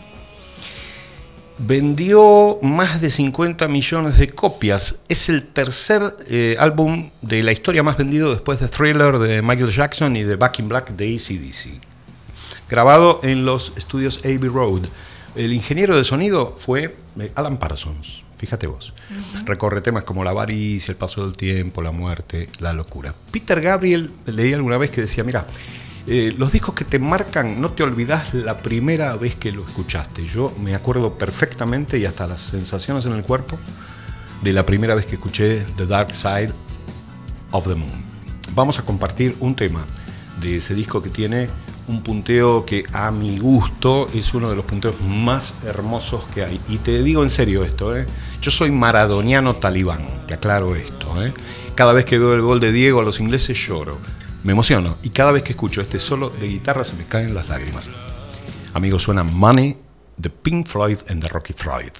Vendió 1.58 2.58
más 2.62 3.00
de 3.00 3.10
50 3.10 3.68
millones 3.68 4.18
de 4.18 4.28
copias. 4.28 4.96
Es 5.08 5.28
el 5.28 5.46
tercer 5.46 6.16
eh, 6.28 6.56
álbum 6.58 7.10
de 7.22 7.44
la 7.44 7.52
historia 7.52 7.84
más 7.84 7.96
vendido 7.96 8.32
después 8.32 8.58
de 8.58 8.66
Thriller 8.66 9.18
de 9.18 9.40
Michael 9.40 9.70
Jackson 9.70 10.16
y 10.16 10.24
de 10.24 10.34
Back 10.34 10.58
in 10.58 10.68
Black 10.68 10.90
de 10.90 11.14
ACDC. 11.14 11.80
Grabado 12.68 13.20
en 13.22 13.44
los 13.44 13.72
estudios 13.76 14.18
Abbey 14.24 14.48
Road. 14.48 14.86
El 15.36 15.52
ingeniero 15.52 15.96
de 15.96 16.02
sonido 16.02 16.56
fue 16.58 16.96
eh, 17.20 17.32
Alan 17.36 17.58
Parsons. 17.58 18.24
Fíjate 18.36 18.66
vos. 18.66 18.92
Recorre 19.44 19.80
temas 19.80 20.02
como 20.02 20.24
la 20.24 20.30
avaricia, 20.30 20.90
el 20.90 20.98
paso 20.98 21.24
del 21.24 21.36
tiempo, 21.36 21.82
la 21.82 21.92
muerte, 21.92 22.48
la 22.58 22.72
locura. 22.72 23.14
Peter 23.30 23.60
Gabriel, 23.60 24.10
leí 24.26 24.52
alguna 24.52 24.76
vez 24.76 24.90
que 24.90 25.02
decía, 25.02 25.22
mira, 25.22 25.46
eh, 26.06 26.34
los 26.36 26.52
discos 26.52 26.74
que 26.74 26.84
te 26.84 26.98
marcan, 26.98 27.60
no 27.60 27.70
te 27.70 27.82
olvidas 27.82 28.34
la 28.34 28.58
primera 28.58 29.16
vez 29.16 29.36
que 29.36 29.52
lo 29.52 29.64
escuchaste. 29.64 30.26
Yo 30.26 30.52
me 30.60 30.74
acuerdo 30.74 31.16
perfectamente 31.16 31.98
y 31.98 32.04
hasta 32.04 32.26
las 32.26 32.42
sensaciones 32.42 33.06
en 33.06 33.12
el 33.12 33.22
cuerpo 33.22 33.58
de 34.42 34.52
la 34.52 34.66
primera 34.66 34.94
vez 34.94 35.06
que 35.06 35.14
escuché 35.14 35.64
The 35.76 35.86
Dark 35.86 36.14
Side 36.14 36.52
of 37.52 37.66
the 37.66 37.74
Moon. 37.74 38.04
Vamos 38.54 38.78
a 38.78 38.84
compartir 38.84 39.34
un 39.40 39.56
tema 39.56 39.86
de 40.40 40.58
ese 40.58 40.74
disco 40.74 41.02
que 41.02 41.08
tiene 41.08 41.48
un 41.86 42.02
punteo 42.02 42.64
que 42.64 42.84
a 42.92 43.10
mi 43.10 43.38
gusto 43.38 44.06
es 44.14 44.34
uno 44.34 44.50
de 44.50 44.56
los 44.56 44.64
punteos 44.64 45.00
más 45.00 45.54
hermosos 45.64 46.24
que 46.34 46.44
hay. 46.44 46.60
Y 46.68 46.78
te 46.78 47.02
digo 47.02 47.22
en 47.22 47.30
serio 47.30 47.64
esto, 47.64 47.96
¿eh? 47.96 48.06
yo 48.42 48.50
soy 48.50 48.70
maradoniano 48.70 49.56
talibán, 49.56 50.06
que 50.26 50.34
aclaro 50.34 50.76
esto. 50.76 51.22
¿eh? 51.22 51.32
Cada 51.74 51.92
vez 51.92 52.04
que 52.04 52.18
veo 52.18 52.34
el 52.34 52.42
gol 52.42 52.60
de 52.60 52.72
Diego 52.72 53.00
a 53.00 53.04
los 53.04 53.20
ingleses 53.20 53.58
lloro, 53.66 53.98
me 54.44 54.52
emociono 54.52 54.98
y 55.02 55.10
cada 55.10 55.32
vez 55.32 55.42
que 55.42 55.52
escucho 55.52 55.80
este 55.80 55.98
solo 55.98 56.30
de 56.30 56.46
guitarra 56.46 56.84
se 56.84 56.94
me 56.94 57.04
caen 57.04 57.34
las 57.34 57.48
lágrimas. 57.48 57.90
Amigos, 58.74 59.02
suena 59.02 59.24
Money 59.24 59.76
de 60.16 60.30
Pink 60.30 60.66
Floyd 60.66 60.98
and 61.08 61.22
the 61.22 61.28
Rocky 61.28 61.54
Floyd. 61.54 61.92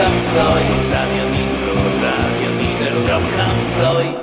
Rock 0.00 0.08
and 0.08 0.20
Freud, 0.22 0.92
Radio 0.92 1.28
Nitro, 1.28 1.74
Radio 2.00 2.50
Nitro, 2.54 3.06
Rock 3.06 3.38
and 3.38 3.62
Freud. 3.74 4.16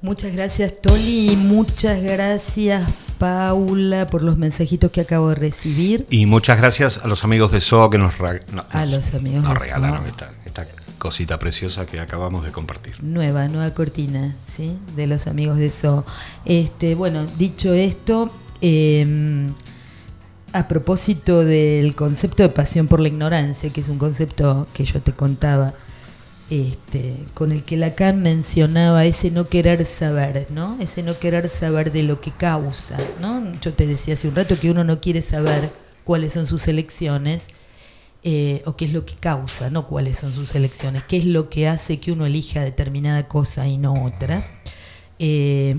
Muchas 0.00 0.32
gracias 0.32 0.72
Toli 0.80 1.32
y 1.32 1.36
muchas 1.36 2.00
gracias 2.02 2.90
Paula 3.18 4.06
por 4.06 4.22
los 4.22 4.38
mensajitos 4.38 4.90
que 4.92 5.02
acabo 5.02 5.28
de 5.28 5.34
recibir. 5.34 6.06
Y 6.08 6.24
muchas 6.24 6.56
gracias 6.58 6.98
a 7.04 7.08
los 7.08 7.22
amigos 7.22 7.52
de 7.52 7.60
SO 7.60 7.90
que 7.90 7.98
nos, 7.98 8.16
ra- 8.16 8.40
no, 8.50 8.64
A 8.70 8.86
los 8.86 9.12
amigos 9.12 9.42
nos 9.44 9.52
de 9.54 9.58
regalaron 9.58 10.04
SO. 10.04 10.08
esta, 10.08 10.30
esta 10.46 10.66
cosita 10.96 11.38
preciosa 11.38 11.84
que 11.84 12.00
acabamos 12.00 12.46
de 12.46 12.52
compartir. 12.52 12.94
Nueva, 13.02 13.46
nueva 13.48 13.74
cortina, 13.74 14.36
¿sí? 14.56 14.78
De 14.96 15.06
los 15.06 15.26
amigos 15.26 15.58
de 15.58 15.68
So. 15.68 16.06
Este, 16.46 16.94
bueno, 16.94 17.26
dicho 17.36 17.74
esto, 17.74 18.30
eh, 18.62 19.50
a 20.58 20.66
propósito 20.66 21.44
del 21.44 21.94
concepto 21.94 22.42
de 22.42 22.48
pasión 22.48 22.88
por 22.88 23.00
la 23.00 23.08
ignorancia, 23.08 23.70
que 23.70 23.80
es 23.80 23.88
un 23.88 23.98
concepto 23.98 24.66
que 24.74 24.84
yo 24.84 25.00
te 25.00 25.12
contaba, 25.12 25.74
este, 26.50 27.14
con 27.34 27.52
el 27.52 27.62
que 27.62 27.76
Lacan 27.76 28.22
mencionaba 28.22 29.04
ese 29.04 29.30
no 29.30 29.48
querer 29.48 29.84
saber, 29.84 30.48
¿no? 30.50 30.76
Ese 30.80 31.02
no 31.02 31.18
querer 31.18 31.48
saber 31.48 31.92
de 31.92 32.02
lo 32.02 32.20
que 32.20 32.32
causa, 32.32 32.96
¿no? 33.20 33.52
Yo 33.60 33.72
te 33.72 33.86
decía 33.86 34.14
hace 34.14 34.26
un 34.26 34.34
rato 34.34 34.58
que 34.58 34.70
uno 34.70 34.82
no 34.82 35.00
quiere 35.00 35.22
saber 35.22 35.70
cuáles 36.04 36.32
son 36.32 36.46
sus 36.46 36.66
elecciones, 36.66 37.46
eh, 38.24 38.62
o 38.64 38.74
qué 38.74 38.86
es 38.86 38.92
lo 38.92 39.06
que 39.06 39.14
causa, 39.14 39.70
no 39.70 39.86
cuáles 39.86 40.18
son 40.18 40.32
sus 40.32 40.56
elecciones, 40.56 41.04
qué 41.04 41.18
es 41.18 41.24
lo 41.24 41.48
que 41.48 41.68
hace 41.68 42.00
que 42.00 42.10
uno 42.10 42.26
elija 42.26 42.62
determinada 42.62 43.28
cosa 43.28 43.68
y 43.68 43.78
no 43.78 44.04
otra. 44.04 44.44
Eh, 45.20 45.76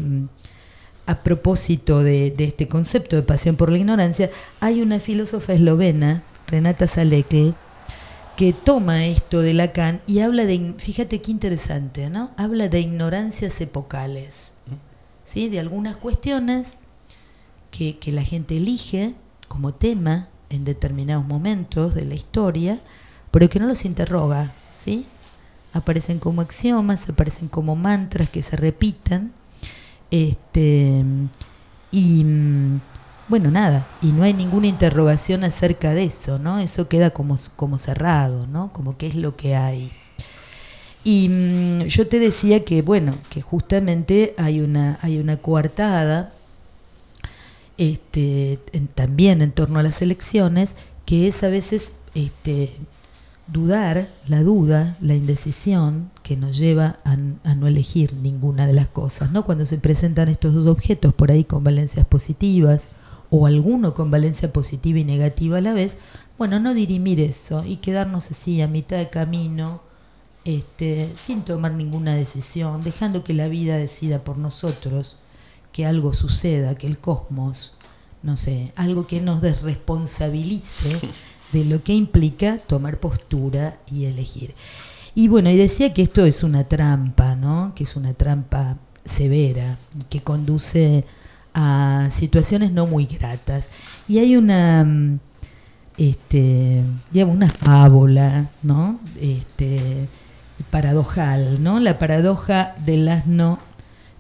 a 1.10 1.24
propósito 1.24 2.04
de, 2.04 2.36
este 2.38 2.68
concepto 2.68 3.16
de 3.16 3.24
pasión 3.24 3.56
por 3.56 3.72
la 3.72 3.80
ignorancia, 3.80 4.30
hay 4.60 4.80
una 4.84 5.00
filósofa 5.00 5.54
eslovena, 5.54 6.22
Renata 6.46 6.86
Salekl, 6.86 7.56
que 8.38 8.54
toma 8.54 9.08
esto 9.08 9.42
de 9.42 9.56
Lacan 9.56 10.02
y 10.06 10.20
habla 10.20 10.46
de, 10.46 10.76
fíjate 10.78 11.20
qué 11.20 11.32
interesante, 11.32 12.12
¿no? 12.12 12.30
Habla 12.38 12.70
de 12.70 12.82
ignorancias 12.82 13.60
epocales, 13.60 14.52
¿sí? 15.26 15.50
De 15.50 15.60
algunas 15.60 15.98
cuestiones 15.98 16.78
que, 17.72 17.98
que 17.98 18.12
la 18.12 18.22
gente 18.22 18.58
elige 18.58 19.16
como 19.48 19.74
tema 19.74 20.28
en 20.52 20.64
determinados 20.64 21.26
momentos 21.26 21.96
de 21.96 22.06
la 22.06 22.14
historia, 22.14 22.80
pero 23.32 23.50
que 23.50 23.60
no 23.60 23.66
los 23.66 23.84
interroga, 23.84 24.52
¿sí? 24.76 25.08
Aparecen 25.74 26.20
como 26.20 26.42
axiomas, 26.42 27.10
aparecen 27.10 27.48
como 27.48 27.76
mantras 27.76 28.30
que 28.30 28.44
se 28.44 28.56
repitan, 28.58 29.34
este, 30.12 31.04
y 31.92 32.26
bueno, 33.28 33.52
nada, 33.52 33.86
y 34.02 34.08
no 34.08 34.24
hay 34.24 34.34
ninguna 34.34 34.68
interrogación 34.68 35.44
acerca 35.44 35.94
de 35.94 36.06
eso, 36.06 36.40
¿no? 36.40 36.60
Eso 36.60 36.88
queda 36.88 37.12
como, 37.12 37.38
como 37.56 37.78
cerrado, 37.78 38.48
¿no? 38.48 38.74
Como 38.74 38.98
qué 38.98 39.08
es 39.08 39.16
lo 39.16 39.36
que 39.36 39.56
hay. 39.56 39.92
Y 41.04 41.30
mm, 41.30 41.82
yo 41.84 42.08
te 42.08 42.20
decía 42.20 42.66
que, 42.66 42.82
bueno, 42.82 43.18
que 43.30 43.42
justamente 43.42 44.34
hay 44.38 44.62
una, 44.62 45.00
hay 45.02 45.20
una 45.20 45.38
coartada 45.38 46.34
este, 47.78 48.60
también 48.96 49.42
en 49.42 49.52
torno 49.52 49.80
a 49.80 49.84
las 49.84 50.02
elecciones, 50.02 50.72
que 51.06 51.28
es 51.28 51.44
a 51.44 51.50
veces 51.50 51.92
este, 52.16 52.72
dudar, 53.52 54.08
la 54.28 54.44
duda, 54.44 54.98
la 55.02 55.16
indecisión 55.16 56.12
que 56.24 56.38
nos 56.38 56.58
lleva 56.58 57.00
a, 57.04 57.16
no 57.16 57.68
elegir 57.68 58.14
ninguna 58.14 58.68
de 58.68 58.74
las 58.74 58.88
cosas, 58.88 59.32
¿no? 59.32 59.44
Cuando 59.44 59.66
se 59.66 59.78
presentan 59.78 60.30
estos 60.30 60.54
dos 60.54 60.68
objetos 60.68 61.14
por 61.14 61.32
ahí 61.32 61.44
con 61.44 61.64
valencias 61.64 62.06
positivas 62.06 62.88
o 63.30 63.46
alguno 63.46 63.94
con 63.94 64.12
valencia 64.12 64.54
positiva 64.54 65.00
y 65.00 65.04
negativa 65.04 65.58
a 65.58 65.62
la 65.62 65.74
vez, 65.74 65.98
bueno, 66.38 66.60
no 66.60 66.74
dirimir 66.74 67.20
eso 67.20 67.66
y 67.66 67.78
quedarnos 67.78 68.32
así 68.32 68.62
a 68.62 68.68
mitad 68.68 68.98
de 68.98 69.10
camino, 69.10 69.82
este, 70.46 71.14
sin 71.18 71.44
tomar 71.44 71.74
ninguna 71.74 72.16
decisión, 72.16 72.82
dejando 72.82 73.24
que 73.24 73.34
la 73.34 73.48
vida 73.48 73.78
decida 73.78 74.24
por 74.24 74.38
nosotros, 74.38 75.20
que 75.72 75.86
algo 75.86 76.14
suceda, 76.14 76.76
que 76.76 76.88
el 76.88 77.00
cosmos, 77.00 77.74
no 78.24 78.38
sé, 78.38 78.74
algo 78.76 79.08
que 79.08 79.22
nos 79.22 79.42
desresponsabilice 79.42 81.00
de 81.52 81.66
lo 81.66 81.84
que 81.84 81.94
implica 81.94 82.58
tomar 82.58 83.00
postura 83.00 83.78
y 83.92 84.06
elegir. 84.06 84.54
Y 85.16 85.28
bueno, 85.28 85.50
y 85.50 85.58
decía 85.58 85.94
que 85.94 86.04
esto 86.04 86.26
es 86.26 86.44
una 86.44 86.66
trampa, 86.66 87.36
¿no? 87.36 87.74
Que 87.76 87.84
es 87.84 87.96
una 87.96 88.14
trampa 88.14 88.78
severa, 89.06 89.78
que 90.10 90.22
conduce 90.22 91.06
a 91.54 92.10
situaciones 92.12 92.72
no 92.72 92.88
muy 92.88 93.06
gratas. 93.06 93.68
Y 94.08 94.20
hay 94.20 94.36
una 94.36 94.84
mm, 94.84 95.20
este, 96.00 96.82
una 97.14 97.50
fábula, 97.50 98.50
¿no? 98.64 99.00
Este, 99.20 100.08
paradojal, 100.72 101.62
¿no? 101.62 101.80
La 101.80 102.00
paradoja 102.00 102.76
del 102.86 103.08
asno 103.10 103.60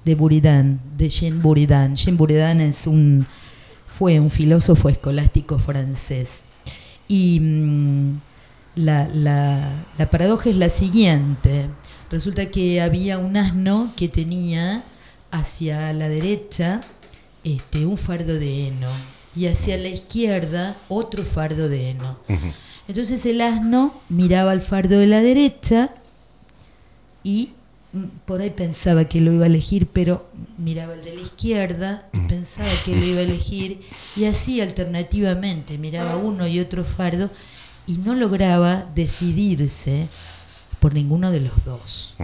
de 0.03 0.15
Buridan, 0.15 0.81
de 0.97 1.09
Jean 1.09 1.41
Buridan. 1.41 1.95
Jean 1.95 2.17
Buridan 2.17 2.59
es 2.61 2.85
un, 2.85 3.25
fue 3.87 4.19
un 4.19 4.29
filósofo 4.29 4.89
escolástico 4.89 5.57
francés. 5.57 6.43
Y 7.09 7.39
mm, 7.41 8.19
la, 8.75 9.09
la- 9.13 9.85
la 9.97 10.09
paradoja 10.09 10.49
es 10.49 10.55
la 10.55 10.69
siguiente. 10.69 11.65
Resulta 12.09 12.45
que 12.49 12.81
había 12.81 13.17
un 13.17 13.35
asno 13.35 13.91
que 13.97 14.07
tenía 14.07 14.83
hacia 15.31 15.91
la 15.93 16.07
derecha 16.07 16.81
este, 17.43 17.85
un 17.85 17.97
fardo 17.97 18.35
de 18.35 18.67
heno 18.67 18.87
y 19.35 19.47
hacia 19.47 19.77
la 19.77 19.89
izquierda 19.89 20.75
otro 20.87 21.23
fardo 21.25 21.67
de 21.69 21.89
heno. 21.91 22.17
Entonces 22.87 23.25
el 23.27 23.41
asno 23.41 23.93
miraba 24.09 24.51
al 24.51 24.61
fardo 24.61 24.97
de 24.97 25.05
la 25.07 25.19
derecha 25.21 25.91
y 27.23 27.49
por 28.25 28.41
ahí 28.41 28.51
pensaba 28.51 29.05
que 29.05 29.19
lo 29.19 29.31
iba 29.31 29.45
a 29.45 29.47
elegir, 29.47 29.87
pero 29.87 30.29
miraba 30.57 30.93
el 30.93 31.03
de 31.03 31.15
la 31.15 31.21
izquierda 31.21 32.07
y 32.13 32.19
pensaba 32.19 32.69
que 32.85 32.95
lo 32.95 33.03
iba 33.03 33.19
a 33.19 33.23
elegir 33.23 33.81
y 34.15 34.25
así 34.25 34.61
alternativamente 34.61 35.77
miraba 35.77 36.17
uno 36.17 36.47
y 36.47 36.59
otro 36.59 36.83
fardo 36.83 37.31
y 37.87 37.93
no 37.93 38.13
lograba 38.13 38.87
decidirse 38.93 40.07
por 40.79 40.93
ninguno 40.93 41.31
de 41.31 41.39
los 41.39 41.65
dos. 41.65 42.15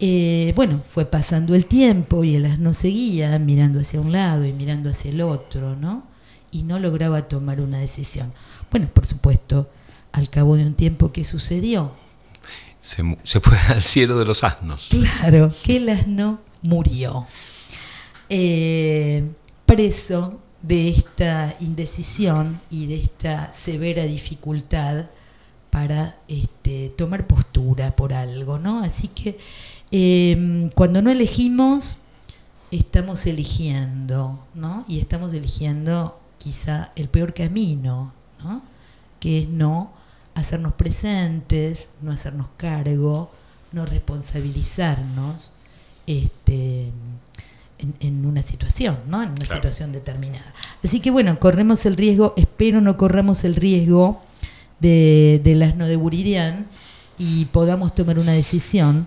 Eh, 0.00 0.52
bueno, 0.56 0.82
fue 0.86 1.04
pasando 1.04 1.54
el 1.54 1.66
tiempo 1.66 2.24
y 2.24 2.34
el 2.34 2.46
asno 2.46 2.72
seguía 2.72 3.38
mirando 3.38 3.80
hacia 3.80 4.00
un 4.00 4.10
lado 4.10 4.46
y 4.46 4.52
mirando 4.52 4.90
hacia 4.90 5.10
el 5.10 5.20
otro, 5.20 5.76
¿no? 5.76 6.04
Y 6.50 6.62
no 6.62 6.78
lograba 6.78 7.28
tomar 7.28 7.60
una 7.60 7.78
decisión. 7.78 8.32
Bueno, 8.70 8.88
por 8.92 9.06
supuesto, 9.06 9.70
al 10.12 10.30
cabo 10.30 10.56
de 10.56 10.66
un 10.66 10.74
tiempo, 10.74 11.12
¿qué 11.12 11.24
sucedió? 11.24 11.92
Se, 12.82 13.40
fue 13.40 13.56
al 13.68 13.82
cielo 13.82 14.18
de 14.18 14.26
los 14.26 14.44
asnos. 14.44 14.88
Claro, 14.90 15.54
que 15.62 15.76
el 15.78 15.88
asno 15.88 16.40
murió. 16.60 17.26
Eh, 18.28 19.24
preso 19.64 20.40
de 20.60 20.88
esta 20.88 21.54
indecisión 21.60 22.60
y 22.70 22.86
de 22.86 22.96
esta 22.96 23.52
severa 23.52 24.04
dificultad 24.04 25.06
para 25.70 26.18
este, 26.28 26.90
tomar 26.90 27.26
postura 27.26 27.96
por 27.96 28.12
algo, 28.12 28.58
¿no? 28.58 28.82
Así 28.82 29.08
que 29.08 29.38
eh, 29.90 30.70
cuando 30.74 31.02
no 31.02 31.10
elegimos, 31.10 31.98
estamos 32.70 33.26
eligiendo, 33.26 34.44
¿no? 34.54 34.84
Y 34.88 34.98
estamos 34.98 35.32
eligiendo 35.32 36.20
quizá 36.38 36.90
el 36.96 37.08
peor 37.08 37.32
camino, 37.32 38.12
¿no? 38.42 38.62
Que 39.20 39.42
es 39.42 39.48
no 39.48 39.92
hacernos 40.34 40.72
presentes, 40.74 41.88
no 42.00 42.12
hacernos 42.12 42.46
cargo, 42.56 43.30
no 43.72 43.84
responsabilizarnos 43.86 45.52
este, 46.06 46.90
en, 47.78 47.94
en 48.00 48.26
una 48.26 48.42
situación, 48.42 48.98
¿no? 49.08 49.22
En 49.22 49.30
una 49.30 49.44
Claro. 49.44 49.54
situación 49.56 49.92
determinada. 49.92 50.52
Así 50.82 51.00
que 51.00 51.10
bueno, 51.10 51.38
corremos 51.40 51.84
el 51.86 51.96
riesgo, 51.96 52.34
espero 52.36 52.80
no 52.80 52.96
corramos 52.96 53.44
el 53.44 53.54
riesgo 53.56 54.20
de, 54.80 55.40
del 55.44 55.62
asno 55.62 55.86
de 55.86 55.96
Buridian 55.96 56.66
y 57.18 57.44
podamos 57.46 57.94
tomar 57.94 58.18
una 58.18 58.32
decisión 58.32 59.06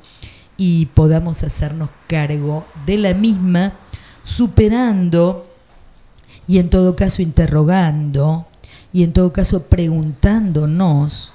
y 0.58 0.86
podamos 0.88 1.44
hacernos 1.44 1.90
cargo 2.08 2.66
de 2.86 2.98
la 2.98 3.14
misma, 3.14 3.74
superando 4.24 5.48
y 6.48 6.60
en 6.60 6.70
todo 6.70 6.96
caso 6.96 7.22
interrogando 7.22 8.48
y 8.96 9.04
en 9.04 9.12
todo 9.12 9.34
caso 9.34 9.64
preguntándonos 9.64 11.34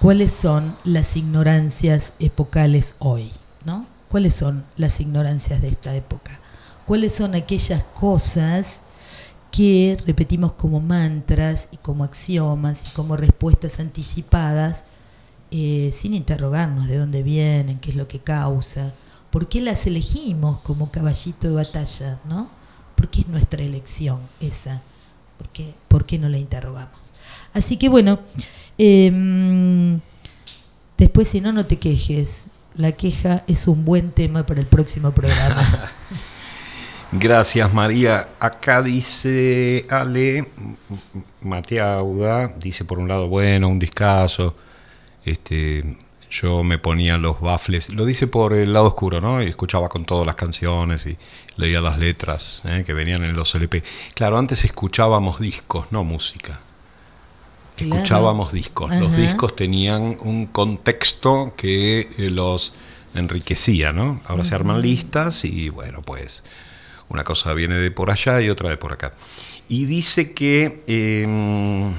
cuáles 0.00 0.32
son 0.32 0.74
las 0.84 1.18
ignorancias 1.18 2.14
epocales 2.18 2.96
hoy, 2.98 3.30
¿no? 3.66 3.84
¿Cuáles 4.08 4.34
son 4.34 4.64
las 4.78 5.00
ignorancias 5.00 5.60
de 5.60 5.68
esta 5.68 5.94
época? 5.94 6.40
¿Cuáles 6.86 7.14
son 7.14 7.34
aquellas 7.34 7.84
cosas 7.92 8.80
que 9.50 9.98
repetimos 10.06 10.54
como 10.54 10.80
mantras 10.80 11.68
y 11.72 11.76
como 11.76 12.04
axiomas 12.04 12.86
y 12.86 12.88
como 12.92 13.18
respuestas 13.18 13.80
anticipadas 13.80 14.84
eh, 15.50 15.90
sin 15.92 16.14
interrogarnos 16.14 16.88
de 16.88 16.96
dónde 16.96 17.22
vienen, 17.22 17.80
qué 17.80 17.90
es 17.90 17.96
lo 17.96 18.08
que 18.08 18.20
causa, 18.20 18.94
por 19.30 19.46
qué 19.46 19.60
las 19.60 19.86
elegimos 19.86 20.60
como 20.60 20.90
caballito 20.90 21.48
de 21.48 21.54
batalla, 21.54 22.18
¿no? 22.24 22.48
Porque 22.96 23.20
es 23.20 23.28
nuestra 23.28 23.62
elección 23.62 24.20
esa. 24.40 24.80
¿Por 25.38 25.48
qué, 25.48 25.74
por 25.88 26.06
qué 26.06 26.18
no 26.18 26.28
la 26.28 26.38
interrogamos? 26.38 27.12
Así 27.52 27.76
que 27.76 27.88
bueno, 27.88 28.20
em, 28.78 30.00
después 30.98 31.28
si 31.28 31.40
no, 31.40 31.52
no 31.52 31.66
te 31.66 31.78
quejes. 31.78 32.46
La 32.76 32.92
queja 32.92 33.44
es 33.46 33.68
un 33.68 33.84
buen 33.84 34.10
tema 34.10 34.44
para 34.44 34.60
el 34.60 34.66
próximo 34.66 35.12
programa. 35.12 35.90
Gracias 37.12 37.72
María. 37.72 38.30
Acá 38.40 38.82
dice 38.82 39.86
Ale 39.88 40.50
Mateauda, 41.42 42.48
dice 42.58 42.84
por 42.84 42.98
un 42.98 43.08
lado, 43.08 43.28
bueno, 43.28 43.68
un 43.68 43.78
discazo. 43.78 44.56
Este, 45.24 45.96
yo 46.34 46.64
me 46.64 46.78
ponía 46.78 47.16
los 47.16 47.40
baffles, 47.40 47.92
lo 47.94 48.04
dice 48.04 48.26
por 48.26 48.54
el 48.54 48.72
lado 48.72 48.86
oscuro, 48.86 49.20
¿no? 49.20 49.40
Y 49.42 49.46
escuchaba 49.46 49.88
con 49.88 50.04
todas 50.04 50.26
las 50.26 50.34
canciones 50.34 51.06
y 51.06 51.16
leía 51.56 51.80
las 51.80 51.98
letras 51.98 52.62
¿eh? 52.64 52.82
que 52.84 52.92
venían 52.92 53.22
en 53.22 53.36
los 53.36 53.54
LP. 53.54 53.84
Claro, 54.14 54.36
antes 54.36 54.64
escuchábamos 54.64 55.38
discos, 55.38 55.86
no 55.92 56.02
música. 56.02 56.60
Claro. 57.76 57.94
Escuchábamos 57.94 58.52
discos. 58.52 58.94
Los 58.96 59.16
discos 59.16 59.54
tenían 59.54 60.16
un 60.20 60.46
contexto 60.46 61.54
que 61.56 62.00
eh, 62.18 62.30
los 62.30 62.72
enriquecía, 63.14 63.92
¿no? 63.92 64.20
Ahora 64.26 64.44
se 64.44 64.54
arman 64.54 64.82
listas 64.82 65.44
y 65.44 65.68
bueno, 65.68 66.02
pues 66.02 66.44
una 67.08 67.22
cosa 67.22 67.52
viene 67.54 67.74
de 67.76 67.90
por 67.90 68.10
allá 68.10 68.40
y 68.40 68.50
otra 68.50 68.70
de 68.70 68.76
por 68.76 68.92
acá. 68.92 69.14
Y 69.68 69.84
dice 69.84 70.32
que 70.32 70.82
eh, 70.86 71.92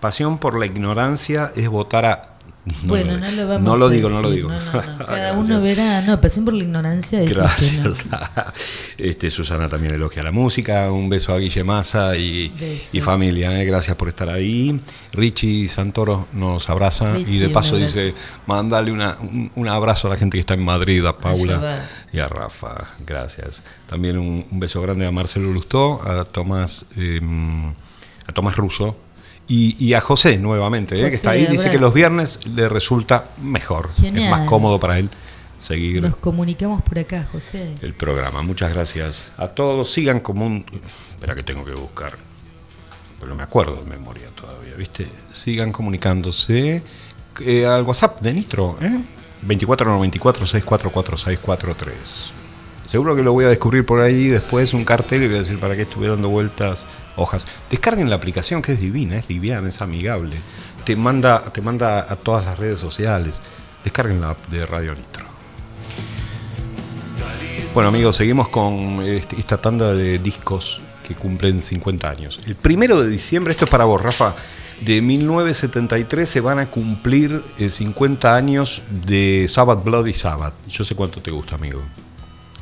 pasión 0.00 0.38
por 0.38 0.58
la 0.58 0.66
ignorancia 0.66 1.52
es 1.54 1.68
votar 1.68 2.04
a... 2.06 2.27
No 2.82 2.88
bueno, 2.88 3.12
lo, 3.14 3.18
no 3.20 3.30
lo 3.32 3.48
vamos 3.48 3.64
no 3.64 3.76
lo 3.76 3.86
a 3.86 3.90
digo, 3.90 4.08
no 4.08 4.22
lo 4.22 4.30
decir, 4.30 4.46
digo. 4.46 4.54
no, 4.54 4.72
no, 4.72 4.98
no. 4.98 5.06
Cada 5.06 5.32
uno 5.34 5.60
verá, 5.60 6.00
no, 6.02 6.20
pasión 6.20 6.44
por 6.44 6.54
la 6.54 6.62
ignorancia 6.64 7.20
es 7.20 7.36
Gracias. 7.36 8.04
Este, 8.98 9.30
Susana 9.30 9.68
también 9.68 9.94
elogia 9.94 10.22
la 10.22 10.32
música. 10.32 10.90
Un 10.90 11.08
beso 11.08 11.32
a 11.32 11.38
Guille 11.38 11.62
Massa 11.64 12.16
y, 12.16 12.52
y 12.92 13.00
familia. 13.00 13.60
¿eh? 13.60 13.64
Gracias 13.64 13.96
por 13.96 14.08
estar 14.08 14.28
ahí. 14.28 14.80
Richie 15.12 15.68
Santoro 15.68 16.26
nos 16.32 16.68
abraza 16.68 17.18
y 17.18 17.38
de 17.38 17.48
paso 17.50 17.76
dice: 17.76 18.14
mandale 18.46 18.90
una, 18.90 19.16
un, 19.20 19.50
un 19.54 19.68
abrazo 19.68 20.08
a 20.08 20.10
la 20.10 20.16
gente 20.16 20.36
que 20.36 20.40
está 20.40 20.54
en 20.54 20.64
Madrid, 20.64 21.04
a 21.06 21.16
Paula 21.16 21.88
y 22.12 22.18
a 22.18 22.26
Rafa. 22.28 22.94
Gracias. 23.06 23.62
También 23.86 24.18
un, 24.18 24.44
un 24.50 24.60
beso 24.60 24.82
grande 24.82 25.06
a 25.06 25.10
Marcelo 25.10 25.52
Lustó, 25.52 26.00
a 26.08 26.24
Tomás, 26.24 26.84
eh, 26.96 27.20
a 28.26 28.32
Tomás 28.32 28.56
Russo. 28.56 28.96
Y, 29.48 29.82
y 29.82 29.94
a 29.94 30.00
José 30.00 30.38
nuevamente, 30.38 31.00
¿eh? 31.00 31.08
Que 31.08 31.14
está 31.14 31.30
ahí. 31.30 31.46
Dice 31.46 31.70
que 31.70 31.78
los 31.78 31.94
viernes 31.94 32.40
le 32.46 32.68
resulta 32.68 33.30
mejor. 33.40 33.88
Es 34.02 34.12
más 34.30 34.46
cómodo 34.48 34.78
para 34.78 34.98
él 34.98 35.08
seguir 35.58 36.02
Nos 36.02 36.16
comunicamos 36.16 36.82
por 36.82 36.98
acá, 36.98 37.26
José. 37.32 37.74
el 37.82 37.94
programa. 37.94 38.42
Muchas 38.42 38.72
gracias 38.72 39.30
a 39.36 39.48
todos. 39.48 39.90
Sigan 39.90 40.20
como 40.20 40.46
un. 40.46 40.64
Espera 41.10 41.34
que 41.34 41.42
tengo 41.42 41.64
que 41.64 41.72
buscar. 41.72 42.16
Pero 43.18 43.30
no 43.30 43.34
me 43.34 43.42
acuerdo 43.42 43.76
de 43.76 43.90
memoria 43.90 44.28
todavía, 44.34 44.74
¿viste? 44.76 45.08
Sigan 45.32 45.72
comunicándose 45.72 46.82
eh, 47.40 47.66
al 47.66 47.82
WhatsApp 47.82 48.20
de 48.20 48.32
Nitro, 48.34 48.76
¿eh? 48.80 49.00
2494-644643. 49.46 51.86
Seguro 52.86 53.14
que 53.16 53.22
lo 53.22 53.32
voy 53.32 53.44
a 53.44 53.48
descubrir 53.48 53.84
por 53.84 54.00
ahí 54.00 54.28
después 54.28 54.72
un 54.72 54.84
cartel 54.84 55.24
y 55.24 55.26
voy 55.26 55.36
a 55.36 55.40
decir 55.40 55.58
para 55.58 55.76
qué 55.76 55.82
estuve 55.82 56.08
dando 56.08 56.28
vueltas 56.28 56.86
hojas. 57.18 57.44
Descarguen 57.70 58.08
la 58.10 58.16
aplicación 58.16 58.62
que 58.62 58.72
es 58.72 58.80
divina, 58.80 59.16
es 59.16 59.28
liviana, 59.28 59.68
es 59.68 59.80
amigable. 59.82 60.36
Te 60.84 60.96
manda, 60.96 61.42
te 61.52 61.60
manda 61.60 61.98
a 62.00 62.16
todas 62.16 62.44
las 62.46 62.58
redes 62.58 62.80
sociales. 62.80 63.40
Descarguen 63.84 64.20
la 64.20 64.36
de 64.50 64.64
Radio 64.66 64.94
Nitro. 64.94 65.26
Bueno 67.74 67.88
amigos, 67.88 68.16
seguimos 68.16 68.48
con 68.48 69.02
este- 69.02 69.38
esta 69.38 69.58
tanda 69.58 69.92
de 69.94 70.18
discos 70.18 70.80
que 71.06 71.14
cumplen 71.14 71.62
50 71.62 72.08
años. 72.10 72.40
El 72.46 72.54
primero 72.56 73.00
de 73.02 73.08
diciembre, 73.08 73.52
esto 73.52 73.64
es 73.66 73.70
para 73.70 73.84
vos, 73.84 74.00
Rafa, 74.00 74.34
de 74.80 75.00
1973 75.02 76.28
se 76.28 76.40
van 76.40 76.58
a 76.58 76.70
cumplir 76.70 77.42
eh, 77.58 77.68
50 77.70 78.34
años 78.36 78.82
de 78.90 79.46
Sabbath 79.48 79.82
Bloody 79.84 80.14
Sabbath. 80.14 80.54
Yo 80.68 80.84
sé 80.84 80.94
cuánto 80.94 81.20
te 81.20 81.30
gusta, 81.30 81.56
amigo. 81.56 81.82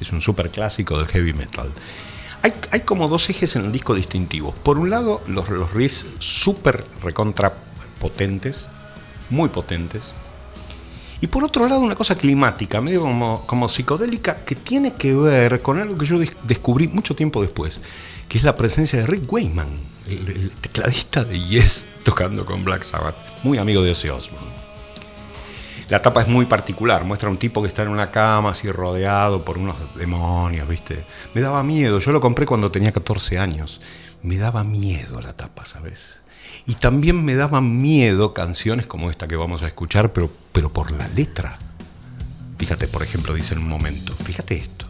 Es 0.01 0.13
un 0.13 0.21
super 0.21 0.51
clásico 0.51 0.99
del 0.99 1.07
heavy 1.09 1.33
metal. 1.33 1.71
Hay, 2.43 2.81
como 2.81 3.09
dos 3.09 3.29
ejes 3.31 3.57
en 3.57 3.65
el 3.67 3.73
disco 3.73 3.95
distintivos. 3.95 4.55
Por 4.55 4.79
un 4.79 4.91
lado, 4.91 5.23
los, 5.27 5.49
los 5.49 5.73
riffs 5.73 6.07
súper 6.19 6.85
recontra 7.03 7.55
potentes, 7.99 8.67
muy 9.31 9.49
potentes. 9.49 10.13
Y 11.21 11.27
por 11.29 11.43
otro 11.43 11.67
lado, 11.67 11.81
una 11.81 11.97
cosa 11.97 12.15
climática, 12.15 12.81
medio 12.81 13.01
como, 13.01 13.45
como 13.47 13.69
psicodélica, 13.69 14.45
que 14.45 14.55
tiene 14.55 14.95
que 14.95 15.15
ver 15.15 15.63
con 15.63 15.79
algo 15.79 15.97
que 15.97 16.05
yo 16.07 16.19
des- 16.19 16.37
descubrí 16.45 16.89
mucho 16.89 17.17
tiempo 17.17 17.41
después, 17.41 17.81
que 18.29 18.39
es 18.39 18.45
la 18.45 18.55
presencia 18.55 18.99
de 19.01 19.07
Rick 19.07 19.33
Wayman, 19.33 19.69
el, 20.09 20.29
el 20.29 20.51
tecladista 20.51 21.25
de 21.25 21.41
Yes, 21.41 21.87
tocando 22.03 22.45
con 22.45 22.65
Black 22.65 22.83
Sabbath, 22.83 23.17
muy 23.43 23.57
amigo 23.59 23.83
de 23.83 23.93
Ozzy 23.93 24.09
Osbourne. 24.11 24.66
La 25.89 26.03
tapa 26.03 26.23
es 26.23 26.27
muy 26.27 26.47
particular, 26.47 27.05
muestra 27.05 27.29
a 27.29 27.33
un 27.33 27.39
tipo 27.39 27.63
que 27.63 27.69
está 27.69 27.83
en 27.83 27.89
una 27.89 28.11
cama 28.11 28.51
así 28.51 28.71
rodeado 28.73 29.45
por 29.45 29.57
unos 29.57 29.77
demonios, 29.95 30.67
¿viste? 30.67 31.05
Me 31.33 31.41
daba 31.41 31.63
miedo, 31.63 32.01
yo 32.01 32.11
lo 32.11 32.21
compré 32.21 32.45
cuando 32.45 32.73
tenía 32.73 32.91
14 32.91 33.39
años. 33.39 33.81
Me 34.21 34.37
daba 34.37 34.65
miedo 34.65 35.21
la 35.21 35.35
tapa, 35.35 35.65
¿sabes? 35.65 36.17
Y 36.67 36.75
también 36.75 37.25
me 37.25 37.37
daban 37.37 37.81
miedo 37.81 38.35
canciones 38.35 38.87
como 38.87 39.11
esta 39.11 39.29
que 39.29 39.37
vamos 39.37 39.63
a 39.63 39.69
escuchar, 39.69 40.13
pero, 40.13 40.29
pero 40.51 40.73
por 40.73 40.91
la 40.91 41.07
letra. 41.09 41.59
Fíjate, 42.59 42.89
por 42.89 43.05
ejemplo, 43.05 43.33
dice 43.33 43.55
en 43.55 43.61
un 43.61 43.69
momento, 43.69 44.13
fíjate 44.13 44.57
esto. 44.57 44.87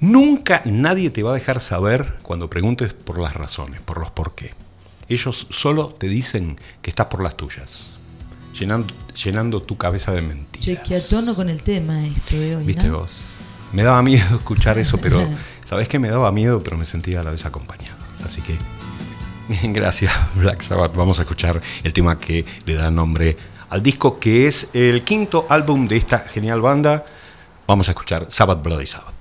Nunca 0.00 0.62
nadie 0.64 1.10
te 1.10 1.22
va 1.22 1.30
a 1.30 1.34
dejar 1.34 1.60
saber 1.60 2.14
cuando 2.22 2.50
preguntes 2.50 2.92
por 2.92 3.20
las 3.20 3.34
razones, 3.34 3.80
por 3.82 3.98
los 3.98 4.10
por 4.10 4.34
qué. 4.34 4.52
Ellos 5.08 5.46
solo 5.50 5.88
te 5.88 6.08
dicen 6.08 6.58
que 6.82 6.90
estás 6.90 7.06
por 7.06 7.22
las 7.22 7.36
tuyas, 7.36 7.95
llenando, 8.58 8.94
llenando 9.22 9.62
tu 9.62 9.76
cabeza 9.76 10.12
de 10.12 10.22
mentiras. 10.22 10.64
Che, 10.64 10.82
que 10.82 10.96
a 10.96 11.06
tono 11.06 11.34
con 11.34 11.48
el 11.48 11.62
tema 11.62 12.06
esto 12.06 12.36
de 12.36 12.56
hoy, 12.56 12.64
¿Viste 12.64 12.88
¿no? 12.88 13.00
vos? 13.00 13.12
Me 13.72 13.82
daba 13.82 14.02
miedo 14.02 14.36
escuchar 14.36 14.78
eso, 14.78 14.98
pero 14.98 15.26
¿sabés 15.64 15.88
qué 15.88 15.98
me 15.98 16.08
daba 16.08 16.32
miedo? 16.32 16.62
Pero 16.62 16.76
me 16.76 16.84
sentía 16.84 17.20
a 17.20 17.24
la 17.24 17.30
vez 17.30 17.44
acompañado. 17.44 17.96
Así 18.24 18.40
que, 18.42 18.58
gracias 19.72 20.12
Black 20.34 20.62
Sabbath. 20.62 20.94
Vamos 20.94 21.18
a 21.18 21.22
escuchar 21.22 21.60
el 21.82 21.92
tema 21.92 22.18
que 22.18 22.44
le 22.64 22.74
da 22.74 22.90
nombre 22.90 23.36
al 23.68 23.82
disco, 23.82 24.18
que 24.18 24.46
es 24.46 24.68
el 24.72 25.02
quinto 25.02 25.46
álbum 25.48 25.88
de 25.88 25.96
esta 25.96 26.20
genial 26.20 26.60
banda. 26.60 27.04
Vamos 27.66 27.88
a 27.88 27.92
escuchar 27.92 28.26
Sabbath 28.28 28.62
Bloody 28.62 28.86
Sabbath. 28.86 29.15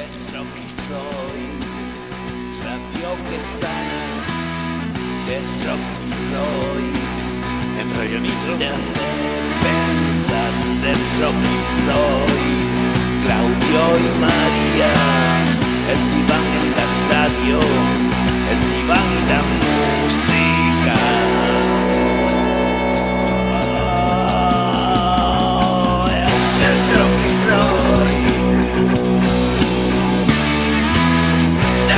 dentro 0.00 0.40
que 0.54 0.64
soy, 0.88 1.44
radio 2.64 3.08
que 3.28 3.38
sana, 3.60 4.02
dentro 5.28 5.72
que 5.88 6.06
soy, 6.30 6.86
en 7.80 7.86
Radio 7.98 8.18
Nitro, 8.20 8.56
de 8.56 8.66
hacer 8.68 9.40
pensar, 9.66 10.52
dentro 10.88 11.26
que 11.42 11.54
soy, 11.86 12.44
Claudio 13.24 13.82
y 13.98 14.10
María, 14.24 14.92
el 15.92 16.00
diván 16.14 16.46
en 16.60 16.66
la 16.78 16.86
radio, 17.12 17.58
el 18.52 18.60
diván 18.74 19.08
y 19.18 19.22
la 19.30 19.42
música. 19.60 20.59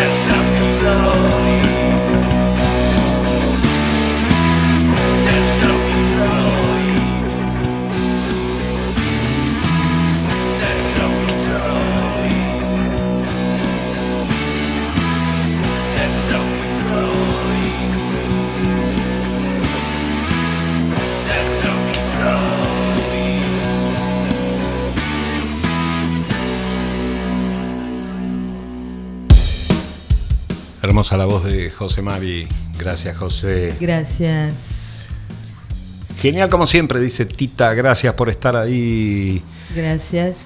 El 0.03 0.42
Hermosa 30.83 31.17
la 31.17 31.27
voz 31.27 31.45
de 31.45 31.71
José 31.71 32.03
Mari. 32.03 32.49
Gracias, 32.79 33.17
José. 33.17 33.75
Gracias. 33.81 34.55
Genial 36.21 36.49
como 36.51 36.67
siempre, 36.67 37.01
dice 37.01 37.25
Tita. 37.27 37.73
Gracias 37.75 38.15
por 38.15 38.29
estar 38.29 38.57
ahí. 38.57 39.43
Gracias. 39.75 40.37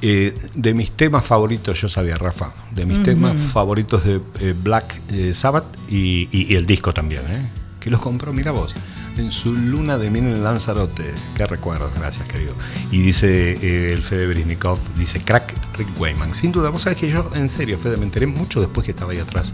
Eh, 0.00 0.34
de 0.54 0.74
mis 0.74 0.92
temas 0.92 1.24
favoritos, 1.24 1.80
yo 1.80 1.88
sabía, 1.88 2.16
Rafa, 2.16 2.52
de 2.72 2.86
mis 2.86 3.02
temas 3.02 3.36
favoritos 3.36 4.04
de 4.04 4.20
eh, 4.40 4.54
Black 4.56 5.00
eh, 5.10 5.34
Sabbath 5.34 5.64
y, 5.88 6.28
y- 6.30 6.52
y 6.52 6.54
el 6.54 6.66
disco 6.66 6.94
también, 6.94 7.22
¿eh? 7.28 7.48
que 7.80 7.90
los 7.90 8.00
compró, 8.00 8.32
mira 8.32 8.52
vos, 8.52 8.74
en 9.18 9.32
su 9.32 9.52
luna 9.52 9.98
de 9.98 10.10
miel 10.10 10.26
en 10.26 10.44
Lanzarote. 10.44 11.12
Qué 11.34 11.46
recuerdos, 11.46 11.92
gracias, 11.94 12.28
querido. 12.28 12.54
Y 12.90 13.02
dice 13.02 13.52
eh, 13.52 13.92
el 13.92 14.02
Fede 14.02 14.26
Brisnikov, 14.28 14.78
dice 14.96 15.20
crack 15.20 15.54
Rick 15.76 15.88
Wayman. 16.00 16.34
Sin 16.34 16.52
duda, 16.52 16.70
vos 16.70 16.82
sabés 16.82 16.98
que 16.98 17.10
yo, 17.10 17.30
en 17.34 17.48
serio, 17.48 17.78
Fede, 17.78 17.96
me 17.96 18.04
enteré 18.04 18.26
mucho 18.26 18.60
después 18.60 18.84
que 18.84 18.92
estaba 18.92 19.12
ahí 19.12 19.18
atrás, 19.18 19.52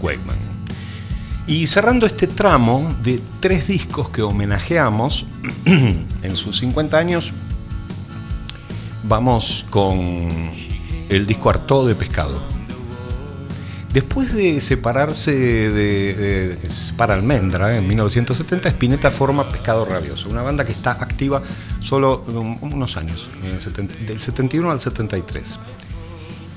Wayman. 0.00 0.36
Y 1.46 1.66
cerrando 1.66 2.06
este 2.06 2.26
tramo 2.26 2.94
de 3.02 3.20
tres 3.40 3.66
discos 3.66 4.08
que 4.10 4.22
homenajeamos 4.22 5.26
en 5.64 6.36
sus 6.36 6.58
50 6.58 6.96
años, 6.96 7.32
vamos 9.02 9.66
con 9.70 10.28
el 11.08 11.26
disco 11.26 11.50
Artaud 11.50 11.88
de 11.88 11.94
Pescado. 11.94 12.51
Después 13.92 14.32
de 14.32 14.58
separarse 14.62 15.32
de, 15.32 16.14
de- 16.14 17.12
Almendra 17.12 17.76
en 17.76 17.86
1970, 17.86 18.68
Spinetta 18.70 19.10
forma 19.10 19.50
Pescado 19.50 19.84
Rabioso, 19.84 20.30
una 20.30 20.40
banda 20.40 20.64
que 20.64 20.72
está 20.72 20.92
activa 20.92 21.42
solo 21.80 22.22
unos 22.62 22.96
años, 22.96 23.28
del 24.06 24.18
71 24.20 24.70
al 24.70 24.80
73. 24.80 25.58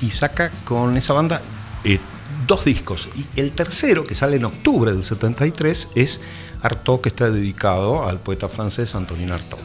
Y 0.02 0.12
saca 0.12 0.50
con 0.64 0.96
esa 0.96 1.12
banda 1.14 1.42
eh, 1.84 2.00
dos 2.48 2.64
discos. 2.64 3.10
Y 3.16 3.40
el 3.40 3.52
tercero, 3.52 4.06
que 4.06 4.16
sale 4.16 4.38
en 4.38 4.46
octubre 4.46 4.94
del 4.94 5.04
73, 5.04 5.90
es 5.96 6.22
Artaud, 6.62 7.02
que 7.02 7.10
está 7.10 7.30
dedicado 7.30 8.08
al 8.08 8.20
poeta 8.22 8.48
francés 8.48 8.96
Antonin 8.96 9.32
Artaud. 9.32 9.60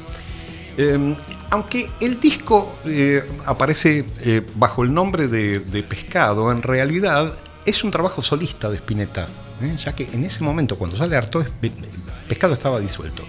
Eh, 0.76 1.14
aunque 1.50 1.88
el 2.00 2.18
disco 2.18 2.74
eh, 2.84 3.24
aparece 3.46 4.06
eh, 4.22 4.42
bajo 4.56 4.82
el 4.82 4.92
nombre 4.92 5.28
de 5.28 5.84
Pescado, 5.88 6.50
en 6.50 6.62
realidad 6.62 7.32
es 7.64 7.84
un 7.84 7.90
trabajo 7.90 8.22
solista 8.22 8.68
de 8.70 8.76
Spinetta, 8.76 9.26
¿eh? 9.60 9.76
ya 9.76 9.94
que 9.94 10.08
en 10.12 10.24
ese 10.24 10.42
momento, 10.42 10.78
cuando 10.78 10.96
sale 10.96 11.16
Artaud, 11.16 11.44
es- 11.62 11.72
Pescado 12.28 12.54
estaba 12.54 12.78
disuelto. 12.78 13.24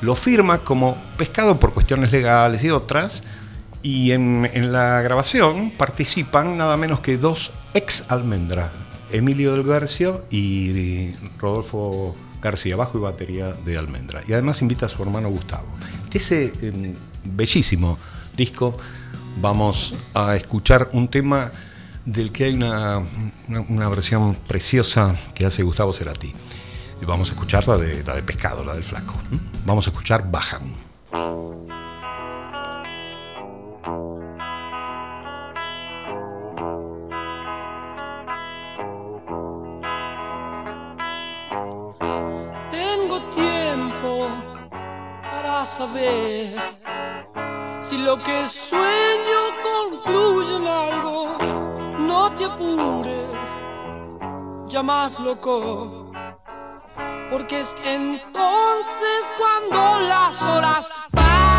Lo 0.00 0.14
firma 0.14 0.58
como 0.64 0.96
Pescado 1.18 1.58
por 1.60 1.72
cuestiones 1.74 2.12
legales 2.12 2.64
y 2.64 2.70
otras, 2.70 3.22
y 3.82 4.12
en, 4.12 4.48
la 4.72 5.00
grabación 5.02 5.70
participan 5.70 6.56
nada 6.56 6.76
menos 6.76 7.00
que 7.00 7.18
dos 7.18 7.52
ex 7.74 8.04
Almendra, 8.08 8.72
Emilio 9.12 9.52
del 9.52 9.62
Garcio 9.64 10.24
y 10.30 11.12
Rodolfo 11.38 12.16
García, 12.42 12.74
bajo 12.76 12.98
y 12.98 13.00
batería 13.02 13.52
de 13.52 13.76
Almendra. 13.78 14.22
Y 14.26 14.32
además 14.32 14.60
invita 14.62 14.86
a 14.86 14.88
su 14.88 15.02
hermano 15.02 15.28
Gustavo. 15.28 15.66
De 16.10 16.18
ese 16.18 16.52
eh, 16.62 16.94
bellísimo 17.24 17.98
disco 18.36 18.76
vamos 19.40 19.94
a 20.14 20.34
escuchar 20.36 20.88
un 20.92 21.08
tema 21.08 21.52
del 22.06 22.32
que 22.32 22.44
hay 22.44 22.54
una, 22.54 23.02
una- 23.68 23.88
versión 23.88 24.34
preciosa 24.46 25.14
que 25.34 25.44
hace 25.44 25.62
Gustavo 25.62 25.92
Cerati. 25.92 26.32
Y 27.00 27.04
vamos 27.04 27.28
a 27.28 27.32
escuchar 27.34 27.68
la 27.68 27.76
de, 27.76 28.02
la 28.04 28.14
de 28.14 28.22
Pescado, 28.22 28.64
la 28.64 28.72
del 28.74 28.84
Flaco. 28.84 29.14
Vamos 29.66 29.86
a 29.86 29.90
escuchar 29.90 30.30
Bajan. 30.30 30.62
Tengo 42.70 43.20
tiempo 43.30 44.28
para 45.30 45.64
saber 45.64 46.56
si 47.80 47.98
lo 47.98 48.16
que 48.22 48.46
sueño 48.46 49.40
concluye 49.62 50.56
en 50.56 50.66
algo. 50.66 51.75
No 52.16 52.30
te 52.30 52.46
apures, 52.46 53.50
ya 54.68 54.82
más 54.82 55.20
loco. 55.20 56.10
Porque 57.28 57.60
es 57.60 57.76
entonces 57.84 59.32
cuando 59.38 60.00
las 60.08 60.42
horas 60.42 60.90
bajan. 61.12 61.55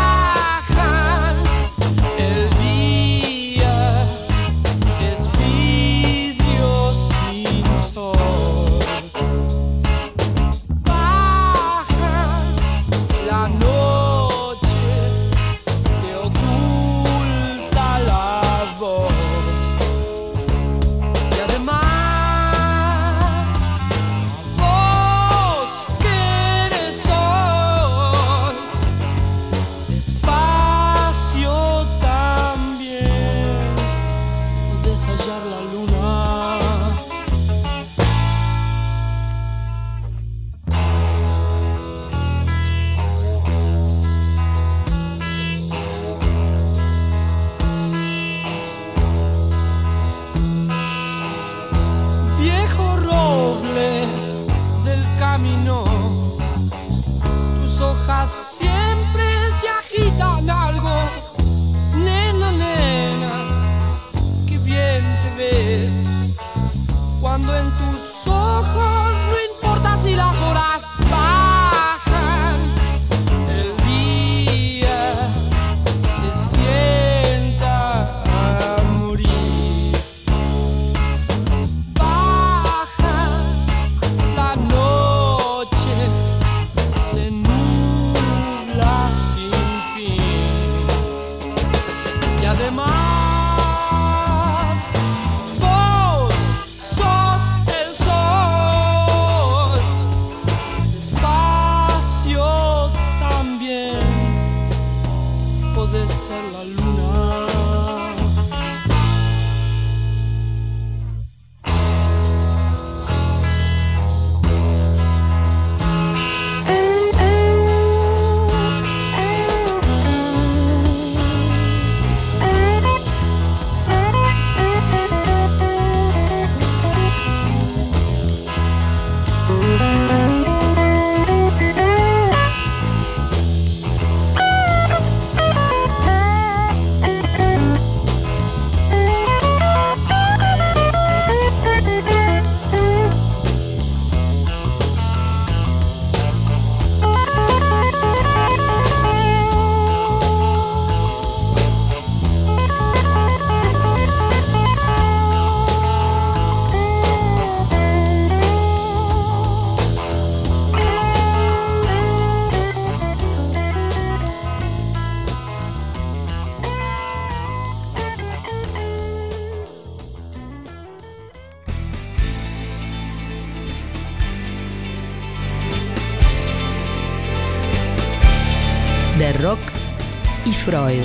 Freud. 180.68 181.00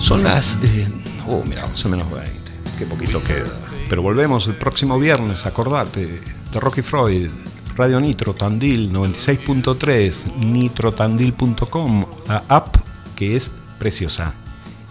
Son 0.00 0.22
las. 0.22 0.58
eh, 0.62 0.88
oh, 1.26 1.42
mira, 1.46 1.64
11 1.66 1.88
menos 1.88 2.10
20. 2.10 2.30
Qué 2.78 2.86
poquito 2.86 3.22
queda. 3.22 3.48
Pero 3.88 4.02
volvemos 4.02 4.46
el 4.46 4.54
próximo 4.56 4.98
viernes, 4.98 5.46
acordate. 5.46 6.20
De 6.52 6.60
Rocky 6.60 6.82
Freud, 6.82 7.28
Radio 7.76 8.00
Nitro, 8.00 8.34
Tandil 8.34 8.92
96.3, 8.92 10.36
nitrotandil.com, 10.36 12.06
la 12.28 12.44
app 12.48 12.76
que 13.16 13.36
es 13.36 13.50
preciosa 13.78 14.32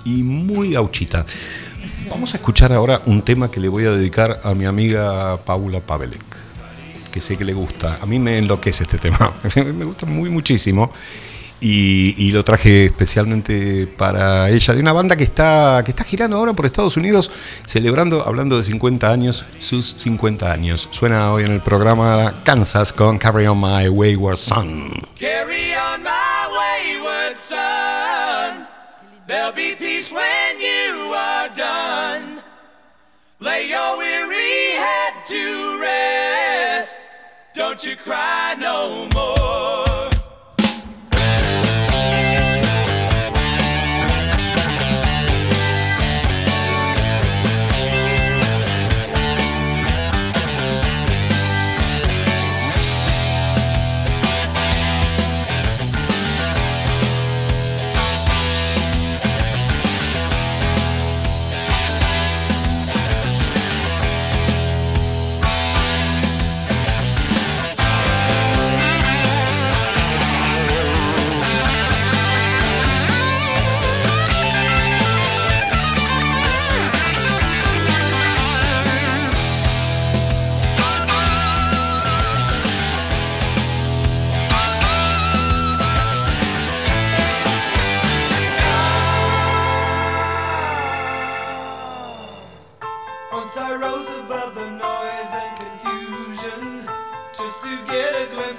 y 0.04 0.24
muy 0.24 0.72
gauchita. 0.72 1.26
Vamos 2.10 2.34
a 2.34 2.38
escuchar 2.38 2.74
ahora 2.74 3.02
un 3.06 3.22
tema 3.22 3.50
que 3.50 3.60
le 3.60 3.70
voy 3.70 3.86
a 3.86 3.92
dedicar 3.92 4.42
a 4.44 4.54
mi 4.54 4.66
amiga 4.66 5.38
Paula 5.38 5.80
Pavelek, 5.82 6.24
que 7.12 7.22
sé 7.22 7.38
que 7.38 7.46
le 7.46 7.54
gusta. 7.54 8.00
A 8.02 8.06
mí 8.06 8.20
me 8.20 8.38
enloquece 8.38 8.84
este 8.84 8.98
tema, 8.98 9.32
me 9.56 9.86
gusta 9.86 10.06
muy 10.06 10.30
muchísimo. 10.30 10.92
Y, 11.62 12.32
lo 12.32 12.44
traje 12.44 12.86
especialmente 12.86 13.88
para 13.88 14.50
ella, 14.50 14.74
de 14.74 14.82
una 14.82 14.92
banda 14.92 15.16
que 15.16 15.24
está, 15.24 15.82
que 15.84 15.92
está 15.92 16.04
girando 16.04 16.36
ahora 16.36 16.54
por 16.54 16.66
Estados 16.66 16.98
Unidos, 16.98 17.32
celebrando, 17.66 18.28
hablando 18.28 18.58
de 18.58 18.64
50 18.64 19.10
años, 19.10 19.46
sus 19.60 19.96
50 19.98 20.52
años. 20.52 20.90
Suena 20.92 21.32
hoy 21.32 21.46
en 21.46 21.54
el 21.54 21.62
programa 21.62 22.42
Kansas 22.44 22.92
con 22.94 23.18
Carry 23.18 23.48
On 23.48 23.60
My 23.60 23.88
Wayward 23.88 24.38
Son. 24.38 24.92
Carry 25.18 25.74
on 25.74 26.04
my 26.04 26.46
wayward 26.52 27.38
son. 27.38 28.68
There'll 29.28 29.54
be 29.54 29.76
peace 29.76 30.12
when 30.12 30.60
you 30.60 31.14
are 31.16 31.50
done. 31.50 32.44
Lay 33.40 33.70
your 33.70 33.98
weary 33.98 34.76
head 34.78 35.26
to 35.28 35.80
rest. 35.82 37.10
Don't 37.56 37.84
you 37.84 37.96
cry 37.96 38.56
no 38.60 39.08
more. 39.14 39.85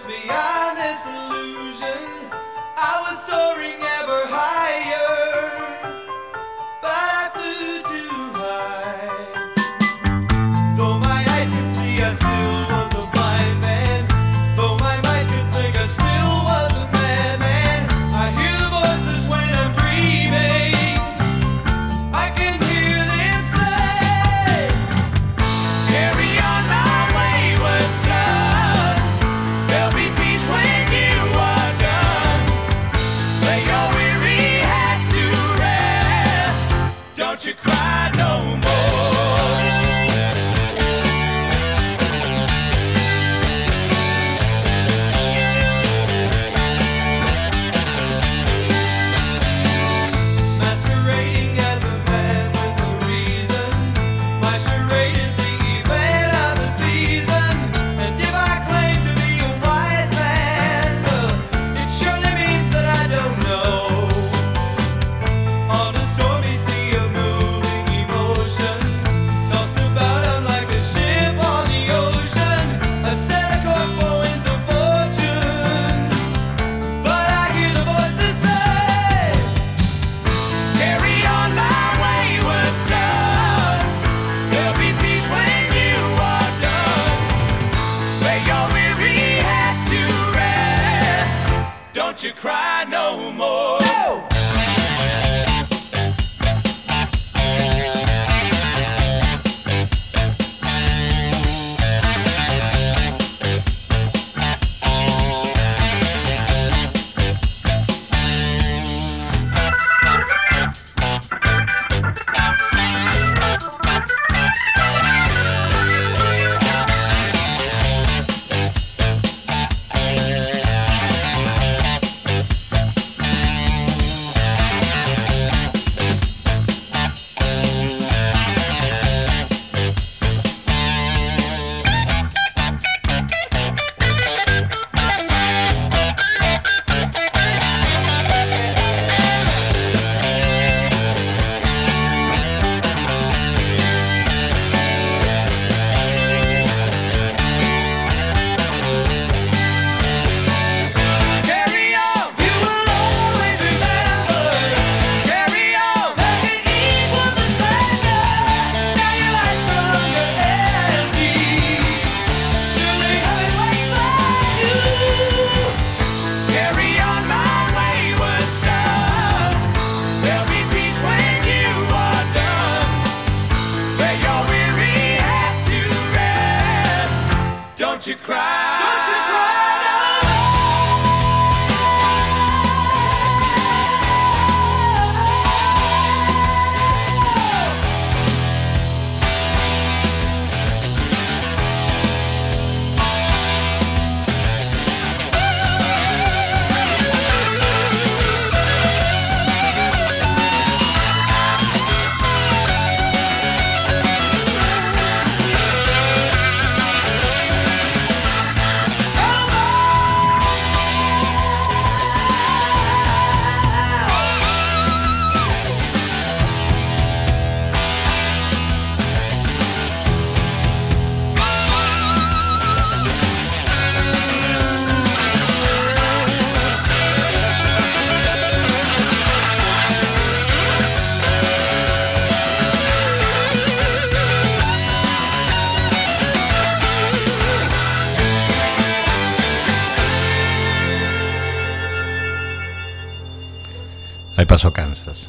Beyond 0.05 0.77
this 0.77 1.09
illusion. 1.09 2.29
I 2.77 3.01
was 3.09 3.17
soaring 3.17 3.81
ever 3.81 4.21
higher, 4.29 5.16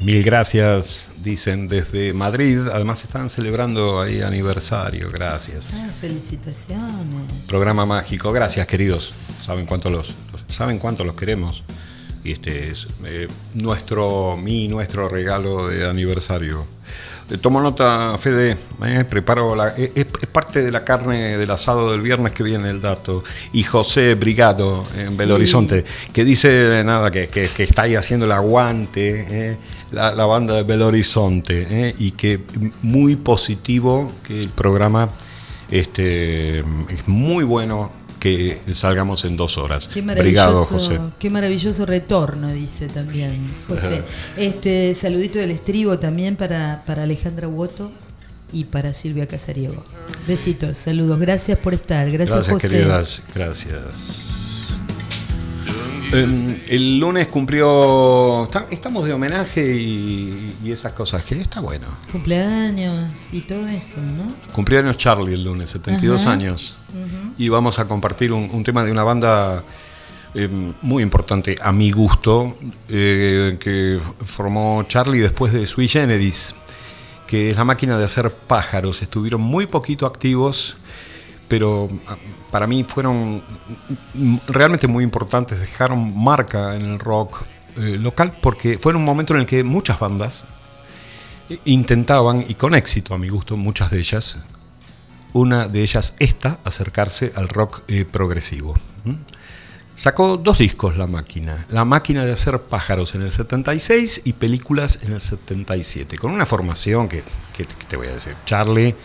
Mil 0.07 0.23
gracias, 0.23 1.11
dicen 1.21 1.67
desde 1.67 2.13
Madrid. 2.13 2.59
Además 2.71 3.03
están 3.03 3.29
celebrando 3.29 3.99
ahí 3.99 4.21
aniversario. 4.21 5.11
Gracias. 5.11 5.67
Ah, 5.73 5.89
felicitaciones. 5.99 7.29
Programa 7.45 7.85
mágico. 7.85 8.31
Gracias, 8.31 8.65
queridos. 8.67 9.13
Saben 9.45 9.65
cuánto 9.65 9.89
los, 9.89 10.15
saben 10.47 10.79
cuánto 10.79 11.03
los 11.03 11.13
queremos. 11.13 11.61
Y 12.23 12.31
este 12.31 12.69
es 12.69 12.87
eh, 13.03 13.27
nuestro, 13.53 14.37
mi, 14.37 14.69
nuestro 14.69 15.09
regalo 15.09 15.67
de 15.67 15.89
aniversario. 15.89 16.65
Eh, 17.29 17.37
tomo 17.37 17.59
nota, 17.59 18.17
Fede. 18.17 18.57
Eh, 18.85 19.05
preparo 19.09 19.55
la, 19.55 19.69
eh, 19.77 19.91
es, 19.95 20.05
es 20.21 20.27
parte 20.27 20.61
de 20.63 20.71
la 20.71 20.83
carne 20.83 21.37
del 21.37 21.49
asado 21.51 21.91
del 21.91 22.01
viernes 22.01 22.33
que 22.33 22.43
viene 22.43 22.69
el 22.69 22.81
dato. 22.81 23.23
Y 23.53 23.63
José 23.63 24.15
Brigado 24.15 24.85
en 24.97 25.17
Belo 25.17 25.35
Sí. 25.35 25.41
Horizonte, 25.41 25.83
que 26.13 26.23
dice 26.23 26.83
nada, 26.85 27.09
que, 27.11 27.27
que- 27.27 27.49
que 27.49 27.63
está 27.63 27.83
ahí 27.83 27.95
haciendo 27.95 28.25
el 28.25 28.31
aguante, 28.31 29.51
eh, 29.51 29.57
la, 29.91 30.13
la 30.13 30.25
banda 30.25 30.53
de 30.55 30.63
Belo 30.63 30.87
Horizonte, 30.87 31.67
eh, 31.69 31.95
y 31.97 32.11
que 32.11 32.41
muy 32.81 33.15
positivo 33.15 34.11
que 34.25 34.41
el 34.41 34.49
programa 34.49 35.09
este, 35.71 36.59
es 36.59 37.07
muy 37.07 37.43
bueno 37.43 37.91
que 38.19 38.57
salgamos 38.73 39.25
en 39.25 39.37
dos 39.37 39.57
horas. 39.57 39.87
Qué 39.93 40.01
Brigado, 40.01 40.53
maravilloso, 40.65 40.65
José. 40.73 40.99
qué 41.19 41.29
maravilloso 41.29 41.85
retorno, 41.85 42.47
dice 42.49 42.87
también 42.87 43.53
José. 43.67 44.03
Este 44.37 44.95
saludito 44.99 45.37
del 45.39 45.51
estribo 45.51 45.99
también 45.99 46.35
para, 46.35 46.83
para 46.85 47.03
Alejandra 47.03 47.47
Woto 47.47 47.91
y 48.51 48.65
para 48.65 48.93
Silvia 48.93 49.27
Casariego. 49.27 49.83
Besitos, 50.27 50.77
saludos, 50.77 51.19
gracias 51.19 51.57
por 51.57 51.73
estar, 51.73 52.09
gracias, 52.11 52.47
José. 52.47 52.69
queridas, 52.69 53.21
gracias. 53.35 54.23
Eh, 56.13 56.61
el 56.69 56.99
lunes 56.99 57.27
cumplió. 57.27 58.43
está- 58.45 58.65
estamos 58.71 59.05
de 59.05 59.11
homenaje 59.13 59.75
y, 59.75 60.55
y 60.63 60.71
esas 60.71 60.93
cosas, 60.93 61.21
que 61.23 61.39
está 61.41 61.59
bueno. 61.59 61.85
Cumpleaños 62.13 63.09
y 63.33 63.41
todo 63.41 63.67
eso, 63.67 63.97
¿no? 64.01 64.31
Cumplió 64.53 64.79
años 64.79 64.95
Charlie 64.95 65.33
el 65.33 65.43
lunes, 65.43 65.69
72 65.71 66.21
Ajá. 66.21 66.31
años. 66.31 66.77
Y 67.37 67.49
vamos 67.49 67.77
a 67.79 67.87
compartir 67.89 68.31
un, 68.31 68.49
un 68.51 68.63
tema 68.63 68.85
de 68.85 68.91
una 68.91 69.03
banda 69.03 69.65
eh, 70.33 70.47
muy 70.81 71.03
importante, 71.03 71.57
a 71.61 71.73
mi 71.73 71.91
gusto, 71.91 72.57
eh, 72.87 73.57
que 73.59 73.99
formó 74.25 74.83
Charlie 74.87 75.19
después 75.19 75.51
de 75.51 75.67
Sui 75.67 75.89
Generis, 75.89 76.55
que 77.27 77.49
es 77.49 77.57
la 77.57 77.65
máquina 77.65 77.97
de 77.97 78.05
hacer 78.05 78.33
pájaros. 78.33 79.01
Estuvieron 79.01 79.41
muy 79.41 79.67
poquito 79.67 80.05
activos, 80.05 80.77
pero 81.47 81.89
ah, 82.07 82.17
para 82.51 82.65
mí 82.65 82.83
fueron 82.83 83.43
realmente 84.47 84.87
muy 84.87 85.03
importantes, 85.03 85.59
dejaron 85.59 86.17
marca 86.17 86.75
en 86.75 86.83
el 86.83 86.99
rock 86.99 87.43
eh, 87.75 87.97
local, 87.99 88.37
porque 88.41 88.79
fue 88.79 88.91
en 88.93 88.95
un 88.95 89.03
momento 89.05 89.33
en 89.33 89.41
el 89.41 89.45
que 89.45 89.63
muchas 89.63 89.99
bandas 89.99 90.45
eh, 91.49 91.59
intentaban, 91.65 92.43
y 92.47 92.55
con 92.55 92.73
éxito 92.73 93.13
a 93.13 93.17
mi 93.17 93.29
gusto, 93.29 93.57
muchas 93.57 93.91
de 93.91 93.99
ellas, 93.99 94.37
una 95.33 95.67
de 95.67 95.83
ellas 95.83 96.15
esta, 96.19 96.59
acercarse 96.63 97.33
al 97.35 97.49
rock 97.49 97.81
eh, 97.87 98.05
progresivo. 98.05 98.75
Sacó 99.97 100.37
dos 100.37 100.59
discos 100.59 100.95
La 100.95 101.07
Máquina. 101.07 101.65
La 101.71 101.83
Máquina 101.83 102.23
de 102.23 102.31
hacer 102.31 102.61
pájaros 102.61 103.15
en 103.15 103.23
el 103.23 103.31
76 103.31 104.21
y 104.25 104.33
películas 104.33 104.99
en 105.01 105.13
el 105.13 105.19
77. 105.19 106.17
Con 106.19 106.31
una 106.31 106.45
formación 106.45 107.07
que, 107.09 107.23
que- 107.51 107.65
te 107.65 107.97
voy 107.97 108.07
a 108.07 108.11
decir. 108.13 108.35
Charlie, 108.45 108.95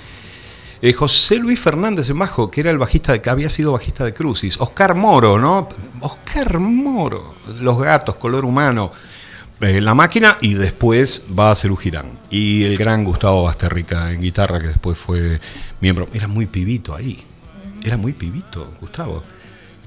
eh, 0.83 0.93
José 0.93 1.37
Luis 1.37 1.59
Fernández 1.59 2.11
en 2.11 2.19
bajo, 2.19 2.51
que 2.51 2.61
era 2.61 2.71
el 2.71 2.77
bajista, 2.77 3.13
de, 3.13 3.23
que 3.23 3.31
había 3.31 3.49
sido 3.49 3.73
bajista 3.73 4.05
de 4.05 4.13
Crucis. 4.13 4.61
Oscar 4.61 4.95
Moro, 4.95 5.39
¿no? 5.39 5.69
Oscar 6.01 6.59
Moro. 6.59 7.37
Los 7.61 7.79
gatos, 7.81 8.17
color 8.17 8.45
humano. 8.45 8.93
Eh, 9.61 9.81
la 9.81 9.95
máquina 9.95 10.37
y 10.43 10.55
después 10.55 11.25
va 11.39 11.53
a 11.53 11.55
ser 11.55 11.75
Girán. 11.75 12.19
Y 12.31 12.65
el 12.65 12.77
gran 12.77 13.03
Gustavo 13.05 13.45
Basterrica 13.45 14.13
en 14.13 14.21
guitarra, 14.21 14.59
que 14.59 14.67
después 14.69 14.99
fue 14.99 15.41
miembro. 15.81 16.07
Era 16.13 16.29
muy 16.29 16.45
pibito 16.45 16.95
ahí. 16.95 17.25
Era 17.83 17.97
muy 17.97 18.13
pibito, 18.13 18.75
Gustavo. 18.79 19.23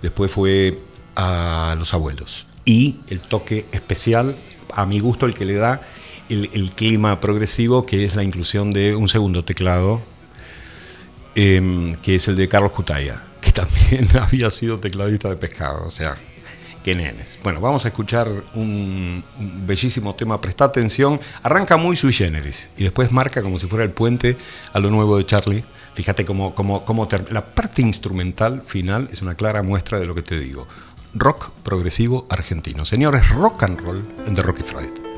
Después 0.02 0.32
fue 0.32 0.80
a 1.16 1.76
Los 1.78 1.94
Abuelos. 1.94 2.48
Y 2.66 2.98
el 3.10 3.20
toque 3.20 3.66
especial, 3.72 4.36
a 4.74 4.86
mi 4.86 5.00
gusto, 5.00 5.26
el 5.26 5.34
que 5.34 5.46
le 5.46 5.56
da 5.56 5.82
el, 6.30 6.50
el 6.54 6.72
clima 6.72 7.20
progresivo, 7.20 7.86
que 7.86 8.04
es 8.04 8.16
la 8.16 8.24
inclusión 8.24 8.72
de 8.72 8.96
un 8.96 9.08
segundo 9.08 9.44
teclado, 9.44 10.02
em, 11.36 11.94
que 11.98 12.16
es 12.16 12.28
el 12.28 12.36
de 12.36 12.48
Carlos 12.48 12.72
Cutaya, 12.72 13.22
que 13.42 13.52
también 13.54 14.08
había 14.20 14.50
sido 14.50 14.80
tecladista 14.80 15.30
de 15.30 15.36
pescado. 15.36 15.86
O 15.86 15.92
sea, 15.92 16.18
qué 16.84 16.96
nenes. 16.96 17.40
Bueno, 17.44 17.62
vamos 17.62 17.86
a 17.86 17.90
escuchar 17.90 18.30
un, 18.54 19.24
un 19.38 19.68
bellísimo 19.68 20.16
tema. 20.16 20.42
Presta 20.42 20.66
atención. 20.66 21.20
Arranca 21.44 21.78
muy 21.78 21.96
sui 21.96 22.14
generis 22.14 22.70
y 22.78 22.84
después 22.84 23.12
marca 23.12 23.42
como 23.42 23.60
si 23.60 23.68
fuera 23.68 23.84
el 23.84 23.92
puente 23.92 24.38
a 24.74 24.80
lo 24.80 24.90
nuevo 24.90 25.18
de 25.18 25.26
Charlie. 25.26 25.64
Fíjate 25.94 26.26
cómo, 26.26 26.54
cómo, 26.54 26.84
cómo 26.84 27.08
la 27.32 27.46
parte 27.46 27.82
instrumental 27.82 28.64
final 28.66 29.08
es 29.14 29.22
una 29.22 29.36
clara 29.36 29.64
muestra 29.64 29.98
de 29.98 30.06
lo 30.06 30.14
que 30.14 30.22
te 30.22 30.38
digo. 30.38 30.68
Rock 31.18 31.52
progresivo 31.64 32.28
argentino. 32.30 32.84
Señores, 32.84 33.30
rock 33.30 33.64
and 33.64 33.80
roll 33.80 34.04
The 34.36 34.42
Rocky 34.42 34.64
Freud. 34.64 35.15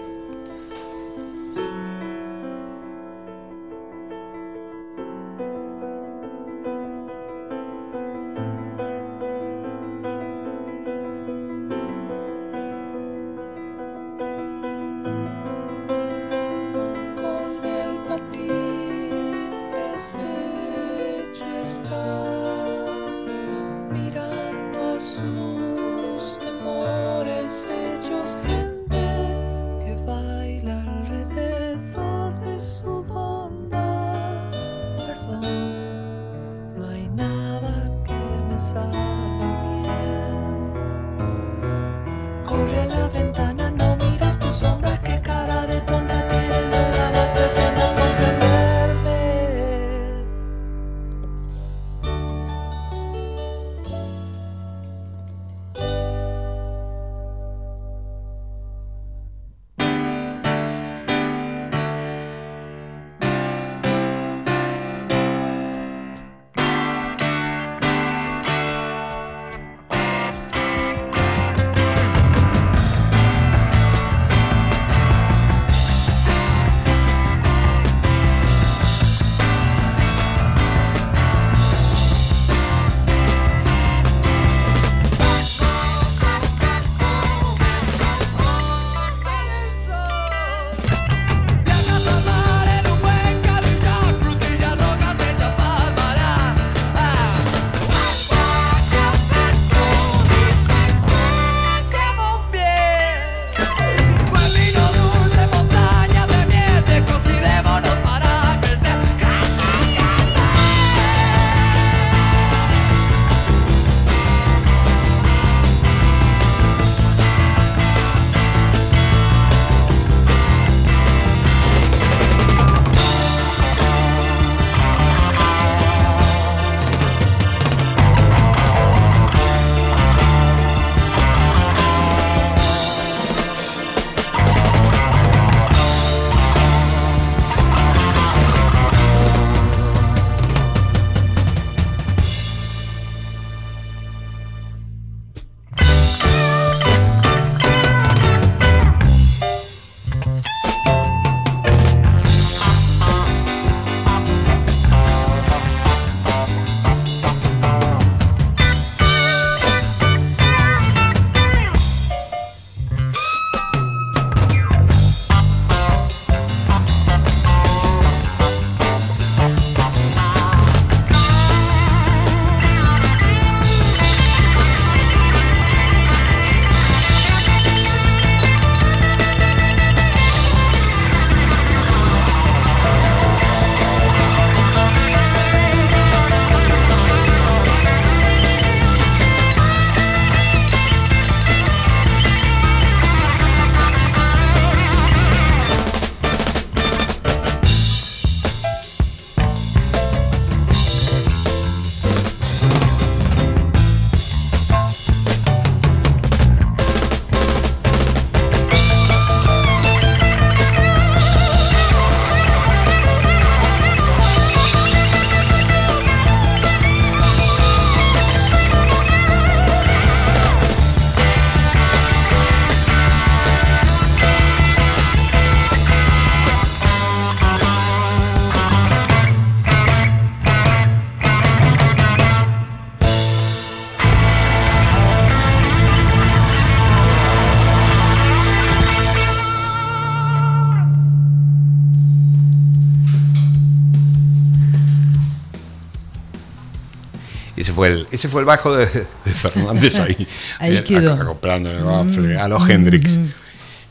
Fue 247.77 247.89
el, 247.89 248.07
ese 248.11 248.27
fue 248.27 248.41
el 248.41 248.45
bajo 248.45 248.75
de, 248.75 248.87
de 248.87 249.31
Fernández 249.31 249.99
ahí. 249.99 250.27
Ahí 250.59 250.83
quedó. 250.83 251.13
Acoplando 251.13 251.71
el 251.71 251.83
bafle, 251.83 252.35
a 252.39 252.47
los 252.47 252.65
Mm, 252.65 252.71
Hendrix. 252.71 253.17
mm. 253.17 253.25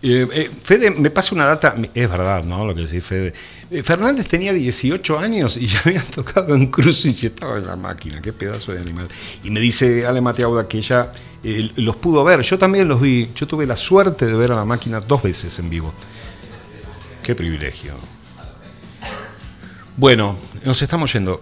Eh, 0.02 0.26
eh, 0.32 0.50
Fede, 0.62 0.90
me 0.90 1.10
pasa 1.10 1.34
una 1.36 1.46
data, 1.46 1.74
es 1.94 2.08
verdad, 2.10 2.42
¿no? 2.44 2.66
Lo 2.66 2.74
que 2.74 2.82
decís, 2.82 3.04
Fede. 3.04 3.32
Eh, 3.70 3.82
Fernández 3.84 4.26
tenía 4.26 4.52
18 4.52 5.18
años 5.20 5.56
y 5.56 5.66
ya 5.72 5.80
había 5.84 6.02
tocado 6.02 6.54
en 6.56 6.66
Crucis 6.66 7.22
y 7.22 7.26
estaba 7.26 7.58
en 7.58 7.66
la 7.66 7.76
máquina, 7.76 8.20
qué 8.20 8.32
pedazo 8.32 8.72
de 8.72 8.80
animal. 8.80 9.06
Y 9.44 9.50
me 9.50 9.60
dice 9.60 10.04
Ale 10.04 10.20
Mateauda 10.20 10.66
que 10.66 10.78
ella 10.78 11.12
los 11.76 11.94
pudo 11.96 12.24
ver, 12.24 12.40
yo 12.42 12.58
también 12.58 12.88
los 12.88 13.00
vi, 13.00 13.30
yo 13.36 13.46
tuve 13.46 13.66
la 13.66 13.76
suerte 13.76 14.26
de 14.26 14.34
ver 14.34 14.50
a 14.50 14.56
la 14.56 14.64
máquina 14.64 14.98
dos 15.00 15.22
veces 15.22 15.56
en 15.60 15.70
vivo. 15.70 15.94
Qué 17.22 17.36
privilegio. 17.36 17.94
Bueno, 19.96 20.36
nos 20.64 20.82
estamos 20.82 21.10
yendo. 21.12 21.40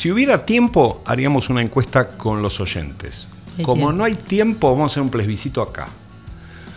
Si 0.00 0.10
hubiera 0.10 0.46
tiempo, 0.46 1.02
haríamos 1.04 1.50
una 1.50 1.60
encuesta 1.60 2.08
con 2.16 2.40
los 2.40 2.58
oyentes. 2.58 3.28
Como 3.62 3.92
no 3.92 4.02
hay 4.04 4.14
tiempo, 4.14 4.70
vamos 4.70 4.84
a 4.84 4.94
hacer 4.94 5.02
un 5.02 5.10
plebiscito 5.10 5.60
acá. 5.60 5.88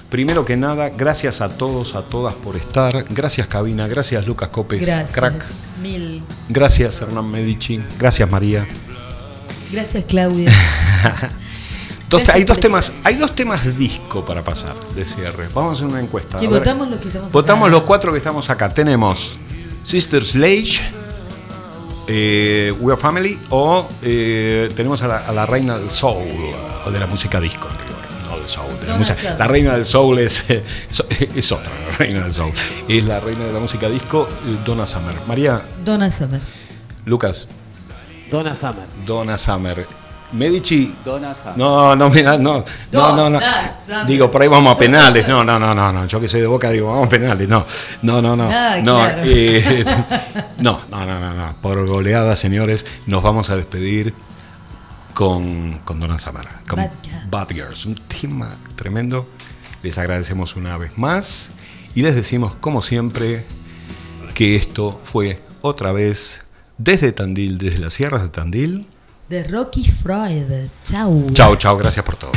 Primero 0.10 0.44
que 0.44 0.58
nada, 0.58 0.90
gracias 0.90 1.40
a 1.40 1.48
todos, 1.48 1.96
a 1.96 2.02
todas 2.02 2.34
por 2.34 2.58
estar. 2.58 3.06
Gracias, 3.12 3.48
Cabina. 3.48 3.88
Gracias, 3.88 4.28
Lucas 4.28 4.50
Copes. 4.50 4.82
Gracias. 4.82 5.14
Crack. 5.14 5.46
Mil. 5.82 6.22
Gracias, 6.50 7.00
Hernán 7.00 7.32
Medici. 7.32 7.82
Gracias, 7.98 8.30
María. 8.30 8.68
Gracias, 9.72 10.04
Claudia. 10.04 10.52
Dos- 12.10 12.24
Gracias, 12.24 12.36
hay, 12.36 12.44
dos 12.44 12.60
temas, 12.60 12.92
hay 13.06 13.16
dos 13.16 13.34
temas 13.34 13.78
disco 13.78 14.26
para 14.26 14.42
pasar 14.44 14.76
de 14.98 15.06
cierre. 15.06 15.48
Vamos 15.54 15.72
a 15.72 15.74
hacer 15.78 15.88
una 15.88 16.02
encuesta. 16.02 16.40
Sí, 16.40 16.48
votamos 16.48 16.90
los 16.90 17.00
que 17.00 17.08
estamos 17.08 17.32
Votamos 17.32 17.68
acá. 17.70 17.72
los 17.72 17.84
cuatro 17.84 18.12
que 18.12 18.18
estamos 18.18 18.50
acá. 18.50 18.68
Tenemos 18.68 19.38
Sister 19.86 20.26
Sledge, 20.26 20.82
eh, 22.08 22.74
We 22.80 22.92
Are 22.94 23.02
Family 23.02 23.40
o 23.50 23.88
eh, 24.02 24.72
tenemos 24.76 25.02
a 25.02 25.08
la, 25.08 25.18
a 25.28 25.32
la 25.34 25.46
reina 25.46 25.78
del 25.78 25.90
soul 25.90 26.28
o 26.86 26.92
de 26.92 27.00
la 27.00 27.08
música 27.08 27.40
disco 27.40 27.68
no 28.30 28.38
del 28.38 28.48
soul. 28.50 28.80
de 28.82 28.88
la, 28.88 28.98
música- 28.98 29.36
la 29.38 29.48
reina 29.48 29.76
del 29.76 29.86
soul 29.86 30.20
es, 30.20 30.44
so- 30.90 31.06
es 31.10 31.52
otra, 31.52 31.72
la 31.90 31.98
reina 31.98 32.24
del 32.24 32.34
soul. 32.34 32.52
Es 32.88 33.04
la 33.06 33.20
reina 33.20 33.46
de 33.46 33.54
la 33.54 33.60
música 33.60 33.88
disco, 33.90 34.28
eh, 34.48 34.58
Donna 34.66 34.86
Summer. 34.88 35.16
María, 35.28 35.62
Donna 35.86 36.10
Summer. 36.12 36.42
Lucas, 37.06 37.48
Donna 38.32 38.56
Summer. 38.56 38.86
Donna 39.06 39.38
Summer. 39.38 39.86
Medici. 40.34 40.96
Summer. 41.04 41.58
No, 41.58 41.96
no, 41.96 42.10
mira, 42.10 42.38
no, 42.38 42.64
no, 42.92 43.16
no, 43.16 43.30
no. 43.30 43.40
Digo, 44.08 44.30
por 44.32 44.42
ahí 44.42 44.48
vamos 44.48 44.74
a 44.74 44.78
penales. 44.78 45.28
No, 45.28 45.44
no, 45.44 45.60
no, 45.60 45.74
no, 45.74 45.92
no. 45.92 46.06
Yo 46.08 46.20
que 46.20 46.28
soy 46.28 46.42
de 46.42 46.48
boca 46.48 46.70
digo, 46.70 46.88
vamos 46.88 47.08
a 47.08 47.10
penales. 47.10 47.48
No, 47.48 47.66
no, 48.02 48.22
no, 48.22 48.36
no. 48.36 48.50
Ah, 48.52 48.78
no, 48.84 48.96
claro. 48.96 49.22
eh, 49.26 49.86
no, 50.60 50.82
no, 50.90 51.06
no, 51.06 51.20
no, 51.20 51.34
no. 51.34 51.56
Por 51.62 51.86
goleada, 51.88 52.36
señores, 52.36 52.86
nos 53.06 53.22
vamos 53.22 53.50
a 53.50 53.56
despedir 53.56 54.14
con, 55.14 55.80
con 55.80 56.00
Donna 56.00 56.20
Summer. 56.20 56.48
Con 56.68 56.78
Bad 56.78 56.92
Girls. 57.04 57.30
Bad 57.30 57.50
Girls. 57.50 57.86
Un 57.86 57.96
tema 57.96 58.56
tremendo. 58.76 59.28
Les 59.84 59.98
agradecemos 59.98 60.56
una 60.56 60.78
vez 60.78 60.98
más 60.98 61.50
y 61.94 62.02
les 62.02 62.16
decimos, 62.16 62.54
como 62.56 62.82
siempre, 62.82 63.46
que 64.34 64.56
esto 64.56 65.00
fue 65.04 65.42
otra 65.62 65.92
vez 65.92 66.42
desde 66.78 67.12
Tandil, 67.12 67.58
desde 67.58 67.80
las 67.80 67.94
sierras 67.94 68.24
de 68.24 68.30
Tandil. 68.30 68.88
De 69.30 69.44
Rocky 69.44 69.86
Freud. 69.86 70.70
Chau. 70.84 71.28
Chao, 71.34 71.56
chao, 71.56 71.78
gracias 71.78 72.06
por 72.06 72.16
todo. 72.16 72.32